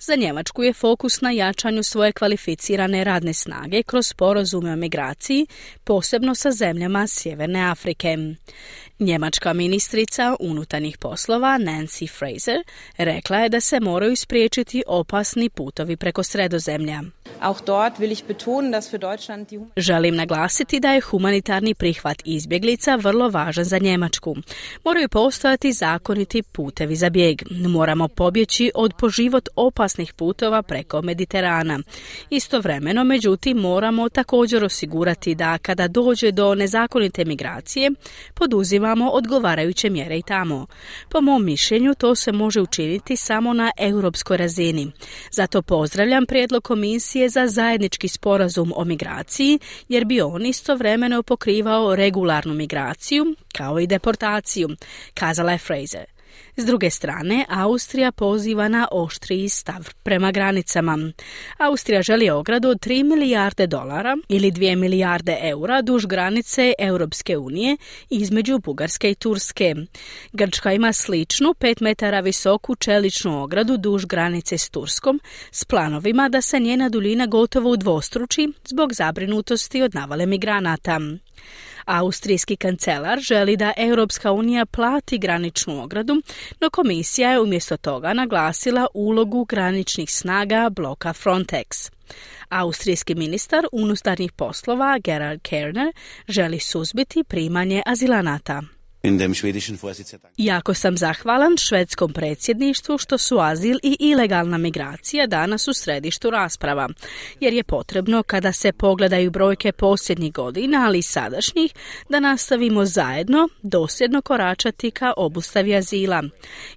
Za 0.00 0.14
Njemačku 0.14 0.62
je 0.62 0.72
fokus 0.72 1.20
na 1.20 1.30
jačanju 1.30 1.82
svoje 1.82 2.12
kvalificirane 2.12 3.04
radne 3.04 3.34
snage 3.34 3.82
kroz 3.82 4.06
sporazume 4.06 4.72
o 4.72 4.76
migraciji, 4.76 5.46
posebno 5.84 6.34
sa 6.34 6.50
zemljama 6.50 7.06
Sjeverne 7.06 7.70
Afrike. 7.70 8.16
Njemačka 8.98 9.52
ministrica 9.52 10.36
unutarnjih 10.40 10.98
poslova 10.98 11.48
Nancy 11.48 12.18
Fraser 12.18 12.62
rekla 12.96 13.38
je 13.38 13.48
da 13.48 13.60
se 13.60 13.80
moraju 13.80 14.16
spriječiti 14.16 14.82
opasni 14.86 15.50
putovi 15.50 15.96
preko 15.96 16.22
sredozemlja. 16.22 17.02
Auch 17.40 17.60
dort 17.66 18.00
will 18.00 18.12
ich 18.12 18.24
betonen, 18.24 18.72
dass 18.72 18.88
für 18.88 18.98
Deutschland 18.98 19.50
die 19.50 19.60
Želim 19.76 20.16
naglasiti 20.16 20.80
da 20.80 20.92
je 20.92 21.00
humanitarni 21.00 21.74
prihvat 21.74 22.22
izbjeglica 22.24 22.96
vrlo 22.96 23.28
važan 23.28 23.64
za 23.64 23.78
Njemačku. 23.78 24.36
Moraju 24.84 25.08
postojati 25.08 25.72
zakoniti 25.72 26.42
putevi 26.42 26.96
za 26.96 27.10
bijeg. 27.10 27.42
Moramo 27.50 28.08
pobjeći 28.08 28.72
od 28.74 28.94
poživot 28.98 29.48
opasnih 29.56 30.12
putova 30.12 30.62
preko 30.62 31.02
Mediterana. 31.02 31.78
Istovremeno, 32.30 33.04
međutim, 33.04 33.56
moramo 33.56 34.08
također 34.08 34.64
osigurati 34.64 35.34
da 35.34 35.58
kada 35.58 35.88
dođe 35.88 36.32
do 36.32 36.54
nezakonite 36.54 37.24
migracije, 37.24 37.90
poduzimamo 38.34 39.10
odgovarajuće 39.10 39.90
mjere 39.90 40.18
i 40.18 40.22
tamo. 40.22 40.66
Po 41.08 41.20
mom 41.20 41.44
mišljenju, 41.44 41.94
to 41.94 42.14
se 42.14 42.32
može 42.32 42.60
učiniti 42.60 43.16
samo 43.16 43.52
na 43.52 43.70
europskoj 43.76 44.36
razini. 44.36 44.92
Zato 45.30 45.62
pozdravljam 45.62 46.26
prijedlog 46.26 46.64
komisije 46.64 47.27
za 47.28 47.46
zajednički 47.46 48.08
sporazum 48.08 48.72
o 48.76 48.84
migraciji, 48.84 49.58
jer 49.88 50.04
bi 50.04 50.20
on 50.20 50.46
istovremeno 50.46 51.22
pokrivao 51.22 51.96
regularnu 51.96 52.54
migraciju 52.54 53.34
kao 53.52 53.80
i 53.80 53.86
deportaciju, 53.86 54.68
kazala 55.14 55.52
je 55.52 55.58
Fraser. 55.58 56.17
S 56.60 56.64
druge 56.64 56.90
strane, 56.90 57.44
Austrija 57.48 58.12
poziva 58.12 58.68
na 58.68 58.88
oštriji 58.92 59.48
stav 59.48 59.88
prema 60.02 60.32
granicama. 60.32 60.98
Austrija 61.58 62.02
želi 62.02 62.30
ogradu 62.30 62.68
od 62.68 62.78
3 62.86 63.04
milijarde 63.04 63.66
dolara 63.66 64.16
ili 64.28 64.52
2 64.52 64.76
milijarde 64.76 65.38
eura 65.42 65.82
duž 65.82 66.06
granice 66.06 66.72
Europske 66.78 67.36
unije 67.36 67.76
između 68.10 68.58
Bugarske 68.58 69.10
i 69.10 69.14
Turske. 69.14 69.74
Grčka 70.32 70.72
ima 70.72 70.92
sličnu 70.92 71.54
5 71.60 71.82
metara 71.82 72.20
visoku 72.20 72.74
čeličnu 72.74 73.42
ogradu 73.42 73.76
duž 73.76 74.04
granice 74.04 74.58
s 74.58 74.70
Turskom 74.70 75.20
s 75.50 75.64
planovima 75.64 76.28
da 76.28 76.40
se 76.40 76.60
njena 76.60 76.88
duljina 76.88 77.26
gotovo 77.26 77.70
udvostruči 77.70 78.48
zbog 78.64 78.92
zabrinutosti 78.92 79.82
od 79.82 79.94
navale 79.94 80.26
migranata. 80.26 81.00
Austrijski 81.88 82.56
kancelar 82.56 83.18
želi 83.20 83.56
da 83.56 83.72
Europska 83.76 84.32
unija 84.32 84.66
plati 84.66 85.18
graničnu 85.18 85.82
ogradu, 85.82 86.22
no 86.60 86.70
komisija 86.70 87.30
je 87.30 87.40
umjesto 87.40 87.76
toga 87.76 88.12
naglasila 88.12 88.86
ulogu 88.94 89.44
graničnih 89.44 90.10
snaga 90.12 90.70
bloka 90.70 91.12
Frontex. 91.12 91.90
Austrijski 92.48 93.14
ministar 93.14 93.66
unutarnjih 93.72 94.32
poslova 94.32 94.98
Gerard 95.04 95.40
Kerner 95.42 95.92
želi 96.28 96.58
suzbiti 96.58 97.24
primanje 97.24 97.82
azilanata. 97.86 98.62
Jako 100.36 100.74
sam 100.74 100.96
zahvalan 100.96 101.56
švedskom 101.56 102.12
predsjedništvu 102.12 102.98
što 102.98 103.18
su 103.18 103.38
azil 103.38 103.78
i 103.82 103.96
ilegalna 104.00 104.58
migracija 104.58 105.26
danas 105.26 105.68
u 105.68 105.74
središtu 105.74 106.30
rasprava, 106.30 106.88
jer 107.40 107.52
je 107.52 107.64
potrebno 107.64 108.22
kada 108.22 108.52
se 108.52 108.72
pogledaju 108.72 109.30
brojke 109.30 109.72
posljednjih 109.72 110.32
godina, 110.32 110.86
ali 110.86 110.98
i 110.98 111.02
sadašnjih, 111.02 111.72
da 112.08 112.20
nastavimo 112.20 112.84
zajedno 112.84 113.48
dosljedno 113.62 114.22
koračati 114.22 114.90
ka 114.90 115.12
obustavi 115.16 115.76
azila. 115.76 116.22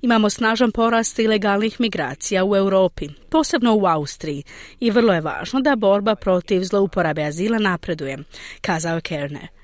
Imamo 0.01 0.29
snažan 0.29 0.71
porast 0.71 1.19
ilegalnih 1.19 1.81
migracija 1.81 2.45
u 2.45 2.55
Europi, 2.55 3.07
posebno 3.29 3.75
u 3.75 3.85
Austriji, 3.85 4.43
i 4.79 4.91
vrlo 4.91 5.13
je 5.13 5.21
važno 5.21 5.61
da 5.61 5.75
borba 5.75 6.15
protiv 6.15 6.63
zlouporabe 6.63 7.23
azila 7.23 7.57
napreduje, 7.57 8.17
kazao 8.61 8.95
je 8.95 9.01
Kerner 9.01 9.60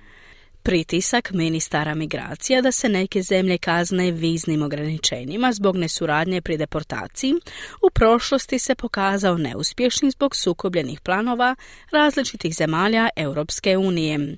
pritisak 0.67 1.31
ministara 1.31 1.95
migracija 1.95 2.61
da 2.61 2.71
se 2.71 2.89
neke 2.89 3.21
zemlje 3.21 3.57
kazne 3.57 4.11
viznim 4.11 4.61
ograničenjima 4.61 5.53
zbog 5.53 5.77
nesuradnje 5.77 6.41
pri 6.41 6.57
deportaciji 6.57 7.33
u 7.81 7.89
prošlosti 7.89 8.59
se 8.59 8.75
pokazao 8.75 9.37
neuspješnim 9.37 10.11
zbog 10.11 10.35
sukobljenih 10.35 11.01
planova 11.01 11.55
različitih 11.91 12.55
zemalja 12.55 13.09
Europske 13.15 13.77
unije. 13.77 14.37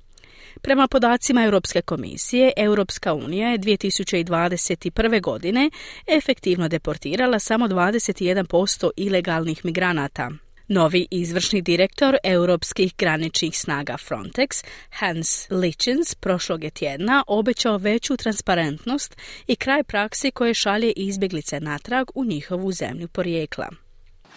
Prema 0.61 0.88
podacima 0.88 1.43
Europske 1.43 1.82
komisije, 1.82 2.51
Europska 2.57 3.13
unija 3.13 3.49
je 3.49 3.59
2021. 3.59 5.21
godine 5.21 5.69
efektivno 6.07 6.67
deportirala 6.67 7.39
samo 7.39 7.67
21% 7.67 8.89
ilegalnih 8.97 9.65
migranata. 9.65 10.32
Novi 10.72 11.07
izvršni 11.11 11.61
direktor 11.61 12.17
europskih 12.24 12.93
graničnih 12.97 13.57
snaga 13.57 13.97
Frontex, 13.97 14.63
Hans 14.89 15.47
Lichens, 15.49 16.15
prošlog 16.15 16.63
je 16.63 16.70
tjedna 16.70 17.24
obećao 17.28 17.78
veću 17.78 18.17
transparentnost 18.17 19.17
i 19.47 19.55
kraj 19.55 19.84
praksi 19.84 20.32
koje 20.32 20.53
šalje 20.53 20.91
izbjeglice 20.91 21.59
natrag 21.59 22.07
u 22.15 22.26
njihovu 22.26 22.72
zemlju 22.72 23.07
porijekla. 23.07 23.67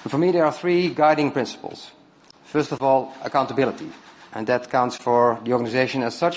For 0.09 0.21
me 0.21 0.27
there 0.27 0.45
are 0.45 0.57
three 0.61 0.89
guiding 0.89 1.33
principles. 1.33 1.79
First 2.53 2.73
of 2.73 2.83
all, 2.83 3.07
accountability, 3.25 3.89
and 4.33 4.47
that 4.47 4.71
counts 4.71 5.03
for 5.03 5.37
the 5.45 5.53
organization 5.53 6.03
as 6.03 6.15
such, 6.15 6.37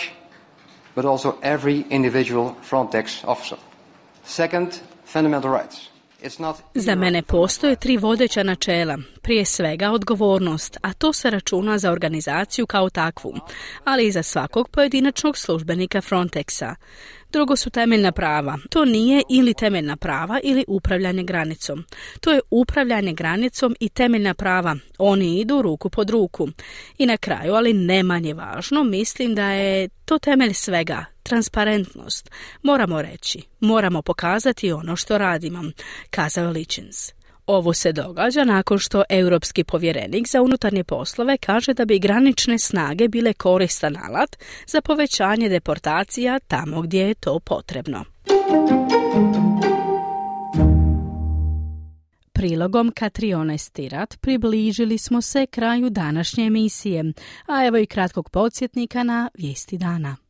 but 0.96 1.06
also 1.06 1.36
every 1.42 1.84
individual 1.90 2.52
Frontex 2.70 3.24
officer. 3.28 3.58
Second, 4.26 4.68
fundamental 5.06 5.52
rights. 5.60 5.95
Za 6.74 6.96
mene 6.96 7.22
postoje 7.22 7.76
tri 7.76 7.98
vodeća 7.98 8.44
načela. 8.44 8.98
Prije 9.22 9.46
svega 9.46 9.92
odgovornost, 9.92 10.78
a 10.82 10.94
to 10.94 11.14
se 11.14 11.30
računa 11.30 11.78
za 11.78 11.92
organizaciju 11.92 12.68
kao 12.68 12.90
takvu, 12.90 13.34
ali 13.84 14.08
i 14.08 14.12
za 14.12 14.24
svakog 14.24 14.70
pojedinačnog 14.70 15.38
službenika 15.38 16.02
Frontexa. 16.02 16.76
Drugo 17.32 17.56
su 17.56 17.70
temeljna 17.70 18.12
prava. 18.12 18.58
To 18.70 18.86
nije 18.86 19.22
ili 19.30 19.54
temeljna 19.54 19.98
prava 19.98 20.40
ili 20.44 20.66
upravljanje 20.68 21.24
granicom. 21.24 21.84
To 22.22 22.32
je 22.32 22.40
upravljanje 22.52 23.14
granicom 23.14 23.76
i 23.80 23.90
temeljna 23.90 24.34
prava. 24.34 24.76
Oni 24.98 25.40
idu 25.40 25.62
ruku 25.62 25.90
pod 25.90 26.10
ruku. 26.10 26.48
I 26.98 27.06
na 27.06 27.18
kraju, 27.18 27.54
ali 27.54 27.74
ne 27.74 28.04
manje 28.04 28.34
važno, 28.34 28.84
mislim 28.84 29.36
da 29.36 29.52
je 29.52 29.90
to 30.06 30.20
temelj 30.20 30.54
svega, 30.54 31.06
transparentnost. 31.26 32.32
Moramo 32.64 33.02
reći, 33.02 33.42
moramo 33.60 34.02
pokazati 34.02 34.72
ono 34.72 34.96
što 34.96 35.18
radimo, 35.18 35.64
kazao 36.10 36.52
Lichens. 36.52 37.12
Ovo 37.48 37.74
se 37.74 37.92
događa 37.92 38.44
nakon 38.44 38.80
što 38.80 39.04
europski 39.10 39.64
povjerenik 39.64 40.28
za 40.28 40.42
unutarnje 40.42 40.84
poslove 40.84 41.38
kaže 41.38 41.74
da 41.74 41.86
bi 41.86 42.00
granične 42.00 42.60
snage 42.60 43.08
bile 43.08 43.34
koristan 43.34 43.98
alat 43.98 44.36
za 44.68 44.82
povećanje 44.82 45.50
deportacija 45.50 46.40
tamo 46.40 46.82
gdje 46.82 47.08
je 47.08 47.14
to 47.14 47.40
potrebno. 47.40 48.06
Prilogom 52.34 52.92
Katrione 52.96 53.58
Stirat 53.58 54.16
približili 54.22 54.98
smo 54.98 55.22
se 55.22 55.46
kraju 55.46 55.90
današnje 55.90 56.46
emisije, 56.46 57.14
a 57.46 57.66
evo 57.66 57.78
i 57.78 57.86
kratkog 57.86 58.30
podsjetnika 58.30 59.04
na 59.04 59.30
vijesti 59.34 59.78
dana. 59.78 60.25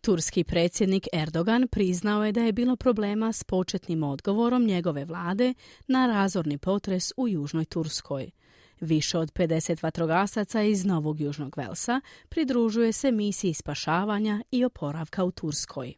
Turski 0.00 0.44
predsjednik 0.44 1.06
Erdogan 1.12 1.68
priznao 1.68 2.24
je 2.24 2.32
da 2.32 2.40
je 2.40 2.52
bilo 2.52 2.76
problema 2.76 3.32
s 3.32 3.44
početnim 3.44 4.02
odgovorom 4.02 4.64
njegove 4.64 5.04
vlade 5.04 5.54
na 5.86 6.06
razorni 6.06 6.58
potres 6.58 7.12
u 7.16 7.28
Južnoj 7.28 7.64
Turskoj. 7.64 8.30
Više 8.80 9.18
od 9.18 9.32
50 9.32 9.82
vatrogasaca 9.82 10.62
iz 10.62 10.84
Novog 10.84 11.20
Južnog 11.20 11.54
Velsa 11.56 12.00
pridružuje 12.28 12.92
se 12.92 13.12
misiji 13.12 13.54
spašavanja 13.54 14.42
i 14.50 14.64
oporavka 14.64 15.24
u 15.24 15.30
Turskoj. 15.30 15.94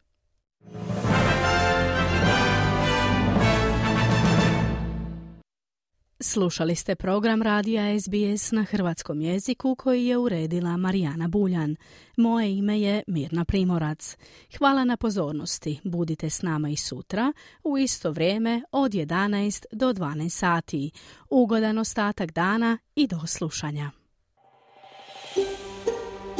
Slušali 6.23 6.75
ste 6.75 6.95
program 6.95 7.41
Radija 7.41 7.99
SBS 7.99 8.51
na 8.51 8.63
hrvatskom 8.63 9.21
jeziku 9.21 9.75
koji 9.75 10.05
je 10.05 10.17
uredila 10.17 10.77
Marijana 10.77 11.27
Buljan. 11.27 11.75
Moje 12.17 12.57
ime 12.57 12.81
je 12.81 13.03
Mirna 13.07 13.45
Primorac. 13.45 14.17
Hvala 14.57 14.83
na 14.83 14.97
pozornosti. 14.97 15.79
Budite 15.83 16.29
s 16.29 16.41
nama 16.41 16.69
i 16.69 16.75
sutra 16.75 17.33
u 17.63 17.77
isto 17.77 18.11
vrijeme 18.11 18.61
od 18.71 18.91
11 18.91 19.65
do 19.71 19.93
12 19.93 20.29
sati. 20.29 20.91
Ugodan 21.29 21.77
ostatak 21.77 22.31
dana 22.31 22.77
i 22.95 23.07
do 23.07 23.19
slušanja. 23.27 23.91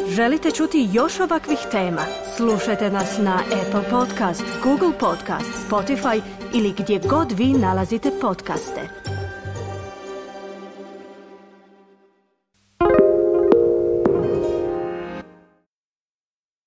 Želite 0.10 0.52
čuti 0.52 0.90
još 0.94 1.20
ovakvih 1.20 1.60
tema? 1.72 2.06
Slušajte 2.38 2.90
nas 2.90 3.18
na 3.18 3.40
Apple 3.46 3.90
Podcast, 3.90 4.44
Google 4.64 5.00
Podcast, 5.00 5.70
Spotify 5.70 6.22
ili 6.54 6.74
gdje 6.78 7.00
god 7.10 7.32
vi 7.32 7.46
nalazite 7.46 8.12
podcaste. 8.22 9.03